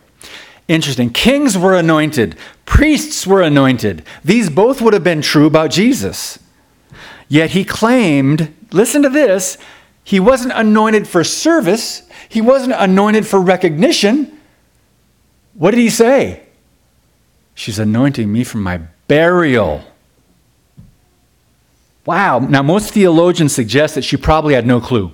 Interesting. 0.69 1.11
Kings 1.11 1.59
were 1.59 1.75
anointed, 1.75 2.37
priests 2.65 3.27
were 3.27 3.43
anointed. 3.43 4.05
These 4.25 4.49
both 4.49 4.81
would 4.81 4.95
have 4.95 5.05
been 5.05 5.21
true 5.21 5.47
about 5.47 5.71
Jesus. 5.71 6.39
Yet 7.29 7.51
he 7.51 7.65
claimed, 7.65 8.55
listen 8.73 9.03
to 9.03 9.11
this, 9.11 9.59
he 10.03 10.19
wasn't 10.19 10.55
anointed 10.55 11.07
for 11.07 11.23
service, 11.23 12.03
he 12.29 12.41
wasn't 12.41 12.75
anointed 12.77 13.27
for 13.27 13.41
recognition. 13.41 14.41
What 15.55 15.73
did 15.73 15.81
he 15.81 15.91
say? 15.91 16.45
She's 17.55 17.79
anointing 17.79 18.33
me 18.33 18.45
for 18.45 18.59
my 18.59 18.79
burial. 19.09 19.85
Wow. 22.11 22.41
Now, 22.41 22.61
most 22.61 22.93
theologians 22.93 23.55
suggest 23.55 23.95
that 23.95 24.03
she 24.03 24.17
probably 24.17 24.55
had 24.55 24.67
no 24.67 24.81
clue. 24.81 25.13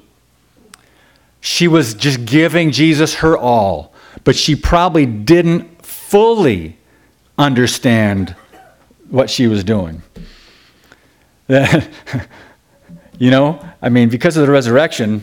She 1.43 1.69
was 1.69 1.93
just 1.93 2.25
giving 2.25 2.71
Jesus 2.71 3.17
her 3.17 3.37
all, 3.37 3.93
but 4.25 4.35
she 4.35 4.57
probably 4.57 5.05
didn't 5.05 5.85
fully 5.85 6.79
understand 7.37 8.35
what 9.11 9.29
she 9.29 9.47
was 9.47 9.63
doing. 9.63 10.03
you 11.51 13.31
know, 13.31 13.63
I 13.83 13.91
mean, 13.91 14.09
because 14.09 14.39
of 14.39 14.47
the 14.47 14.51
resurrection, 14.51 15.23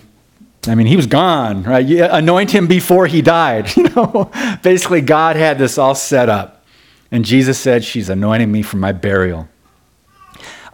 I 0.67 0.75
mean, 0.75 0.85
he 0.85 0.95
was 0.95 1.07
gone, 1.07 1.63
right? 1.63 1.83
You 1.83 2.05
anoint 2.05 2.51
him 2.51 2.67
before 2.67 3.07
he 3.07 3.23
died. 3.23 3.71
You 3.75 3.89
know, 3.89 4.31
basically, 4.61 5.01
God 5.01 5.37
had 5.37 5.57
this 5.57 5.79
all 5.79 5.95
set 5.95 6.29
up. 6.29 6.63
And 7.09 7.25
Jesus 7.25 7.57
said, 7.57 7.83
She's 7.83 8.09
anointing 8.09 8.51
me 8.51 8.61
for 8.61 8.77
my 8.77 8.91
burial. 8.91 9.49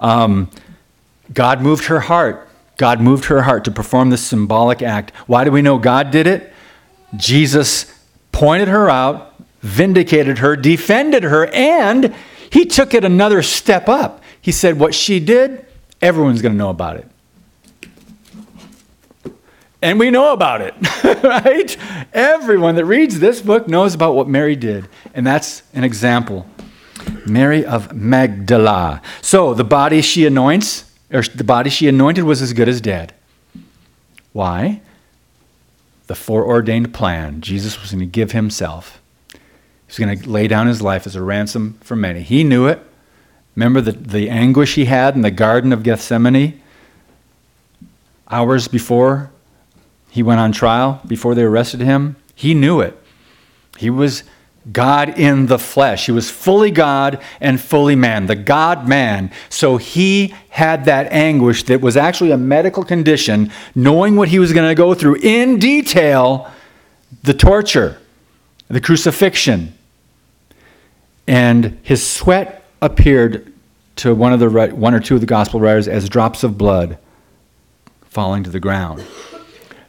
Um, 0.01 0.49
God 1.33 1.61
moved 1.61 1.85
her 1.85 2.01
heart. 2.01 2.47
God 2.77 3.01
moved 3.01 3.25
her 3.25 3.43
heart 3.43 3.65
to 3.65 3.71
perform 3.71 4.09
this 4.09 4.21
symbolic 4.21 4.81
act. 4.81 5.11
Why 5.27 5.43
do 5.43 5.51
we 5.51 5.61
know 5.61 5.77
God 5.77 6.11
did 6.11 6.27
it? 6.27 6.53
Jesus 7.15 7.93
pointed 8.31 8.67
her 8.67 8.89
out, 8.89 9.35
vindicated 9.61 10.37
her, 10.39 10.55
defended 10.55 11.23
her, 11.23 11.47
and 11.47 12.15
he 12.51 12.65
took 12.65 12.93
it 12.93 13.03
another 13.03 13.41
step 13.41 13.89
up. 13.89 14.23
He 14.41 14.51
said, 14.51 14.79
What 14.79 14.95
she 14.95 15.19
did, 15.19 15.65
everyone's 16.01 16.41
going 16.41 16.53
to 16.53 16.57
know 16.57 16.69
about 16.69 16.97
it. 16.97 17.07
And 19.81 19.97
we 19.97 20.09
know 20.09 20.33
about 20.33 20.61
it, 20.61 20.73
right? 21.23 21.77
Everyone 22.13 22.75
that 22.75 22.85
reads 22.85 23.19
this 23.19 23.41
book 23.41 23.67
knows 23.67 23.93
about 23.93 24.13
what 24.13 24.27
Mary 24.27 24.55
did. 24.55 24.89
And 25.13 25.25
that's 25.25 25.63
an 25.73 25.85
example. 25.85 26.45
Mary 27.25 27.65
of 27.65 27.93
Magdala. 27.93 29.01
So 29.21 29.53
the 29.53 29.63
body 29.63 30.01
she 30.01 30.25
anoints, 30.25 30.88
or 31.11 31.21
the 31.23 31.43
body 31.43 31.69
she 31.69 31.87
anointed 31.87 32.23
was 32.23 32.41
as 32.41 32.53
good 32.53 32.69
as 32.69 32.81
dead. 32.81 33.13
Why? 34.33 34.81
The 36.07 36.15
foreordained 36.15 36.93
plan. 36.93 37.41
Jesus 37.41 37.81
was 37.81 37.91
going 37.91 37.99
to 37.99 38.05
give 38.05 38.31
himself. 38.31 39.01
He 39.33 39.39
was 39.87 39.97
going 39.97 40.19
to 40.19 40.29
lay 40.29 40.47
down 40.47 40.67
his 40.67 40.81
life 40.81 41.07
as 41.07 41.15
a 41.15 41.21
ransom 41.21 41.77
for 41.81 41.95
many. 41.95 42.21
He 42.21 42.43
knew 42.43 42.67
it. 42.67 42.79
Remember 43.55 43.81
the, 43.81 43.91
the 43.91 44.29
anguish 44.29 44.75
he 44.75 44.85
had 44.85 45.15
in 45.15 45.21
the 45.21 45.31
Garden 45.31 45.73
of 45.73 45.83
Gethsemane? 45.83 46.61
Hours 48.29 48.67
before 48.67 49.31
he 50.11 50.21
went 50.23 50.39
on 50.39 50.51
trial, 50.51 51.01
before 51.07 51.35
they 51.35 51.43
arrested 51.43 51.81
him? 51.81 52.15
He 52.35 52.53
knew 52.53 52.79
it. 52.79 52.95
He 53.77 53.89
was 53.89 54.23
God 54.71 55.17
in 55.17 55.47
the 55.47 55.59
flesh. 55.59 56.05
He 56.05 56.11
was 56.11 56.29
fully 56.29 56.71
God 56.71 57.21
and 57.39 57.59
fully 57.59 57.95
man, 57.95 58.27
the 58.27 58.35
God 58.35 58.87
man. 58.87 59.31
So 59.49 59.77
he 59.77 60.33
had 60.49 60.85
that 60.85 61.11
anguish 61.11 61.63
that 61.63 61.81
was 61.81 61.97
actually 61.97 62.31
a 62.31 62.37
medical 62.37 62.83
condition, 62.83 63.51
knowing 63.73 64.15
what 64.15 64.29
he 64.29 64.39
was 64.39 64.53
going 64.53 64.67
to 64.67 64.75
go 64.75 64.93
through 64.93 65.15
in 65.21 65.59
detail 65.59 66.51
the 67.23 67.33
torture, 67.33 67.99
the 68.67 68.81
crucifixion. 68.81 69.73
And 71.27 71.79
his 71.83 72.07
sweat 72.07 72.65
appeared 72.81 73.51
to 73.97 74.15
one, 74.15 74.33
of 74.33 74.39
the, 74.39 74.49
one 74.49 74.93
or 74.93 74.99
two 74.99 75.15
of 75.15 75.21
the 75.21 75.27
gospel 75.27 75.59
writers 75.59 75.87
as 75.87 76.07
drops 76.09 76.43
of 76.43 76.57
blood 76.57 76.97
falling 78.03 78.43
to 78.43 78.49
the 78.49 78.59
ground. 78.59 79.05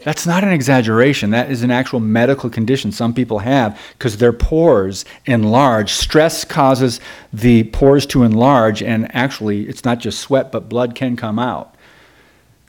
That's 0.02 0.26
not 0.26 0.44
an 0.44 0.52
exaggeration. 0.52 1.30
That 1.30 1.50
is 1.50 1.62
an 1.62 1.70
actual 1.70 2.00
medical 2.00 2.48
condition 2.48 2.90
some 2.90 3.12
people 3.12 3.40
have 3.40 3.78
because 3.98 4.16
their 4.16 4.32
pores 4.32 5.04
enlarge. 5.26 5.92
Stress 5.92 6.44
causes 6.44 7.00
the 7.32 7.64
pores 7.64 8.06
to 8.06 8.22
enlarge, 8.22 8.82
and 8.82 9.14
actually, 9.14 9.68
it's 9.68 9.84
not 9.84 9.98
just 9.98 10.20
sweat, 10.20 10.50
but 10.50 10.70
blood 10.70 10.94
can 10.94 11.16
come 11.16 11.38
out. 11.38 11.74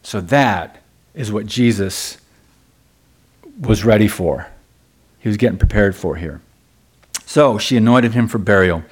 So, 0.03 0.19
that 0.19 0.81
is 1.13 1.31
what 1.31 1.45
Jesus 1.45 2.17
was 3.59 3.85
ready 3.85 4.07
for. 4.07 4.47
He 5.19 5.29
was 5.29 5.37
getting 5.37 5.59
prepared 5.59 5.95
for 5.95 6.17
here. 6.17 6.41
So, 7.25 7.57
she 7.57 7.77
anointed 7.77 8.13
him 8.13 8.27
for 8.27 8.39
burial. 8.39 8.83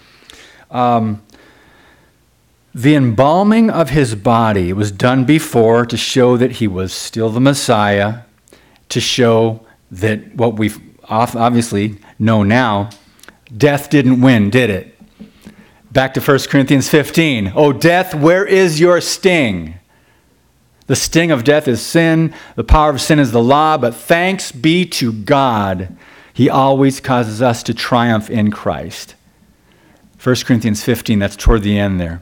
Um, 0.72 1.24
the 2.74 2.96
embalming 2.96 3.70
of 3.70 3.90
his 3.90 4.16
body 4.16 4.72
was 4.72 4.92
done 4.92 5.26
before 5.26 5.86
to 5.88 5.98
show 5.98 6.38
that 6.38 6.54
he 6.54 6.68
was 6.68 6.94
still 6.94 7.30
the 7.30 7.40
Messiah, 7.40 8.20
to 8.90 9.00
show 9.00 9.66
that 9.92 10.36
what 10.36 10.58
we 10.58 10.72
obviously 11.10 11.98
know 12.20 12.44
now, 12.44 12.90
Death 13.56 13.90
didn't 13.90 14.22
win, 14.22 14.50
did 14.50 14.70
it? 14.70 14.96
Back 15.92 16.14
to 16.14 16.22
1 16.22 16.40
Corinthians 16.50 16.88
15. 16.88 17.54
Oh, 17.56 17.74
death, 17.74 18.14
where 18.14 18.46
is 18.46 18.80
your 18.80 19.02
sting? 19.02 19.76
The 20.86 20.96
sting 20.96 21.32
of 21.32 21.44
death 21.44 21.68
is 21.68 21.82
sin, 21.82 22.34
the 22.56 22.64
power 22.64 22.90
of 22.92 23.02
sin 23.02 23.20
is 23.20 23.32
the 23.32 23.42
law, 23.42 23.78
but 23.78 23.96
thanks 23.96 24.52
be 24.52 24.86
to 24.86 25.12
God, 25.12 25.96
He 26.34 26.50
always 26.50 27.00
causes 27.00 27.42
us 27.42 27.64
to 27.64 27.74
triumph 27.74 28.30
in 28.30 28.52
Christ. 28.52 29.16
1 30.24 30.36
Corinthians 30.46 30.84
15, 30.84 31.20
that's 31.20 31.36
toward 31.36 31.64
the 31.64 31.78
end 31.78 32.00
there, 32.00 32.22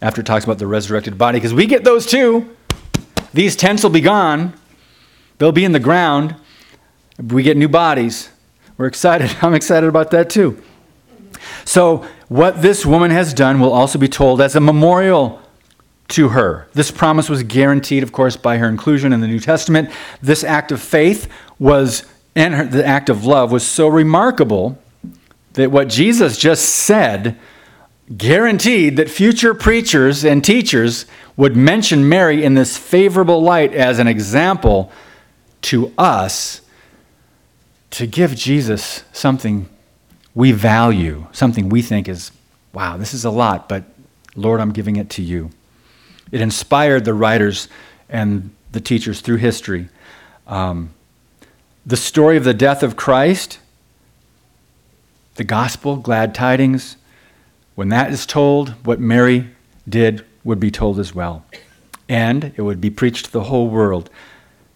after 0.00 0.20
it 0.20 0.26
talks 0.26 0.44
about 0.44 0.58
the 0.58 0.66
resurrected 0.66 1.16
body, 1.16 1.38
because 1.38 1.54
we 1.54 1.66
get 1.66 1.84
those 1.84 2.06
too. 2.06 2.54
These 3.34 3.56
tents 3.56 3.82
will 3.82 3.90
be 3.90 4.00
gone, 4.00 4.54
they'll 5.38 5.52
be 5.52 5.64
in 5.64 5.72
the 5.72 5.80
ground. 5.80 6.36
We 7.18 7.42
get 7.42 7.56
new 7.56 7.68
bodies. 7.68 8.30
We're 8.76 8.86
excited. 8.86 9.34
I'm 9.42 9.54
excited 9.54 9.88
about 9.88 10.10
that 10.12 10.30
too. 10.30 10.62
So, 11.64 12.06
what 12.28 12.62
this 12.62 12.86
woman 12.86 13.10
has 13.10 13.34
done 13.34 13.60
will 13.60 13.72
also 13.72 13.98
be 13.98 14.08
told 14.08 14.40
as 14.40 14.56
a 14.56 14.60
memorial 14.60 15.42
to 16.08 16.30
her. 16.30 16.68
This 16.72 16.90
promise 16.90 17.28
was 17.28 17.42
guaranteed, 17.42 18.02
of 18.02 18.12
course, 18.12 18.36
by 18.36 18.58
her 18.58 18.68
inclusion 18.68 19.12
in 19.12 19.20
the 19.20 19.26
New 19.26 19.40
Testament. 19.40 19.90
This 20.22 20.44
act 20.44 20.72
of 20.72 20.80
faith 20.80 21.28
was, 21.58 22.04
and 22.34 22.54
her, 22.54 22.64
the 22.64 22.86
act 22.86 23.08
of 23.08 23.24
love 23.24 23.52
was 23.52 23.66
so 23.66 23.88
remarkable 23.88 24.78
that 25.54 25.70
what 25.70 25.88
Jesus 25.88 26.38
just 26.38 26.64
said 26.64 27.38
guaranteed 28.16 28.96
that 28.96 29.08
future 29.08 29.54
preachers 29.54 30.24
and 30.24 30.44
teachers 30.44 31.06
would 31.36 31.56
mention 31.56 32.08
Mary 32.08 32.44
in 32.44 32.54
this 32.54 32.76
favorable 32.76 33.42
light 33.42 33.72
as 33.72 33.98
an 33.98 34.06
example 34.06 34.92
to 35.62 35.92
us 35.96 36.60
to 37.90 38.06
give 38.06 38.34
Jesus 38.34 39.04
something 39.12 39.68
we 40.34 40.52
value, 40.52 41.26
something 41.32 41.68
we 41.68 41.82
think 41.82 42.08
is, 42.08 42.32
wow, 42.72 42.96
this 42.96 43.12
is 43.12 43.24
a 43.24 43.30
lot, 43.30 43.68
but 43.68 43.84
Lord, 44.34 44.60
I'm 44.60 44.72
giving 44.72 44.96
it 44.96 45.10
to 45.10 45.22
you. 45.22 45.50
It 46.30 46.40
inspired 46.40 47.04
the 47.04 47.14
writers 47.14 47.68
and 48.08 48.50
the 48.72 48.80
teachers 48.80 49.20
through 49.20 49.36
history. 49.36 49.88
Um, 50.46 50.94
the 51.84 51.96
story 51.96 52.36
of 52.36 52.44
the 52.44 52.54
death 52.54 52.82
of 52.82 52.96
Christ, 52.96 53.58
the 55.34 55.44
gospel, 55.44 55.96
glad 55.96 56.34
tidings, 56.34 56.96
when 57.74 57.88
that 57.90 58.10
is 58.10 58.24
told, 58.24 58.70
what 58.86 59.00
Mary 59.00 59.50
did 59.88 60.24
would 60.44 60.60
be 60.60 60.70
told 60.70 60.98
as 60.98 61.14
well. 61.14 61.44
And 62.08 62.52
it 62.56 62.62
would 62.62 62.80
be 62.80 62.90
preached 62.90 63.26
to 63.26 63.32
the 63.32 63.44
whole 63.44 63.68
world. 63.68 64.10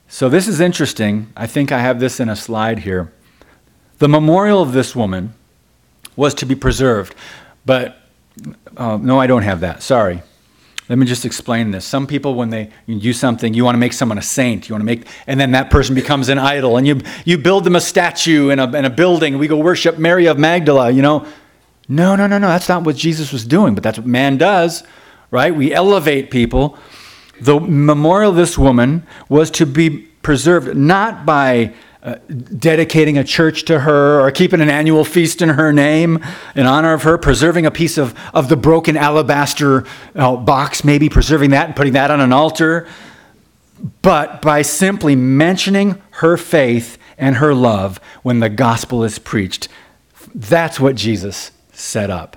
So 0.08 0.28
this 0.28 0.46
is 0.46 0.60
interesting. 0.60 1.32
I 1.36 1.46
think 1.46 1.72
I 1.72 1.80
have 1.80 2.00
this 2.00 2.20
in 2.20 2.28
a 2.28 2.36
slide 2.36 2.80
here. 2.80 3.12
The 3.98 4.08
memorial 4.08 4.62
of 4.62 4.72
this 4.72 4.94
woman 4.94 5.34
was 6.14 6.34
to 6.34 6.46
be 6.46 6.54
preserved, 6.54 7.14
but 7.64 7.96
uh, 8.76 8.98
no, 8.98 9.18
I 9.18 9.26
don't 9.26 9.42
have 9.42 9.60
that. 9.60 9.82
Sorry. 9.82 10.22
Let 10.88 10.98
me 10.98 11.06
just 11.06 11.24
explain 11.24 11.72
this. 11.72 11.84
Some 11.84 12.06
people, 12.06 12.34
when 12.34 12.50
they 12.50 12.70
do 12.86 13.12
something, 13.12 13.52
you 13.54 13.64
want 13.64 13.74
to 13.74 13.78
make 13.78 13.92
someone 13.92 14.18
a 14.18 14.22
saint. 14.22 14.68
You 14.68 14.74
want 14.74 14.82
to 14.82 14.86
make, 14.86 15.06
and 15.26 15.40
then 15.40 15.50
that 15.50 15.68
person 15.68 15.96
becomes 15.96 16.28
an 16.28 16.38
idol, 16.38 16.76
and 16.76 16.86
you 16.86 17.00
you 17.24 17.38
build 17.38 17.64
them 17.64 17.74
a 17.74 17.80
statue 17.80 18.50
in 18.50 18.60
a, 18.60 18.72
in 18.76 18.84
a 18.84 18.90
building. 18.90 19.38
We 19.38 19.48
go 19.48 19.56
worship 19.56 19.98
Mary 19.98 20.26
of 20.26 20.38
Magdala. 20.38 20.92
You 20.92 21.02
know, 21.02 21.26
no, 21.88 22.14
no, 22.14 22.28
no, 22.28 22.38
no. 22.38 22.46
That's 22.46 22.68
not 22.68 22.84
what 22.84 22.94
Jesus 22.94 23.32
was 23.32 23.44
doing, 23.44 23.74
but 23.74 23.82
that's 23.82 23.98
what 23.98 24.06
man 24.06 24.36
does, 24.36 24.84
right? 25.32 25.52
We 25.52 25.74
elevate 25.74 26.30
people. 26.30 26.78
The 27.40 27.60
memorial 27.60 28.30
of 28.30 28.36
this 28.36 28.56
woman 28.56 29.06
was 29.28 29.50
to 29.52 29.66
be 29.66 30.08
preserved 30.22 30.76
not 30.76 31.26
by 31.26 31.74
uh, 32.02 32.14
dedicating 32.58 33.18
a 33.18 33.24
church 33.24 33.64
to 33.64 33.80
her 33.80 34.20
or 34.20 34.30
keeping 34.30 34.60
an 34.60 34.70
annual 34.70 35.04
feast 35.04 35.42
in 35.42 35.48
her 35.48 35.72
name 35.72 36.24
in 36.54 36.64
honor 36.64 36.92
of 36.92 37.02
her, 37.02 37.18
preserving 37.18 37.66
a 37.66 37.70
piece 37.70 37.98
of, 37.98 38.14
of 38.32 38.48
the 38.48 38.56
broken 38.56 38.96
alabaster 38.96 39.84
uh, 40.14 40.36
box, 40.36 40.84
maybe 40.84 41.08
preserving 41.08 41.50
that 41.50 41.66
and 41.66 41.74
putting 41.74 41.94
that 41.94 42.12
on 42.12 42.20
an 42.20 42.32
altar, 42.32 42.86
but 44.02 44.40
by 44.40 44.62
simply 44.62 45.16
mentioning 45.16 46.00
her 46.10 46.36
faith 46.36 46.96
and 47.18 47.36
her 47.36 47.54
love 47.54 47.98
when 48.22 48.38
the 48.38 48.48
gospel 48.48 49.02
is 49.02 49.18
preached. 49.18 49.68
That's 50.34 50.78
what 50.78 50.94
Jesus 50.94 51.50
set 51.72 52.08
up, 52.08 52.36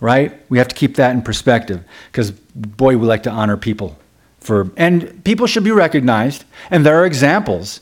right? 0.00 0.40
We 0.48 0.56
have 0.58 0.68
to 0.68 0.74
keep 0.74 0.96
that 0.96 1.10
in 1.10 1.20
perspective 1.20 1.84
because, 2.10 2.30
boy, 2.30 2.96
we 2.96 3.06
like 3.06 3.24
to 3.24 3.30
honor 3.30 3.56
people. 3.56 3.98
For, 4.44 4.70
and 4.76 5.24
people 5.24 5.46
should 5.46 5.64
be 5.64 5.70
recognized, 5.70 6.44
and 6.70 6.84
there 6.84 7.00
are 7.00 7.06
examples 7.06 7.80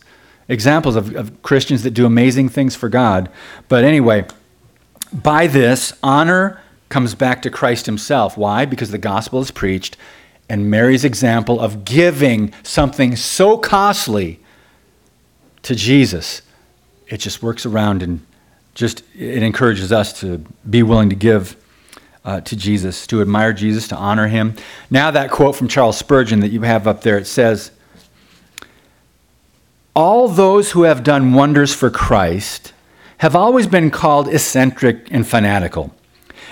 examples 0.48 0.96
of, 0.96 1.14
of 1.16 1.42
Christians 1.42 1.82
that 1.82 1.92
do 1.92 2.06
amazing 2.06 2.48
things 2.48 2.76
for 2.76 2.88
God. 2.88 3.30
But 3.68 3.84
anyway, 3.84 4.26
by 5.12 5.46
this, 5.46 5.92
honor 6.02 6.60
comes 6.88 7.14
back 7.14 7.42
to 7.42 7.50
Christ 7.50 7.86
himself. 7.86 8.36
Why? 8.36 8.64
Because 8.64 8.90
the 8.90 8.98
gospel 8.98 9.40
is 9.40 9.50
preached, 9.50 9.96
and 10.48 10.70
Mary's 10.70 11.04
example 11.04 11.58
of 11.60 11.84
giving 11.84 12.52
something 12.62 13.16
so 13.16 13.56
costly 13.56 14.40
to 15.62 15.74
Jesus, 15.74 16.42
it 17.08 17.18
just 17.18 17.42
works 17.42 17.66
around 17.66 18.02
and 18.02 18.24
just 18.74 19.02
it 19.16 19.42
encourages 19.42 19.92
us 19.92 20.18
to 20.20 20.38
be 20.68 20.82
willing 20.82 21.10
to 21.10 21.16
give 21.16 21.56
uh, 22.24 22.40
to 22.42 22.56
Jesus, 22.56 23.06
to 23.08 23.20
admire 23.20 23.52
Jesus, 23.52 23.88
to 23.88 23.96
honor 23.96 24.28
him. 24.28 24.54
Now, 24.90 25.10
that 25.10 25.30
quote 25.30 25.56
from 25.56 25.68
Charles 25.68 25.98
Spurgeon 25.98 26.40
that 26.40 26.50
you 26.50 26.62
have 26.62 26.86
up 26.86 27.02
there, 27.02 27.18
it 27.18 27.26
says, 27.26 27.72
all 29.94 30.28
those 30.28 30.70
who 30.72 30.84
have 30.84 31.04
done 31.04 31.34
wonders 31.34 31.74
for 31.74 31.90
Christ 31.90 32.72
have 33.18 33.36
always 33.36 33.66
been 33.66 33.90
called 33.90 34.28
eccentric 34.28 35.08
and 35.10 35.26
fanatical. 35.26 35.94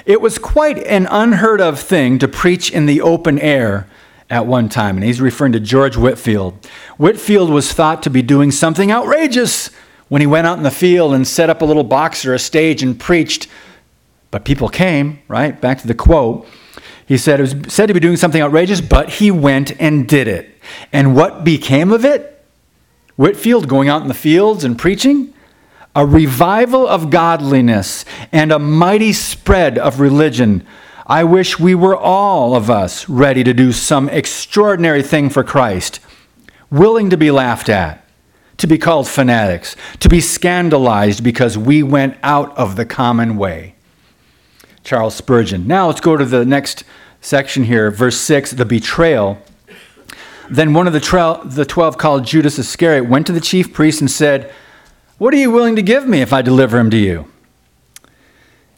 It 0.05 0.21
was 0.21 0.39
quite 0.39 0.79
an 0.79 1.07
unheard 1.11 1.61
of 1.61 1.81
thing 1.81 2.18
to 2.18 2.29
preach 2.29 2.71
in 2.71 2.87
the 2.87 3.01
open 3.01 3.39
air 3.39 3.89
at 4.29 4.47
one 4.47 4.68
time, 4.68 4.97
and 4.97 5.05
he's 5.05 5.21
referring 5.21 5.53
to 5.53 5.61
George 5.61 5.97
Whitefield. 5.97 6.66
Whitefield 6.99 7.51
was 7.51 7.73
thought 7.73 8.03
to 8.05 8.11
be 8.11 8.23
doing 8.23 8.51
something 8.51 8.93
outrageous 8.93 9.71
when 10.09 10.21
he 10.21 10.27
went 10.27 10.47
out 10.47 10.59
in 10.59 10.62
the 10.62 10.71
field 10.71 11.14
and 11.14 11.27
set 11.27 11.51
up 11.51 11.62
a 11.62 11.64
little 11.64 11.85
box 11.85 12.25
or 12.25 12.35
a 12.35 12.39
stage 12.39 12.83
and 12.83 12.99
preached. 12.99 13.49
But 14.31 14.45
people 14.45 14.68
came, 14.68 15.20
right? 15.28 15.61
Back 15.61 15.81
to 15.81 15.89
the 15.89 15.95
quote. 15.95 16.47
He 17.07 17.18
said 17.18 17.41
it 17.41 17.43
was 17.43 17.74
said 17.74 17.87
to 17.87 17.95
be 17.95 18.01
doing 18.01 18.16
something 18.16 18.41
outrageous, 18.41 18.81
but 18.81 19.11
he 19.14 19.31
went 19.31 19.72
and 19.81 20.07
did 20.07 20.28
it. 20.28 20.57
And 20.93 21.16
what 21.16 21.43
became 21.43 21.93
of 21.93 22.05
it? 22.05 22.45
Whitefield 23.16 23.68
going 23.68 23.89
out 23.89 24.03
in 24.03 24.09
the 24.09 24.14
fields 24.14 24.64
and 24.64 24.78
preaching, 24.78 25.35
a 25.95 26.07
revival 26.07 26.87
of 26.87 27.11
godliness 27.11 28.05
and 28.31 28.53
a 28.53 28.59
mighty 28.59 29.12
spread 29.12 29.76
of 29.76 29.99
religion. 29.99 30.64
I 31.07 31.24
wish 31.24 31.59
we 31.59 31.74
were 31.74 31.97
all 31.97 32.55
of 32.55 32.70
us 32.70 33.09
ready 33.09 33.43
to 33.43 33.53
do 33.53 33.72
some 33.72 34.09
extraordinary 34.09 35.03
thing 35.03 35.28
for 35.28 35.43
Christ, 35.43 35.99
willing 36.70 37.11
to 37.11 37.16
be 37.16 37.33
laughed 37.33 37.68
at, 37.68 38.07
to 38.59 38.68
be 38.68 38.78
called 38.78 39.09
fanatics, 39.09 39.74
to 39.99 40.09
be 40.09 40.20
scandalized 40.20 41.24
because 41.24 41.59
we 41.59 41.83
went 41.83 42.16
out 42.22 42.57
of 42.57 42.76
the 42.76 42.87
common 42.87 43.37
way. 43.37 43.74
Charles 44.85 45.14
Spurgeon. 45.14 45.66
Now 45.66 45.87
let's 45.87 46.01
go 46.01 46.16
to 46.16 46.24
the 46.24 46.45
next 46.45 46.85
section 47.20 47.64
here, 47.64 47.91
verse 47.91 48.18
6, 48.18 48.53
the 48.53 48.64
betrayal. 48.64 49.39
Then 50.51 50.74
one 50.74 50.87
of 50.87 50.93
the, 50.93 51.41
the 51.45 51.64
twelve, 51.64 51.97
called 51.97 52.24
Judas 52.24 52.59
Iscariot, 52.59 53.09
went 53.09 53.26
to 53.28 53.33
the 53.33 53.41
chief 53.41 53.72
priest 53.72 54.01
and 54.01 54.11
said, 54.11 54.53
What 55.18 55.33
are 55.33 55.37
you 55.37 55.51
willing 55.51 55.76
to 55.76 55.83
give 55.83 56.09
me 56.09 56.22
if 56.22 56.33
I 56.33 56.43
deliver 56.43 56.78
him 56.78 56.91
to 56.91 56.97
you? 56.97 57.31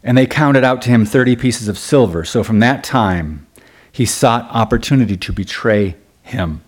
And 0.03 0.18
they 0.18 0.26
counted 0.26 0.64
out 0.64 0.82
to 0.82 0.90
him 0.90 1.07
30 1.07 1.36
pieces 1.36 1.68
of 1.68 1.78
silver. 1.78 2.24
So 2.24 2.42
from 2.42 2.59
that 2.61 2.84
time, 2.84 3.46
he 3.90 4.05
sought 4.05 4.48
opportunity 4.50 5.16
to 5.16 5.32
betray 5.32 5.96
him. 6.22 6.62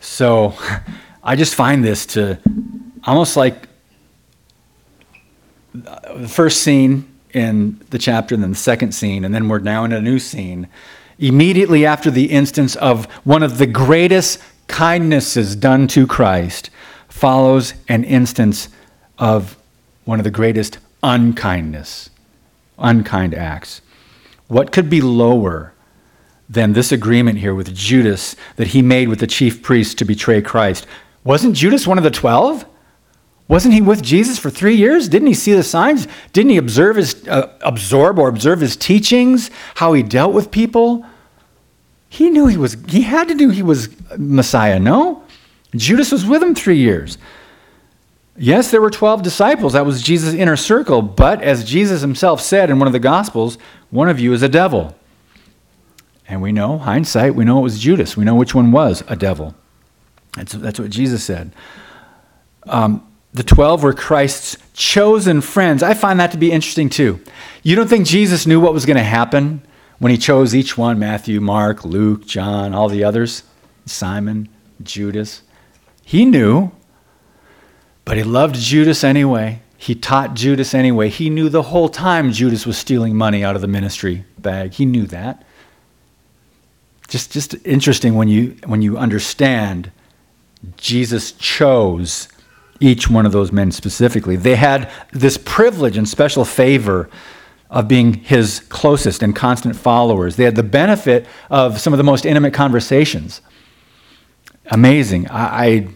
So 0.00 0.54
I 1.24 1.36
just 1.36 1.54
find 1.54 1.82
this 1.82 2.06
to 2.06 2.38
almost 3.04 3.36
like 3.36 3.68
uh, 5.86 6.18
the 6.18 6.28
first 6.28 6.62
scene 6.62 7.13
in 7.34 7.80
the 7.90 7.98
chapter, 7.98 8.34
and 8.34 8.42
then 8.42 8.52
the 8.52 8.56
second 8.56 8.92
scene, 8.92 9.24
and 9.24 9.34
then 9.34 9.48
we're 9.48 9.58
now 9.58 9.84
in 9.84 9.92
a 9.92 10.00
new 10.00 10.18
scene 10.18 10.68
immediately 11.18 11.86
after 11.86 12.10
the 12.10 12.26
instance 12.26 12.74
of 12.76 13.06
one 13.24 13.42
of 13.42 13.58
the 13.58 13.66
greatest 13.66 14.40
kindnesses 14.66 15.54
done 15.54 15.86
to 15.88 16.06
Christ, 16.06 16.70
follows 17.08 17.74
an 17.88 18.04
instance 18.04 18.68
of 19.18 19.56
one 20.04 20.18
of 20.18 20.24
the 20.24 20.30
greatest 20.30 20.78
unkindness, 21.02 22.10
unkind 22.78 23.34
acts. 23.34 23.80
What 24.48 24.72
could 24.72 24.90
be 24.90 25.00
lower 25.00 25.72
than 26.48 26.72
this 26.72 26.92
agreement 26.92 27.38
here 27.38 27.54
with 27.54 27.74
Judas 27.74 28.36
that 28.56 28.68
he 28.68 28.82
made 28.82 29.08
with 29.08 29.20
the 29.20 29.26
chief 29.26 29.62
priests 29.62 29.94
to 29.94 30.04
betray 30.04 30.42
Christ? 30.42 30.86
Wasn't 31.22 31.56
Judas 31.56 31.86
one 31.86 31.98
of 31.98 32.04
the 32.04 32.10
twelve? 32.10 32.66
Wasn't 33.46 33.74
he 33.74 33.82
with 33.82 34.02
Jesus 34.02 34.38
for 34.38 34.48
three 34.48 34.74
years? 34.74 35.08
Didn't 35.08 35.28
he 35.28 35.34
see 35.34 35.52
the 35.52 35.62
signs? 35.62 36.08
Didn't 36.32 36.50
he 36.50 36.56
observe 36.56 36.96
his, 36.96 37.26
uh, 37.28 37.52
absorb 37.60 38.18
or 38.18 38.28
observe 38.28 38.60
his 38.60 38.74
teachings, 38.74 39.50
how 39.74 39.92
he 39.92 40.02
dealt 40.02 40.32
with 40.32 40.50
people? 40.50 41.04
He 42.08 42.30
knew 42.30 42.46
he 42.46 42.56
was, 42.56 42.76
he 42.88 43.02
had 43.02 43.28
to 43.28 43.34
do 43.34 43.50
he 43.50 43.62
was 43.62 43.88
Messiah, 44.16 44.78
no? 44.78 45.24
Judas 45.76 46.12
was 46.12 46.24
with 46.24 46.42
him 46.42 46.54
three 46.54 46.78
years. 46.78 47.18
Yes, 48.36 48.70
there 48.70 48.80
were 48.80 48.90
12 48.90 49.22
disciples. 49.22 49.74
That 49.74 49.86
was 49.86 50.02
Jesus' 50.02 50.34
inner 50.34 50.56
circle. 50.56 51.02
But 51.02 51.42
as 51.42 51.64
Jesus 51.64 52.00
himself 52.00 52.40
said 52.40 52.70
in 52.70 52.78
one 52.78 52.86
of 52.86 52.92
the 52.92 52.98
Gospels, 52.98 53.58
one 53.90 54.08
of 54.08 54.18
you 54.18 54.32
is 54.32 54.42
a 54.42 54.48
devil. 54.48 54.96
And 56.26 56.40
we 56.40 56.50
know, 56.50 56.78
hindsight, 56.78 57.34
we 57.34 57.44
know 57.44 57.58
it 57.58 57.62
was 57.62 57.78
Judas. 57.78 58.16
We 58.16 58.24
know 58.24 58.34
which 58.34 58.54
one 58.54 58.72
was 58.72 59.04
a 59.06 59.14
devil. 59.14 59.54
That's, 60.32 60.52
that's 60.52 60.80
what 60.80 60.90
Jesus 60.90 61.22
said. 61.22 61.52
Um, 62.64 63.06
the 63.34 63.42
12 63.42 63.82
were 63.82 63.92
Christ's 63.92 64.56
chosen 64.72 65.40
friends. 65.40 65.82
I 65.82 65.94
find 65.94 66.18
that 66.20 66.30
to 66.32 66.38
be 66.38 66.50
interesting 66.50 66.88
too. 66.88 67.20
You 67.62 67.76
don't 67.76 67.88
think 67.88 68.06
Jesus 68.06 68.46
knew 68.46 68.60
what 68.60 68.72
was 68.72 68.86
going 68.86 68.96
to 68.96 69.02
happen 69.02 69.62
when 69.98 70.10
he 70.10 70.18
chose 70.18 70.54
each 70.54 70.78
one 70.78 70.98
Matthew, 70.98 71.40
Mark, 71.40 71.84
Luke, 71.84 72.26
John, 72.26 72.74
all 72.74 72.88
the 72.88 73.04
others, 73.04 73.42
Simon, 73.86 74.48
Judas? 74.82 75.42
He 76.04 76.24
knew, 76.24 76.70
but 78.04 78.16
he 78.16 78.22
loved 78.22 78.54
Judas 78.54 79.04
anyway. 79.04 79.60
He 79.76 79.94
taught 79.94 80.34
Judas 80.34 80.72
anyway. 80.72 81.10
He 81.10 81.28
knew 81.28 81.48
the 81.48 81.62
whole 81.64 81.88
time 81.88 82.32
Judas 82.32 82.64
was 82.64 82.78
stealing 82.78 83.16
money 83.16 83.44
out 83.44 83.56
of 83.56 83.62
the 83.62 83.68
ministry 83.68 84.24
bag. 84.38 84.72
He 84.72 84.86
knew 84.86 85.06
that 85.06 85.44
just 87.08 87.32
just 87.32 87.54
interesting 87.64 88.14
when 88.14 88.28
you 88.28 88.56
when 88.66 88.82
you 88.82 88.98
understand 88.98 89.90
Jesus 90.76 91.32
chose 91.32 92.28
each 92.80 93.08
one 93.08 93.26
of 93.26 93.32
those 93.32 93.52
men 93.52 93.70
specifically. 93.70 94.36
They 94.36 94.56
had 94.56 94.90
this 95.12 95.38
privilege 95.38 95.96
and 95.96 96.08
special 96.08 96.44
favor 96.44 97.08
of 97.70 97.88
being 97.88 98.14
his 98.14 98.60
closest 98.60 99.22
and 99.22 99.34
constant 99.34 99.76
followers. 99.76 100.36
They 100.36 100.44
had 100.44 100.56
the 100.56 100.62
benefit 100.62 101.26
of 101.50 101.80
some 101.80 101.92
of 101.92 101.98
the 101.98 102.04
most 102.04 102.24
intimate 102.24 102.54
conversations. 102.54 103.40
Amazing. 104.66 105.28
I, 105.28 105.66
I 105.66 105.88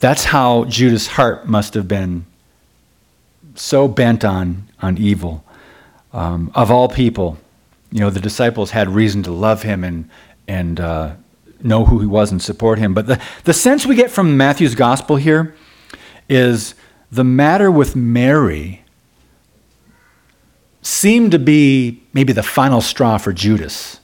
that's 0.00 0.24
how 0.24 0.64
Judas' 0.64 1.06
heart 1.06 1.48
must 1.48 1.74
have 1.74 1.88
been 1.88 2.26
so 3.54 3.88
bent 3.88 4.24
on 4.24 4.68
on 4.82 4.98
evil. 4.98 5.44
Um, 6.12 6.52
of 6.54 6.70
all 6.70 6.88
people, 6.88 7.38
you 7.90 8.00
know, 8.00 8.10
the 8.10 8.20
disciples 8.20 8.70
had 8.70 8.88
reason 8.88 9.22
to 9.22 9.32
love 9.32 9.62
him 9.62 9.82
and, 9.84 10.10
and 10.46 10.80
uh, 10.80 11.14
know 11.62 11.84
who 11.84 12.00
he 12.00 12.06
was 12.06 12.30
and 12.30 12.42
support 12.42 12.78
him. 12.78 12.92
But 12.92 13.06
the, 13.06 13.20
the 13.44 13.54
sense 13.54 13.86
we 13.86 13.94
get 13.94 14.10
from 14.10 14.36
Matthew's 14.36 14.74
gospel 14.74 15.16
here 15.16 15.54
is 16.28 16.74
the 17.10 17.24
matter 17.24 17.70
with 17.70 17.94
Mary 17.94 18.82
seemed 20.82 21.32
to 21.32 21.38
be 21.38 22.02
maybe 22.12 22.32
the 22.32 22.42
final 22.42 22.80
straw 22.80 23.18
for 23.18 23.32
Judas. 23.32 24.00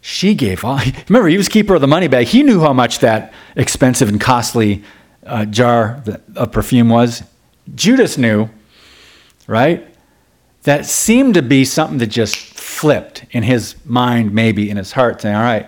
She 0.00 0.34
gave 0.34 0.64
all. 0.64 0.80
Remember, 1.08 1.28
he 1.28 1.36
was 1.36 1.48
keeper 1.48 1.74
of 1.74 1.80
the 1.80 1.86
money 1.86 2.08
bag. 2.08 2.26
He 2.26 2.42
knew 2.42 2.60
how 2.60 2.72
much 2.72 3.00
that 3.00 3.32
expensive 3.56 4.08
and 4.08 4.20
costly 4.20 4.82
uh, 5.24 5.44
jar 5.44 6.02
of 6.36 6.52
perfume 6.52 6.88
was. 6.88 7.22
Judas 7.74 8.16
knew, 8.16 8.48
right? 9.46 9.88
that 10.68 10.84
seemed 10.84 11.32
to 11.32 11.40
be 11.40 11.64
something 11.64 11.96
that 11.96 12.08
just 12.08 12.36
flipped 12.36 13.24
in 13.30 13.42
his 13.42 13.74
mind, 13.86 14.34
maybe 14.34 14.68
in 14.68 14.76
his 14.76 14.92
heart, 14.92 15.22
saying, 15.22 15.34
All 15.34 15.42
right, 15.42 15.66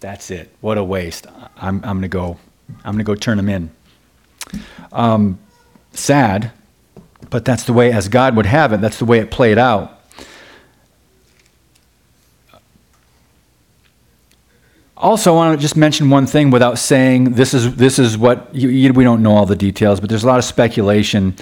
that's 0.00 0.30
it. 0.30 0.54
What 0.60 0.76
a 0.76 0.84
waste. 0.84 1.26
I'm, 1.56 1.82
I'm 1.82 2.02
to 2.02 2.08
go. 2.08 2.38
I'm 2.84 2.92
going 2.92 2.98
to 2.98 3.04
go 3.04 3.14
turn 3.14 3.38
him 3.38 3.48
in. 3.48 3.70
Um, 4.92 5.38
sad, 5.92 6.52
but 7.30 7.44
that's 7.44 7.64
the 7.64 7.72
way, 7.72 7.92
as 7.92 8.08
God 8.08 8.36
would 8.36 8.46
have 8.46 8.72
it, 8.72 8.80
that's 8.80 8.98
the 8.98 9.04
way 9.04 9.18
it 9.18 9.30
played 9.30 9.58
out. 9.58 10.00
Also, 14.96 15.32
I 15.32 15.34
want 15.34 15.58
to 15.58 15.60
just 15.60 15.76
mention 15.76 16.10
one 16.10 16.26
thing 16.26 16.50
without 16.50 16.78
saying 16.78 17.32
this 17.32 17.54
is 17.54 17.74
this 17.74 17.98
is 17.98 18.16
what 18.16 18.54
you, 18.54 18.68
you, 18.68 18.92
we 18.92 19.02
don't 19.02 19.20
know 19.20 19.34
all 19.34 19.46
the 19.46 19.56
details, 19.56 19.98
but 19.98 20.08
there's 20.08 20.22
a 20.22 20.28
lot 20.28 20.38
of 20.38 20.44
speculation 20.44 21.34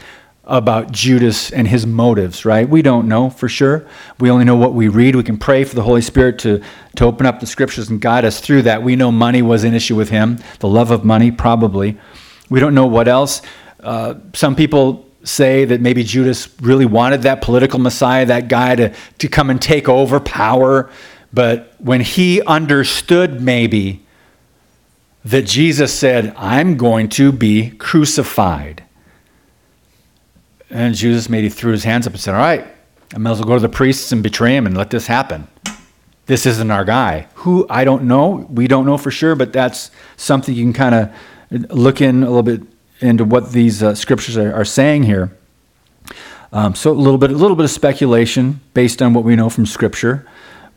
about 0.45 0.91
Judas 0.91 1.53
and 1.53 1.69
his 1.69 1.87
motives, 1.87 2.45
right? 2.45 2.69
We 2.69 2.83
don't 2.83 3.07
know 3.07 3.31
for 3.31 3.49
sure. 3.49 3.87
We 4.19 4.31
only 4.31 4.45
know 4.45 4.57
what 4.57 4.73
we 4.73 4.89
read. 4.89 5.15
We 5.15 5.23
can 5.23 5.39
pray 5.39 5.65
for 5.65 5.77
the 5.77 5.83
Holy 5.83 6.01
Spirit 6.01 6.39
to, 6.41 6.63
to 6.97 7.05
open 7.05 7.27
up 7.27 7.41
the 7.41 7.47
scriptures 7.47 7.91
and 7.91 8.01
guide 8.01 8.25
us 8.25 8.41
through 8.41 8.63
that. 8.63 8.83
We 8.83 8.97
know 8.97 9.13
money 9.13 9.43
was 9.43 9.63
an 9.63 9.75
issue 9.75 9.95
with 9.95 10.09
him, 10.09 10.39
the 10.59 10.69
love 10.69 10.91
of 10.91 11.05
money, 11.05 11.31
probably. 11.31 11.99
We 12.51 12.61
don't 12.61 12.75
know 12.75 12.87
what 12.87 13.09
else. 13.09 13.41
Uh, 13.83 14.15
some 14.35 14.55
people 14.55 15.09
say 15.25 15.65
that 15.65 15.81
maybe 15.81 16.05
Judas 16.05 16.49
really 16.61 16.87
wanted 16.87 17.23
that 17.23 17.41
political 17.41 17.79
Messiah, 17.79 18.27
that 18.27 18.49
guy 18.49 18.77
to, 18.77 18.95
to 19.19 19.29
come 19.29 19.49
and 19.49 19.61
take 19.61 19.89
over 19.89 20.21
power. 20.21 20.91
But 21.33 21.75
when 21.79 22.03
he 22.03 22.43
understood, 22.43 23.41
maybe, 23.41 24.05
that 25.25 25.47
Jesus 25.47 25.93
said, 25.93 26.35
I'm 26.37 26.77
going 26.77 27.09
to 27.11 27.33
be 27.33 27.71
crucified 27.71 28.85
and 30.71 30.95
Judas 30.95 31.29
maybe 31.29 31.49
threw 31.49 31.73
his 31.73 31.85
hands 31.85 32.07
up 32.07 32.13
and 32.13 32.23
said, 32.23 32.35
All 32.35 32.41
right, 32.41 32.67
I 33.15 33.19
might 33.19 33.33
as 33.33 33.39
well 33.39 33.49
go 33.49 33.55
to 33.55 33.61
the 33.61 33.69
priests 33.69 34.13
and 34.13 34.23
betray 34.23 34.57
him 34.57 34.67
and 34.67 34.77
let 34.77 34.91
this 34.91 35.07
happen. 35.07 35.49
This 36.27 36.47
isn't 36.47 36.71
our 36.71 36.85
guy. 36.85 37.27
Who, 37.35 37.67
I 37.69 37.83
don't 37.83 38.05
know. 38.05 38.47
We 38.49 38.69
don't 38.69 38.87
know 38.87 38.97
for 38.97 39.11
sure, 39.11 39.35
but 39.35 39.53
that's 39.53 39.91
something 40.17 40.55
you 40.55 40.63
can 40.63 40.73
kind 40.73 40.95
of 40.95 41.13
look 41.51 42.01
in 42.01 42.23
a 42.23 42.27
little 42.27 42.43
bit 42.43 42.63
into 43.01 43.25
what 43.25 43.53
these 43.53 43.83
uh, 43.83 43.95
scriptures 43.95 44.37
are, 44.37 44.53
are, 44.55 44.65
saying 44.65 45.05
here. 45.05 45.37
Um, 46.53 46.75
so 46.75 46.91
a 46.91 46.93
little 46.93 47.19
bit, 47.19 47.31
a 47.31 47.35
little 47.35 47.57
bit 47.57 47.65
of 47.65 47.71
speculation 47.71 48.61
based 48.75 49.01
on 49.01 49.15
what 49.15 49.25
we 49.25 49.37
know 49.37 49.49
from 49.49 49.67
Scripture, 49.67 50.27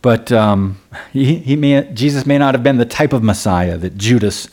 but 0.02 0.32
um, 0.32 0.80
he, 1.12 1.36
he 1.36 1.56
may, 1.56 1.92
Jesus 1.94 2.26
may 2.26 2.38
not 2.38 2.54
have 2.54 2.64
been 2.64 2.78
the 2.78 2.86
type 2.86 3.14
of 3.14 3.24
Messiah 3.24 3.78
that 3.78 3.98
Judas 3.98 4.50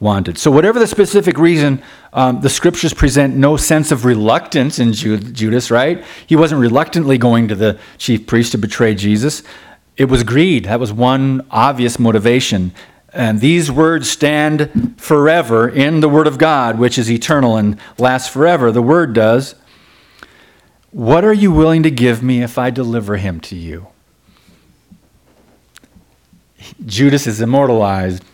wanted. 0.00 0.38
So, 0.38 0.50
whatever 0.50 0.78
the 0.78 0.86
specific 0.86 1.38
reason, 1.38 1.82
um, 2.12 2.40
the 2.40 2.48
scriptures 2.48 2.94
present 2.94 3.36
no 3.36 3.56
sense 3.56 3.92
of 3.92 4.04
reluctance 4.04 4.78
in 4.78 4.92
Judas, 4.92 5.70
right? 5.70 6.02
He 6.26 6.36
wasn't 6.36 6.60
reluctantly 6.60 7.18
going 7.18 7.48
to 7.48 7.54
the 7.54 7.78
chief 7.98 8.26
priest 8.26 8.52
to 8.52 8.58
betray 8.58 8.94
Jesus. 8.94 9.42
It 9.96 10.06
was 10.06 10.24
greed. 10.24 10.64
That 10.64 10.80
was 10.80 10.92
one 10.92 11.46
obvious 11.50 11.98
motivation. 11.98 12.72
And 13.12 13.40
these 13.40 13.70
words 13.70 14.08
stand 14.08 14.94
forever 14.96 15.68
in 15.68 16.00
the 16.00 16.08
Word 16.08 16.26
of 16.26 16.38
God, 16.38 16.78
which 16.78 16.98
is 16.98 17.10
eternal 17.10 17.56
and 17.56 17.78
lasts 17.98 18.28
forever. 18.28 18.70
The 18.70 18.82
Word 18.82 19.12
does. 19.12 19.56
What 20.92 21.24
are 21.24 21.32
you 21.32 21.52
willing 21.52 21.82
to 21.82 21.90
give 21.90 22.22
me 22.22 22.42
if 22.42 22.58
I 22.58 22.70
deliver 22.70 23.16
him 23.16 23.40
to 23.40 23.56
you? 23.56 23.88
Judas 26.84 27.26
is 27.26 27.40
immortalized 27.40 28.24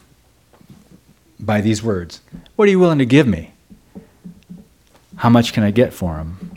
by 1.38 1.60
these 1.60 1.82
words 1.82 2.20
What 2.56 2.68
are 2.68 2.70
you 2.70 2.78
willing 2.78 2.98
to 2.98 3.06
give 3.06 3.26
me? 3.26 3.52
How 5.16 5.30
much 5.30 5.52
can 5.52 5.62
I 5.62 5.70
get 5.70 5.92
for 5.94 6.16
him? 6.16 6.52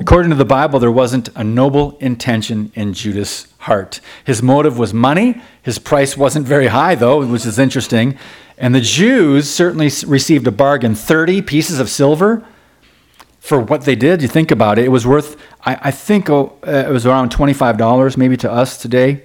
According 0.00 0.30
to 0.30 0.36
the 0.36 0.44
Bible, 0.44 0.78
there 0.80 0.90
wasn't 0.90 1.28
a 1.36 1.44
noble 1.44 1.96
intention 1.98 2.72
in 2.74 2.94
Judas' 2.94 3.46
heart. 3.58 4.00
His 4.24 4.42
motive 4.42 4.78
was 4.78 4.92
money. 4.92 5.40
His 5.62 5.78
price 5.78 6.16
wasn't 6.16 6.46
very 6.46 6.66
high, 6.66 6.94
though, 6.96 7.24
which 7.24 7.46
is 7.46 7.58
interesting. 7.58 8.18
And 8.58 8.74
the 8.74 8.80
Jews 8.80 9.48
certainly 9.48 9.90
received 10.06 10.46
a 10.46 10.50
bargain 10.50 10.94
30 10.94 11.42
pieces 11.42 11.78
of 11.78 11.88
silver 11.88 12.44
for 13.38 13.60
what 13.60 13.82
they 13.82 13.94
did. 13.94 14.22
You 14.22 14.28
think 14.28 14.50
about 14.50 14.78
it, 14.78 14.86
it 14.86 14.88
was 14.88 15.06
worth, 15.06 15.36
I, 15.64 15.78
I 15.82 15.90
think 15.90 16.30
oh, 16.30 16.58
uh, 16.66 16.70
it 16.70 16.90
was 16.90 17.06
around 17.06 17.30
$25, 17.30 18.16
maybe 18.16 18.36
to 18.38 18.50
us 18.50 18.78
today. 18.78 19.22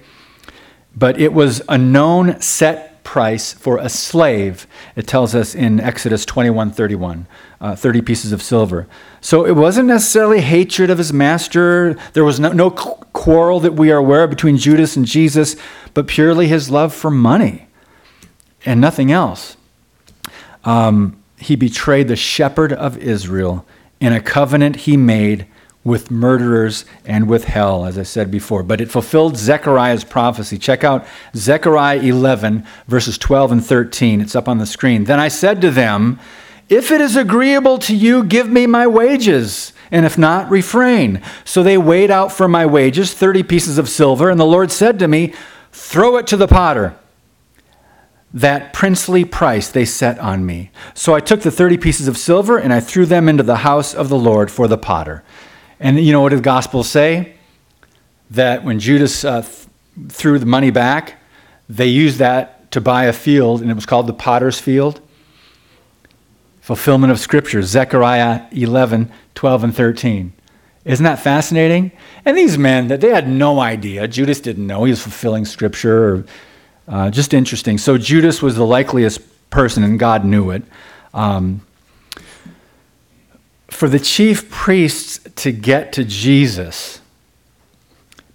But 0.94 1.20
it 1.20 1.32
was 1.32 1.62
a 1.68 1.78
known 1.78 2.40
set 2.40 2.89
price 3.10 3.52
for 3.52 3.76
a 3.78 3.88
slave. 3.88 4.68
It 4.94 5.08
tells 5.08 5.34
us 5.34 5.52
in 5.52 5.80
Exodus 5.80 6.24
21 6.24 6.70
31, 6.70 7.26
uh, 7.60 7.74
30 7.74 8.02
pieces 8.02 8.30
of 8.30 8.40
silver. 8.40 8.86
So 9.20 9.44
it 9.44 9.56
wasn't 9.56 9.88
necessarily 9.88 10.42
hatred 10.42 10.90
of 10.90 10.98
his 10.98 11.12
master. 11.12 11.94
There 12.12 12.22
was 12.24 12.38
no, 12.38 12.52
no 12.52 12.70
quarrel 12.70 13.58
that 13.58 13.72
we 13.72 13.90
are 13.90 13.96
aware 13.96 14.22
of 14.22 14.30
between 14.30 14.58
Judas 14.58 14.94
and 14.94 15.04
Jesus, 15.04 15.56
but 15.92 16.06
purely 16.06 16.46
his 16.46 16.70
love 16.70 16.94
for 16.94 17.10
money 17.10 17.66
and 18.64 18.80
nothing 18.80 19.10
else. 19.10 19.56
Um, 20.62 21.20
he 21.36 21.56
betrayed 21.56 22.06
the 22.06 22.14
shepherd 22.14 22.72
of 22.72 22.96
Israel 22.96 23.66
in 24.00 24.12
a 24.12 24.20
covenant 24.20 24.86
he 24.86 24.96
made 24.96 25.48
with 25.90 26.10
murderers 26.10 26.84
and 27.04 27.28
with 27.28 27.44
hell, 27.44 27.84
as 27.84 27.98
I 27.98 28.04
said 28.04 28.30
before. 28.30 28.62
But 28.62 28.80
it 28.80 28.90
fulfilled 28.90 29.36
Zechariah's 29.36 30.04
prophecy. 30.04 30.56
Check 30.56 30.84
out 30.84 31.04
Zechariah 31.34 32.00
11, 32.00 32.64
verses 32.86 33.18
12 33.18 33.52
and 33.52 33.64
13. 33.66 34.20
It's 34.20 34.36
up 34.36 34.48
on 34.48 34.58
the 34.58 34.66
screen. 34.66 35.04
Then 35.04 35.18
I 35.18 35.28
said 35.28 35.60
to 35.60 35.70
them, 35.70 36.20
If 36.68 36.90
it 36.90 37.00
is 37.00 37.16
agreeable 37.16 37.78
to 37.78 37.94
you, 37.94 38.24
give 38.24 38.48
me 38.48 38.66
my 38.66 38.86
wages. 38.86 39.72
And 39.90 40.06
if 40.06 40.16
not, 40.16 40.48
refrain. 40.48 41.20
So 41.44 41.62
they 41.62 41.76
weighed 41.76 42.12
out 42.12 42.30
for 42.30 42.46
my 42.46 42.64
wages 42.64 43.12
30 43.12 43.42
pieces 43.42 43.76
of 43.76 43.88
silver. 43.88 44.30
And 44.30 44.38
the 44.38 44.46
Lord 44.46 44.70
said 44.70 44.98
to 45.00 45.08
me, 45.08 45.34
Throw 45.72 46.16
it 46.16 46.26
to 46.28 46.36
the 46.36 46.48
potter. 46.48 46.96
That 48.32 48.72
princely 48.72 49.24
price 49.24 49.68
they 49.68 49.84
set 49.84 50.18
on 50.20 50.46
me. 50.46 50.70
So 50.94 51.14
I 51.14 51.20
took 51.20 51.40
the 51.40 51.50
30 51.50 51.78
pieces 51.78 52.06
of 52.06 52.16
silver 52.16 52.58
and 52.58 52.72
I 52.72 52.78
threw 52.78 53.04
them 53.04 53.28
into 53.28 53.42
the 53.42 53.56
house 53.56 53.92
of 53.92 54.08
the 54.08 54.18
Lord 54.18 54.52
for 54.52 54.68
the 54.68 54.78
potter. 54.78 55.24
And 55.80 55.98
you 55.98 56.12
know 56.12 56.20
what 56.20 56.32
the 56.32 56.40
Gospels 56.40 56.88
say? 56.88 57.34
That 58.30 58.62
when 58.62 58.78
Judas 58.78 59.24
uh, 59.24 59.40
th- 59.42 59.66
threw 60.10 60.38
the 60.38 60.46
money 60.46 60.70
back, 60.70 61.20
they 61.68 61.86
used 61.86 62.18
that 62.18 62.70
to 62.72 62.80
buy 62.80 63.04
a 63.04 63.12
field, 63.12 63.62
and 63.62 63.70
it 63.70 63.74
was 63.74 63.86
called 63.86 64.06
the 64.06 64.12
potter's 64.12 64.60
field. 64.60 65.00
fulfillment 66.60 67.10
of 67.10 67.18
Scripture, 67.18 67.62
Zechariah 67.62 68.42
11, 68.52 69.10
12, 69.34 69.64
and 69.64 69.74
13. 69.74 70.32
Isn't 70.84 71.04
that 71.04 71.18
fascinating? 71.18 71.90
And 72.24 72.36
these 72.36 72.56
men, 72.56 72.88
that 72.88 73.00
they 73.00 73.08
had 73.08 73.28
no 73.28 73.58
idea. 73.58 74.06
Judas 74.06 74.40
didn't 74.40 74.66
know 74.66 74.84
he 74.84 74.90
was 74.90 75.02
fulfilling 75.02 75.44
Scripture. 75.44 76.14
Or, 76.14 76.24
uh, 76.86 77.10
just 77.10 77.34
interesting. 77.34 77.78
So 77.78 77.98
Judas 77.98 78.40
was 78.42 78.54
the 78.54 78.64
likeliest 78.64 79.20
person, 79.50 79.82
and 79.82 79.98
God 79.98 80.24
knew 80.24 80.50
it. 80.50 80.62
Um, 81.12 81.62
for 83.70 83.88
the 83.88 83.98
chief 83.98 84.50
priests 84.50 85.20
to 85.36 85.52
get 85.52 85.92
to 85.94 86.04
Jesus, 86.04 87.00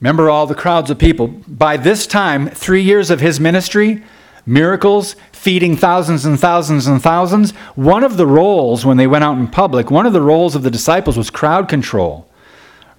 remember 0.01 0.29
all 0.29 0.47
the 0.47 0.55
crowds 0.55 0.89
of 0.89 0.97
people. 0.97 1.27
By 1.27 1.77
this 1.77 2.07
time, 2.07 2.49
three 2.49 2.81
years 2.81 3.11
of 3.11 3.19
his 3.19 3.39
ministry, 3.39 4.03
miracles, 4.45 5.15
feeding 5.31 5.75
thousands 5.75 6.25
and 6.25 6.39
thousands 6.39 6.88
and 6.88 7.01
thousands. 7.01 7.51
One 7.75 8.03
of 8.03 8.17
the 8.17 8.25
roles 8.25 8.86
when 8.86 8.97
they 8.97 9.07
went 9.07 9.23
out 9.23 9.38
in 9.38 9.47
public, 9.47 9.91
one 9.91 10.05
of 10.05 10.13
the 10.13 10.21
roles 10.21 10.55
of 10.55 10.63
the 10.63 10.71
disciples 10.71 11.17
was 11.17 11.29
crowd 11.29 11.67
control, 11.67 12.27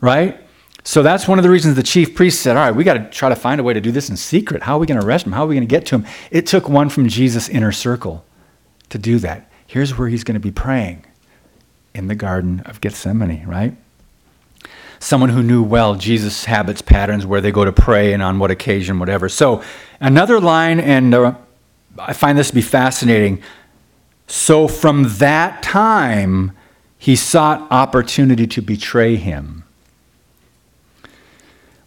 right? 0.01 0.41
So 0.85 1.03
that's 1.03 1.27
one 1.27 1.39
of 1.39 1.43
the 1.43 1.51
reasons 1.51 1.75
the 1.75 1.83
chief 1.83 2.15
priest 2.15 2.41
said, 2.43 2.57
All 2.57 2.63
right, 2.63 2.75
we 2.75 2.85
got 2.85 2.95
to 2.95 3.11
try 3.11 3.29
to 3.29 3.35
find 3.35 3.61
a 3.61 3.65
way 3.65 3.75
to 3.75 3.81
do 3.81 3.91
this 3.91 4.09
in 4.09 4.17
secret. 4.17 4.63
How 4.63 4.77
are 4.77 4.79
we 4.79 4.87
going 4.87 5.01
to 5.01 5.05
arrest 5.07 5.27
him? 5.27 5.33
How 5.33 5.43
are 5.43 5.49
we 5.49 5.57
going 5.57 5.67
to 5.67 5.71
get 5.71 5.87
to 5.87 5.97
him? 5.97 6.07
It 6.31 6.47
took 6.47 6.69
one 6.69 6.89
from 6.89 7.09
Jesus' 7.09 7.49
inner 7.49 7.73
circle 7.73 8.25
to 8.91 8.99
do 8.99 9.19
that. 9.19 9.51
Here's 9.67 9.99
where 9.99 10.09
he's 10.09 10.23
going 10.23 10.35
to 10.35 10.41
be 10.41 10.53
praying 10.53 11.06
in 11.97 12.09
the 12.09 12.15
Garden 12.15 12.61
of 12.67 12.81
Gethsemane, 12.81 13.45
right? 13.47 13.75
Someone 14.99 15.31
who 15.31 15.43
knew 15.43 15.63
well 15.63 15.95
Jesus' 15.95 16.45
habits, 16.45 16.83
patterns, 16.83 17.27
where 17.27 17.41
they 17.41 17.51
go 17.51 17.65
to 17.65 17.73
pray 17.73 18.13
and 18.13 18.23
on 18.23 18.39
what 18.39 18.51
occasion, 18.51 18.99
whatever. 18.99 19.29
So, 19.29 19.63
another 20.01 20.41
line, 20.41 20.81
and 20.81 21.15
uh, 21.15 21.35
I 21.99 22.13
find 22.13 22.39
this 22.39 22.49
to 22.49 22.55
be 22.55 22.63
fascinating. 22.63 23.43
So, 24.27 24.69
from 24.69 25.05
that 25.19 25.63
time, 25.63 26.53
he 26.99 27.15
sought 27.17 27.67
opportunity 27.71 28.47
to 28.47 28.63
betray 28.63 29.17
him. 29.17 29.65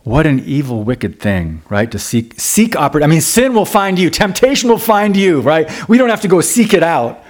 What 0.04 0.26
an 0.26 0.40
evil, 0.40 0.84
wicked 0.84 1.20
thing, 1.20 1.62
right? 1.70 1.92
To 1.92 2.00
seek 2.00 2.40
seek 2.40 2.76
opportunity. 2.76 3.12
I 3.12 3.14
mean, 3.14 3.22
sin 3.22 3.54
will 3.54 3.66
find 3.66 4.00
you, 4.00 4.10
temptation 4.10 4.70
will 4.70 4.78
find 4.78 5.16
you, 5.16 5.42
right? 5.42 5.70
We 5.90 5.98
don't 5.98 6.10
have 6.10 6.22
to 6.22 6.28
go 6.28 6.42
seek 6.42 6.74
it 6.74 6.84
out. 6.84 7.24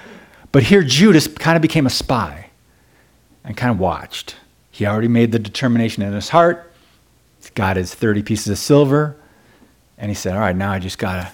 But 0.52 0.64
here 0.64 0.84
Judas 0.84 1.28
kind 1.28 1.56
of 1.56 1.62
became 1.62 1.86
a 1.86 1.92
spy 1.92 2.49
and 3.44 3.58
kind 3.58 3.72
of 3.72 3.80
watched. 3.80 4.36
He 4.72 4.86
already 4.86 5.08
made 5.08 5.32
the 5.32 5.40
determination 5.40 6.04
in 6.04 6.14
his 6.14 6.30
heart. 6.30 6.72
He's 7.40 7.50
got 7.52 7.78
his 7.78 7.94
30 7.94 8.24
pieces 8.24 8.48
of 8.48 8.58
silver, 8.58 9.16
and 9.98 10.10
he 10.10 10.16
said, 10.16 10.34
"All 10.34 10.42
right, 10.42 10.56
now 10.56 10.72
I 10.72 10.80
just 10.80 10.98
gotta 10.98 11.32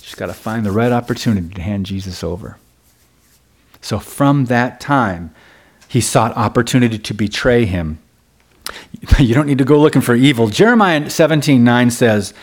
just 0.00 0.16
gotta 0.16 0.34
find 0.34 0.64
the 0.64 0.72
right 0.72 0.92
opportunity 0.92 1.54
to 1.54 1.62
hand 1.62 1.86
Jesus 1.86 2.22
over." 2.22 2.56
So 3.80 3.98
from 3.98 4.46
that 4.46 4.80
time, 4.80 5.34
he 5.88 6.00
sought 6.00 6.36
opportunity 6.36 6.98
to 6.98 7.14
betray 7.14 7.64
him 7.64 7.98
You 9.18 9.34
don't 9.34 9.46
need 9.46 9.58
to 9.58 9.64
go 9.64 9.78
looking 9.78 10.02
for 10.02 10.14
evil. 10.14 10.48
Jeremiah 10.48 11.08
17 11.08 11.62
9 11.62 11.90
says, 11.90 12.34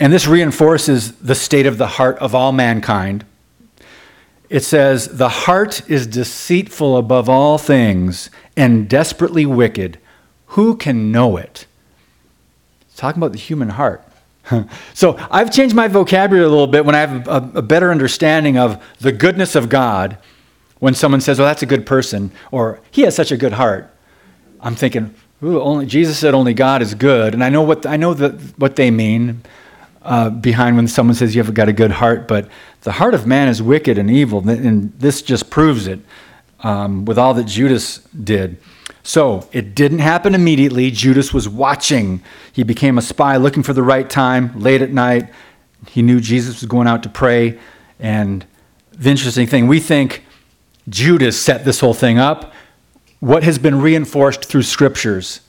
and 0.00 0.12
this 0.12 0.28
reinforces 0.28 1.12
the 1.16 1.34
state 1.34 1.66
of 1.66 1.76
the 1.76 1.86
heart 1.86 2.18
of 2.18 2.34
all 2.34 2.52
mankind. 2.52 3.24
It 4.48 4.60
says, 4.60 5.08
The 5.08 5.28
heart 5.28 5.88
is 5.90 6.06
deceitful 6.06 6.96
above 6.96 7.28
all 7.28 7.58
things 7.58 8.30
and 8.56 8.88
desperately 8.88 9.46
wicked. 9.46 9.98
Who 10.48 10.76
can 10.76 11.12
know 11.12 11.36
it? 11.36 11.66
Talking 12.96 13.20
about 13.20 13.32
the 13.32 13.38
human 13.38 13.70
heart. 13.70 14.02
so 14.94 15.18
I've 15.30 15.52
changed 15.52 15.74
my 15.74 15.88
vocabulary 15.88 16.46
a 16.46 16.48
little 16.48 16.66
bit 16.66 16.84
when 16.84 16.94
I 16.94 17.00
have 17.00 17.28
a, 17.28 17.58
a, 17.58 17.62
better 17.62 17.90
understanding 17.90 18.56
of 18.56 18.82
the 18.98 19.12
goodness 19.12 19.54
of 19.54 19.68
God. 19.68 20.16
When 20.78 20.94
someone 20.94 21.20
says, 21.20 21.38
"Well, 21.38 21.48
that's 21.48 21.62
a 21.62 21.66
good 21.66 21.84
person," 21.84 22.30
or 22.50 22.80
"He 22.90 23.02
has 23.02 23.14
such 23.14 23.30
a 23.30 23.36
good 23.36 23.52
heart," 23.52 23.92
I'm 24.60 24.74
thinking, 24.74 25.14
Ooh, 25.42 25.60
only 25.60 25.86
Jesus 25.86 26.18
said 26.18 26.34
only 26.34 26.54
God 26.54 26.82
is 26.82 26.94
good, 26.94 27.34
and 27.34 27.44
I 27.44 27.48
know 27.48 27.62
what 27.62 27.86
I 27.86 27.96
know 27.96 28.14
that 28.14 28.40
what 28.58 28.76
they 28.76 28.90
mean 28.90 29.42
uh, 30.02 30.30
behind 30.30 30.76
when 30.76 30.88
someone 30.88 31.14
says 31.14 31.34
you 31.34 31.40
haven't 31.40 31.54
got 31.54 31.68
a 31.68 31.72
good 31.72 31.90
heart, 31.90 32.28
but 32.28 32.48
the 32.82 32.92
heart 32.92 33.14
of 33.14 33.26
man 33.26 33.48
is 33.48 33.62
wicked 33.62 33.98
and 33.98 34.10
evil, 34.10 34.48
and 34.48 34.92
this 34.98 35.22
just 35.22 35.50
proves 35.50 35.86
it 35.86 36.00
um, 36.60 37.04
with 37.04 37.18
all 37.18 37.34
that 37.34 37.44
Judas 37.46 37.98
did. 38.22 38.58
So 39.02 39.48
it 39.52 39.74
didn't 39.74 40.00
happen 40.00 40.34
immediately. 40.34 40.90
Judas 40.90 41.32
was 41.32 41.48
watching. 41.48 42.22
He 42.52 42.62
became 42.62 42.98
a 42.98 43.02
spy, 43.02 43.36
looking 43.36 43.62
for 43.62 43.72
the 43.72 43.82
right 43.82 44.08
time, 44.08 44.58
late 44.58 44.82
at 44.82 44.90
night. 44.90 45.30
He 45.88 46.02
knew 46.02 46.20
Jesus 46.20 46.60
was 46.60 46.68
going 46.68 46.86
out 46.86 47.02
to 47.04 47.08
pray, 47.08 47.58
and 47.98 48.44
the 48.92 49.10
interesting 49.10 49.46
thing, 49.46 49.66
we 49.68 49.80
think 49.80 50.24
Judas 50.88 51.40
set 51.40 51.64
this 51.64 51.80
whole 51.80 51.94
thing 51.94 52.18
up 52.18 52.52
what 53.20 53.42
has 53.42 53.58
been 53.58 53.80
reinforced 53.80 54.44
through 54.44 54.62
scriptures 54.62 55.40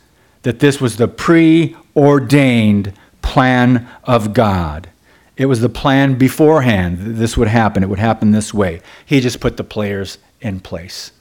that 0.41 0.60
this 0.60 0.80
was 0.82 0.97
the 0.97 1.08
preordained 1.08 2.93
plan 3.22 3.88
of 4.04 4.34
God. 4.34 4.90
It 5.38 5.46
was 5.46 5.62
the 5.62 5.70
plan 5.70 6.18
beforehand 6.18 7.18
this 7.18 7.38
would 7.38 7.48
happen. 7.48 7.82
It 7.82 7.90
would 7.90 8.00
happen 8.00 8.32
this 8.32 8.54
way. 8.54 8.82
He 9.06 9.22
just 9.22 9.40
put 9.40 9.58
the 9.58 9.64
players 9.64 10.18
in 10.42 10.60
place. 10.60 11.12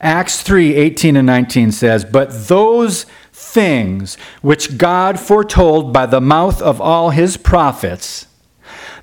Acts 0.00 0.42
3 0.42 0.74
18 0.74 1.16
and 1.16 1.26
19 1.26 1.72
says, 1.72 2.04
But 2.04 2.48
those 2.48 3.06
things 3.32 4.16
which 4.42 4.78
God 4.78 5.18
foretold 5.18 5.92
by 5.92 6.06
the 6.06 6.20
mouth 6.20 6.62
of 6.62 6.80
all 6.80 7.10
his 7.10 7.36
prophets, 7.36 8.26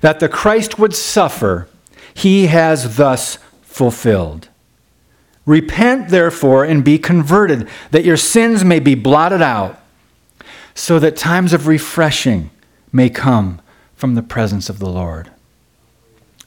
that 0.00 0.20
the 0.20 0.28
Christ 0.28 0.78
would 0.78 0.94
suffer, 0.94 1.68
he 2.14 2.46
has 2.46 2.96
thus 2.96 3.38
fulfilled. 3.62 4.48
Repent, 5.44 6.08
therefore, 6.08 6.64
and 6.64 6.84
be 6.84 6.98
converted, 6.98 7.68
that 7.90 8.04
your 8.04 8.16
sins 8.16 8.64
may 8.64 8.78
be 8.78 8.94
blotted 8.94 9.42
out, 9.42 9.81
so 10.74 10.98
that 10.98 11.16
times 11.16 11.52
of 11.52 11.66
refreshing 11.66 12.50
may 12.92 13.08
come 13.08 13.60
from 13.94 14.14
the 14.14 14.22
presence 14.22 14.68
of 14.68 14.78
the 14.78 14.88
Lord. 14.88 15.30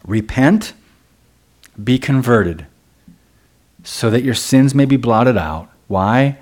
Repent, 0.06 0.74
be 1.82 1.98
converted, 1.98 2.66
so 3.84 4.10
that 4.10 4.24
your 4.24 4.34
sins 4.34 4.76
may 4.76 4.86
be 4.86 4.98
blotted 4.98 5.38
out. 5.38 5.70
Why? 5.88 6.38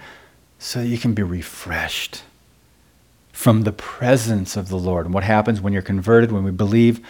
So 0.60 0.80
that 0.80 0.88
you 0.88 0.98
can 0.98 1.14
be 1.14 1.24
refreshed 1.24 2.24
from 3.32 3.64
the 3.64 3.72
presence 3.72 4.56
of 4.56 4.70
the 4.70 4.78
Lord. 4.78 5.06
And 5.06 5.14
what 5.14 5.24
happens 5.24 5.60
when 5.60 5.74
you're 5.74 5.82
converted, 5.82 6.32
when 6.32 6.44
we 6.44 6.52
believe? 6.52 7.06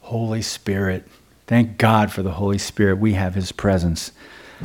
Holy 0.00 0.42
Spirit. 0.42 1.06
Thank 1.46 1.78
God 1.78 2.10
for 2.10 2.22
the 2.22 2.32
Holy 2.32 2.58
Spirit. 2.58 2.98
We 2.98 3.12
have 3.14 3.34
His 3.34 3.52
presence. 3.52 4.12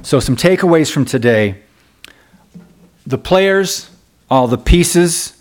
So, 0.01 0.19
some 0.19 0.35
takeaways 0.35 0.91
from 0.91 1.05
today 1.05 1.61
the 3.05 3.17
players, 3.17 3.89
all 4.29 4.47
the 4.47 4.57
pieces, 4.57 5.40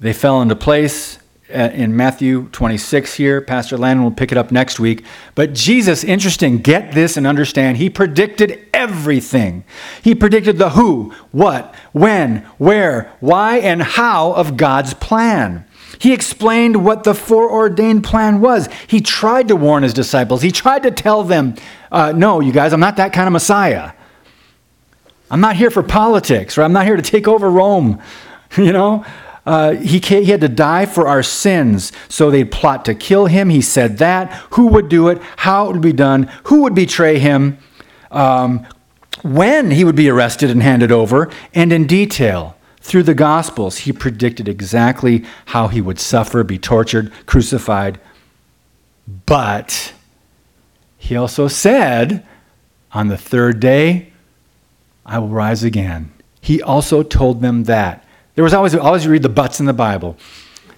they 0.00 0.12
fell 0.12 0.40
into 0.40 0.54
place 0.56 1.18
uh, 1.52 1.70
in 1.72 1.96
Matthew 1.96 2.48
26 2.50 3.14
here. 3.14 3.40
Pastor 3.40 3.78
Landon 3.78 4.04
will 4.04 4.12
pick 4.12 4.30
it 4.30 4.38
up 4.38 4.52
next 4.52 4.78
week. 4.78 5.04
But 5.34 5.54
Jesus, 5.54 6.04
interesting, 6.04 6.58
get 6.58 6.92
this 6.92 7.16
and 7.16 7.26
understand, 7.26 7.78
he 7.78 7.90
predicted 7.90 8.66
everything. 8.72 9.64
He 10.02 10.14
predicted 10.14 10.58
the 10.58 10.70
who, 10.70 11.12
what, 11.32 11.74
when, 11.92 12.38
where, 12.58 13.12
why, 13.20 13.58
and 13.58 13.82
how 13.82 14.32
of 14.32 14.56
God's 14.56 14.94
plan. 14.94 15.64
He 15.98 16.12
explained 16.12 16.84
what 16.84 17.02
the 17.04 17.14
foreordained 17.14 18.04
plan 18.04 18.40
was. 18.40 18.68
He 18.86 19.00
tried 19.00 19.48
to 19.48 19.56
warn 19.56 19.82
his 19.82 19.94
disciples. 19.94 20.42
He 20.42 20.52
tried 20.52 20.84
to 20.84 20.90
tell 20.90 21.24
them, 21.24 21.54
uh, 21.90 22.12
no, 22.12 22.40
you 22.40 22.52
guys, 22.52 22.72
I'm 22.72 22.80
not 22.80 22.96
that 22.96 23.12
kind 23.12 23.26
of 23.26 23.32
Messiah. 23.32 23.92
I'm 25.30 25.40
not 25.40 25.56
here 25.56 25.70
for 25.70 25.82
politics, 25.82 26.56
or 26.56 26.62
I'm 26.62 26.72
not 26.72 26.86
here 26.86 26.96
to 26.96 27.02
take 27.02 27.26
over 27.26 27.50
Rome. 27.50 28.00
you 28.56 28.72
know? 28.72 29.04
Uh, 29.48 29.76
he, 29.76 29.98
he 29.98 30.26
had 30.26 30.42
to 30.42 30.48
die 30.48 30.84
for 30.84 31.08
our 31.08 31.22
sins, 31.22 31.90
so 32.06 32.30
they'd 32.30 32.52
plot 32.52 32.84
to 32.84 32.94
kill 32.94 33.24
him. 33.24 33.48
He 33.48 33.62
said 33.62 33.96
that. 33.96 34.30
Who 34.50 34.66
would 34.66 34.90
do 34.90 35.08
it? 35.08 35.22
How 35.38 35.70
it 35.70 35.72
would 35.72 35.80
be 35.80 35.94
done? 35.94 36.30
Who 36.44 36.64
would 36.64 36.74
betray 36.74 37.18
him? 37.18 37.56
Um, 38.10 38.66
when 39.22 39.70
he 39.70 39.84
would 39.84 39.96
be 39.96 40.10
arrested 40.10 40.50
and 40.50 40.62
handed 40.62 40.92
over, 40.92 41.30
and 41.54 41.72
in 41.72 41.86
detail. 41.86 42.58
Through 42.82 43.04
the 43.04 43.14
Gospels, 43.14 43.78
he 43.78 43.92
predicted 43.92 44.48
exactly 44.48 45.24
how 45.46 45.68
he 45.68 45.80
would 45.80 45.98
suffer, 45.98 46.44
be 46.44 46.58
tortured, 46.58 47.10
crucified. 47.24 47.98
But 49.24 49.94
he 50.98 51.16
also 51.16 51.48
said, 51.48 52.22
On 52.92 53.08
the 53.08 53.16
third 53.16 53.60
day, 53.60 54.12
I 55.06 55.18
will 55.18 55.28
rise 55.28 55.64
again. 55.64 56.12
He 56.42 56.60
also 56.60 57.02
told 57.02 57.40
them 57.40 57.64
that. 57.64 58.04
There 58.38 58.44
was 58.44 58.54
always, 58.54 58.72
always 58.76 59.08
read 59.08 59.24
the 59.24 59.28
buts 59.28 59.58
in 59.58 59.66
the 59.66 59.72
Bible. 59.72 60.16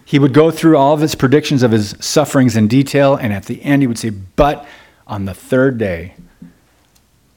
He 0.07 0.19
would 0.19 0.33
go 0.33 0.51
through 0.51 0.79
all 0.79 0.95
of 0.95 1.01
his 1.03 1.15
predictions 1.15 1.63
of 1.63 1.73
his 1.73 1.95
sufferings 2.01 2.57
in 2.57 2.69
detail, 2.69 3.17
and 3.17 3.35
at 3.35 3.45
the 3.45 3.63
end, 3.63 3.83
he 3.83 3.87
would 3.87 3.99
say, 3.99 4.09
But 4.09 4.67
on 5.07 5.27
the 5.27 5.35
third 5.35 5.77
day, 5.77 6.15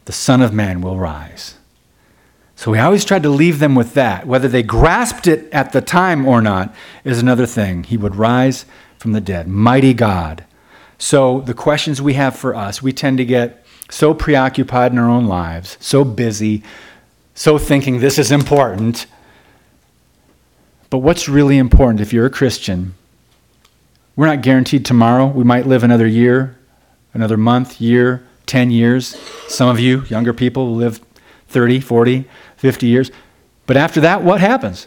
the 0.06 0.14
Son 0.14 0.42
of 0.42 0.54
Man 0.54 0.80
will 0.80 0.98
rise. 0.98 1.56
So 2.56 2.72
we 2.72 2.80
always 2.80 3.04
tried 3.04 3.24
to 3.24 3.30
leave 3.30 3.60
them 3.60 3.76
with 3.76 3.96
that. 3.96 4.26
Whether 4.26 4.48
they 4.48 4.64
grasped 4.64 5.28
it 5.28 5.52
at 5.52 5.74
the 5.74 5.82
time 5.82 6.26
or 6.26 6.42
not 6.42 6.74
is 7.04 7.20
another 7.20 7.46
thing. 7.46 7.84
He 7.84 7.98
would 7.98 8.16
rise 8.16 8.64
from 9.00 9.12
the 9.12 9.20
dead. 9.20 9.50
Mighty 9.50 9.94
God. 9.94 10.46
So 10.98 11.42
the 11.42 11.54
questions 11.54 12.02
we 12.02 12.14
have 12.14 12.34
for 12.34 12.56
us, 12.56 12.82
we 12.82 12.94
tend 12.94 13.18
to 13.18 13.26
get 13.26 13.66
so 13.90 14.14
preoccupied 14.14 14.94
in 14.94 15.00
our 15.00 15.10
own 15.10 15.26
lives, 15.26 15.76
so 15.82 16.06
busy, 16.06 16.64
so 17.36 17.58
thinking 17.58 18.00
this 18.00 18.18
is 18.18 18.32
important. 18.32 19.06
But 20.94 21.00
what's 21.00 21.28
really 21.28 21.58
important 21.58 22.02
if 22.02 22.14
you're 22.14 22.28
a 22.28 22.30
Christian? 22.30 22.94
We're 24.16 24.28
not 24.28 24.44
guaranteed 24.44 24.86
tomorrow. 24.86 25.26
We 25.26 25.44
might 25.44 25.66
live 25.66 25.84
another 25.84 26.06
year, 26.06 26.56
another 27.16 27.36
month, 27.36 27.82
year, 27.82 28.24
10 28.46 28.70
years. 28.70 29.18
Some 29.48 29.70
of 29.70 29.80
you, 29.80 30.04
younger 30.04 30.34
people, 30.34 30.68
will 30.68 30.76
live 30.76 31.02
30, 31.48 31.80
40, 31.80 32.26
50 32.58 32.86
years. 32.86 33.10
But 33.66 33.76
after 33.76 34.02
that, 34.02 34.22
what 34.22 34.40
happens? 34.40 34.86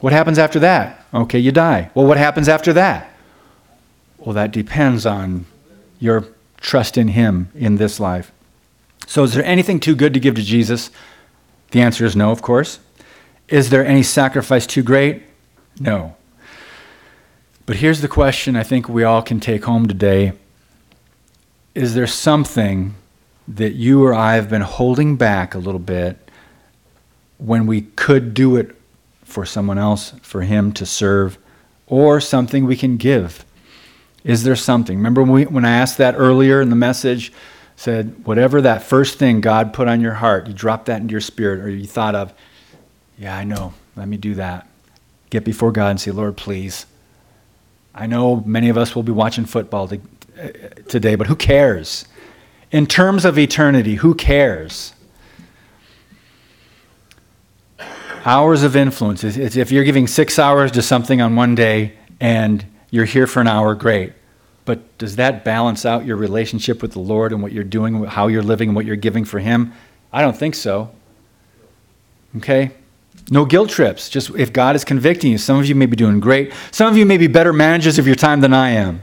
What 0.00 0.12
happens 0.12 0.38
after 0.38 0.58
that? 0.58 1.06
Okay, 1.14 1.38
you 1.38 1.50
die. 1.50 1.90
Well, 1.94 2.04
what 2.04 2.18
happens 2.18 2.46
after 2.46 2.74
that? 2.74 3.10
Well, 4.18 4.34
that 4.34 4.50
depends 4.50 5.06
on 5.06 5.46
your 5.98 6.26
trust 6.58 6.98
in 6.98 7.08
Him 7.08 7.48
in 7.54 7.76
this 7.76 7.98
life. 7.98 8.32
So, 9.06 9.22
is 9.22 9.32
there 9.32 9.46
anything 9.46 9.80
too 9.80 9.96
good 9.96 10.12
to 10.12 10.20
give 10.20 10.34
to 10.34 10.42
Jesus? 10.42 10.90
The 11.70 11.80
answer 11.80 12.04
is 12.04 12.14
no, 12.14 12.32
of 12.32 12.42
course. 12.42 12.80
Is 13.48 13.70
there 13.70 13.86
any 13.86 14.02
sacrifice 14.02 14.66
too 14.66 14.82
great? 14.82 15.22
No. 15.80 16.16
But 17.66 17.76
here's 17.76 18.00
the 18.00 18.08
question 18.08 18.56
I 18.56 18.62
think 18.62 18.88
we 18.88 19.04
all 19.04 19.22
can 19.22 19.40
take 19.40 19.64
home 19.64 19.88
today 19.88 20.32
Is 21.74 21.94
there 21.94 22.06
something 22.06 22.94
that 23.46 23.74
you 23.74 24.04
or 24.04 24.14
I 24.14 24.34
have 24.34 24.48
been 24.48 24.62
holding 24.62 25.16
back 25.16 25.54
a 25.54 25.58
little 25.58 25.78
bit 25.78 26.30
when 27.38 27.66
we 27.66 27.82
could 27.82 28.34
do 28.34 28.56
it 28.56 28.74
for 29.24 29.44
someone 29.46 29.78
else, 29.78 30.12
for 30.22 30.42
Him 30.42 30.72
to 30.72 30.86
serve, 30.86 31.38
or 31.86 32.20
something 32.20 32.64
we 32.64 32.76
can 32.76 32.96
give? 32.96 33.44
Is 34.24 34.44
there 34.44 34.56
something? 34.56 34.96
Remember 34.96 35.22
when, 35.22 35.32
we, 35.32 35.44
when 35.46 35.64
I 35.64 35.70
asked 35.70 35.98
that 35.98 36.14
earlier 36.16 36.60
in 36.60 36.70
the 36.70 36.76
message? 36.76 37.32
Said, 37.76 38.26
whatever 38.26 38.60
that 38.60 38.82
first 38.82 39.18
thing 39.18 39.40
God 39.40 39.72
put 39.72 39.86
on 39.86 40.00
your 40.00 40.14
heart, 40.14 40.48
you 40.48 40.52
dropped 40.52 40.86
that 40.86 41.00
into 41.00 41.12
your 41.12 41.20
spirit, 41.20 41.60
or 41.60 41.70
you 41.70 41.86
thought 41.86 42.14
of, 42.14 42.34
yeah, 43.16 43.36
I 43.36 43.44
know, 43.44 43.72
let 43.94 44.08
me 44.08 44.16
do 44.16 44.34
that. 44.34 44.67
Get 45.30 45.44
before 45.44 45.72
God 45.72 45.90
and 45.90 46.00
say, 46.00 46.10
Lord, 46.10 46.36
please. 46.36 46.86
I 47.94 48.06
know 48.06 48.42
many 48.46 48.68
of 48.68 48.78
us 48.78 48.94
will 48.94 49.02
be 49.02 49.12
watching 49.12 49.44
football 49.44 49.88
to, 49.88 50.00
uh, 50.40 50.48
today, 50.88 51.16
but 51.16 51.26
who 51.26 51.36
cares? 51.36 52.06
In 52.70 52.86
terms 52.86 53.24
of 53.24 53.38
eternity, 53.38 53.96
who 53.96 54.14
cares? 54.14 54.94
Hours 58.24 58.62
of 58.62 58.76
influence. 58.76 59.24
If 59.24 59.72
you're 59.72 59.84
giving 59.84 60.06
six 60.06 60.38
hours 60.38 60.70
to 60.72 60.82
something 60.82 61.20
on 61.20 61.34
one 61.34 61.54
day 61.54 61.94
and 62.20 62.64
you're 62.90 63.04
here 63.04 63.26
for 63.26 63.40
an 63.40 63.48
hour, 63.48 63.74
great. 63.74 64.12
But 64.64 64.98
does 64.98 65.16
that 65.16 65.44
balance 65.44 65.86
out 65.86 66.04
your 66.04 66.16
relationship 66.16 66.82
with 66.82 66.92
the 66.92 66.98
Lord 66.98 67.32
and 67.32 67.42
what 67.42 67.52
you're 67.52 67.64
doing, 67.64 68.04
how 68.04 68.26
you're 68.26 68.42
living, 68.42 68.68
and 68.68 68.76
what 68.76 68.84
you're 68.84 68.96
giving 68.96 69.24
for 69.24 69.38
Him? 69.38 69.72
I 70.12 70.20
don't 70.20 70.36
think 70.36 70.54
so. 70.54 70.90
Okay? 72.36 72.72
No 73.30 73.44
guilt 73.44 73.70
trips. 73.70 74.08
Just 74.08 74.30
if 74.30 74.52
God 74.52 74.74
is 74.74 74.84
convicting 74.84 75.32
you, 75.32 75.38
some 75.38 75.58
of 75.58 75.66
you 75.66 75.74
may 75.74 75.86
be 75.86 75.96
doing 75.96 76.20
great. 76.20 76.52
Some 76.70 76.90
of 76.90 76.96
you 76.96 77.04
may 77.04 77.18
be 77.18 77.26
better 77.26 77.52
managers 77.52 77.98
of 77.98 78.06
your 78.06 78.16
time 78.16 78.40
than 78.40 78.54
I 78.54 78.70
am. 78.70 79.02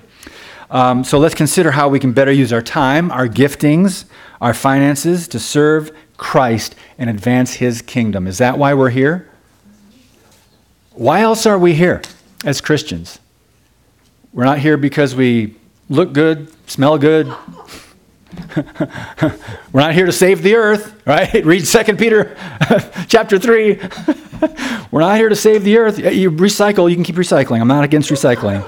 Um, 0.69 1.03
so 1.03 1.19
let's 1.19 1.35
consider 1.35 1.71
how 1.71 1.89
we 1.89 1.99
can 1.99 2.11
better 2.11 2.31
use 2.31 2.51
our 2.51 2.61
time, 2.61 3.11
our 3.11 3.27
giftings, 3.27 4.05
our 4.41 4.53
finances 4.53 5.27
to 5.29 5.39
serve 5.39 5.95
Christ 6.17 6.75
and 6.97 7.09
advance 7.09 7.55
His 7.55 7.81
kingdom. 7.81 8.25
Is 8.25 8.39
that 8.39 8.57
why 8.57 8.73
we're 8.73 8.89
here? 8.89 9.29
Why 10.93 11.21
else 11.21 11.45
are 11.45 11.57
we 11.57 11.73
here 11.73 12.01
as 12.43 12.61
Christians? 12.61 13.19
We're 14.33 14.45
not 14.45 14.59
here 14.59 14.77
because 14.77 15.13
we 15.13 15.55
look 15.87 16.13
good, 16.13 16.51
smell 16.69 16.97
good. 16.97 17.33
We're 19.71 19.81
not 19.81 19.93
here 19.93 20.05
to 20.05 20.11
save 20.11 20.41
the 20.41 20.55
earth, 20.55 21.01
right? 21.05 21.33
Read 21.45 21.65
2 21.65 21.95
Peter 21.95 22.35
chapter 23.07 23.39
3. 23.39 23.79
We're 24.91 24.99
not 25.01 25.17
here 25.17 25.29
to 25.29 25.35
save 25.35 25.63
the 25.63 25.77
earth. 25.77 25.99
You 25.99 26.31
recycle, 26.31 26.89
you 26.89 26.95
can 26.95 27.03
keep 27.03 27.15
recycling. 27.15 27.61
I'm 27.61 27.67
not 27.67 27.83
against 27.83 28.09
recycling. 28.09 28.61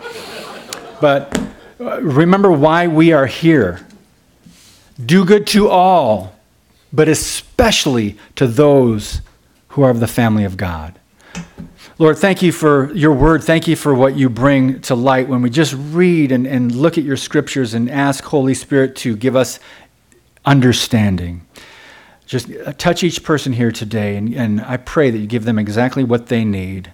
But 0.99 1.39
uh, 1.79 2.01
remember 2.01 2.51
why 2.51 2.87
we 2.87 3.11
are 3.11 3.27
here. 3.27 3.85
Do 5.03 5.25
good 5.25 5.45
to 5.47 5.69
all, 5.69 6.35
but 6.91 7.07
especially 7.07 8.17
to 8.35 8.47
those 8.47 9.21
who 9.69 9.83
are 9.83 9.91
of 9.91 9.99
the 9.99 10.07
family 10.07 10.43
of 10.43 10.57
God. 10.57 10.97
Lord, 11.99 12.19
thank 12.19 12.43
you 12.43 12.51
for 12.51 12.93
your 12.93 13.11
word. 13.13 13.43
Thank 13.43 13.67
you 13.67 13.75
for 13.75 13.95
what 13.95 14.15
you 14.15 14.29
bring 14.29 14.81
to 14.81 14.93
light 14.93 15.27
when 15.27 15.41
we 15.41 15.49
just 15.49 15.73
read 15.73 16.31
and, 16.31 16.45
and 16.45 16.71
look 16.75 16.95
at 16.99 17.03
your 17.03 17.17
scriptures 17.17 17.73
and 17.73 17.89
ask 17.89 18.23
Holy 18.23 18.53
Spirit 18.53 18.95
to 18.97 19.15
give 19.15 19.35
us 19.35 19.59
understanding. 20.45 21.41
Just 22.27 22.49
touch 22.77 23.03
each 23.03 23.23
person 23.23 23.51
here 23.53 23.71
today, 23.71 24.15
and, 24.15 24.31
and 24.35 24.61
I 24.61 24.77
pray 24.77 25.09
that 25.09 25.17
you 25.17 25.25
give 25.25 25.45
them 25.45 25.57
exactly 25.57 26.03
what 26.03 26.27
they 26.27 26.45
need 26.45 26.91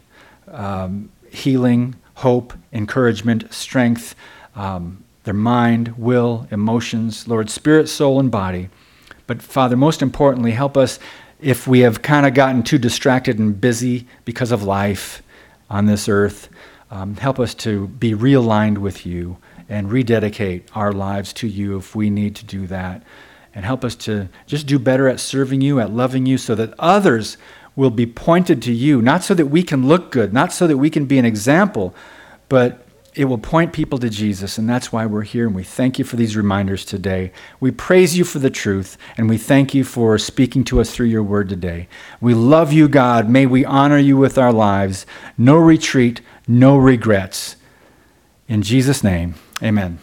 um, 0.48 1.12
healing, 1.30 1.96
hope, 2.16 2.54
encouragement, 2.72 3.54
strength 3.54 4.16
um, 4.56 5.04
their 5.26 5.34
mind, 5.34 5.98
will, 5.98 6.48
emotions, 6.52 7.28
Lord, 7.28 7.50
spirit, 7.50 7.90
soul, 7.90 8.20
and 8.20 8.32
body. 8.32 8.70
But 9.28 9.42
Father, 9.42 9.76
most 9.76 10.02
importantly, 10.02 10.52
help 10.52 10.78
us 10.78 11.00
if 11.44 11.68
we 11.68 11.82
have 11.82 12.02
kind 12.02 12.26
of 12.26 12.34
gotten 12.34 12.64
too 12.64 12.78
distracted 12.78 13.38
and 13.38 13.60
busy 13.60 14.08
because 14.26 14.52
of 14.52 14.64
life 14.64 15.22
on 15.70 15.86
this 15.86 16.08
earth. 16.08 16.50
Um, 16.90 17.16
help 17.16 17.40
us 17.40 17.54
to 17.56 17.88
be 17.88 18.14
realigned 18.14 18.78
with 18.78 19.06
you 19.06 19.38
and 19.68 19.92
rededicate 19.92 20.70
our 20.76 20.94
lives 20.94 21.34
to 21.34 21.48
you 21.48 21.78
if 21.78 21.96
we 21.96 22.10
need 22.10 22.36
to 22.38 22.46
do 22.46 22.68
that. 22.68 23.04
And 23.54 23.66
help 23.66 23.84
us 23.84 23.96
to 23.96 24.30
just 24.48 24.68
do 24.68 24.80
better 24.80 25.08
at 25.08 25.20
serving 25.20 25.62
you, 25.62 25.80
at 25.80 25.92
loving 25.92 26.26
you, 26.26 26.38
so 26.38 26.56
that 26.56 26.74
others 26.80 27.38
will 27.76 27.90
be 27.90 28.06
pointed 28.06 28.62
to 28.64 28.72
you, 28.72 29.02
not 29.02 29.24
so 29.24 29.34
that 29.34 29.48
we 29.48 29.64
can 29.64 29.88
look 29.88 30.12
good, 30.12 30.34
not 30.34 30.54
so 30.54 30.68
that 30.68 30.78
we 30.78 30.90
can 30.90 31.06
be 31.06 31.18
an 31.18 31.26
example, 31.26 31.94
but 32.50 32.86
it 33.16 33.26
will 33.26 33.38
point 33.38 33.74
people 33.74 34.00
to 34.00 34.10
Jesus, 34.10 34.58
and 34.58 34.68
that's 34.68 34.92
why 34.92 35.06
we're 35.06 35.24
here. 35.24 35.46
And 35.46 35.56
we 35.56 35.64
thank 35.64 36.00
you 36.00 36.06
for 36.06 36.16
these 36.16 36.36
reminders 36.36 36.84
today. 36.86 37.32
We 37.60 37.72
praise 37.72 38.18
you 38.18 38.24
for 38.24 38.40
the 38.40 38.50
truth, 38.50 38.98
and 39.18 39.30
we 39.30 39.38
thank 39.38 39.74
you 39.74 39.84
for 39.84 40.18
speaking 40.18 40.64
to 40.66 40.82
us 40.82 40.92
through 40.92 41.08
your 41.08 41.24
word 41.24 41.50
today. 41.50 41.88
We 42.20 42.34
love 42.34 42.74
you, 42.74 42.88
God. 42.88 43.30
May 43.30 43.46
we 43.46 43.66
honor 43.66 44.00
you 44.00 44.18
with 44.18 44.38
our 44.38 44.54
lives. 44.54 45.06
No 45.38 45.58
retreat, 45.58 46.22
no 46.48 46.78
regrets. 46.78 47.56
In 48.48 48.62
Jesus' 48.62 49.04
name, 49.04 49.36
amen. 49.62 49.92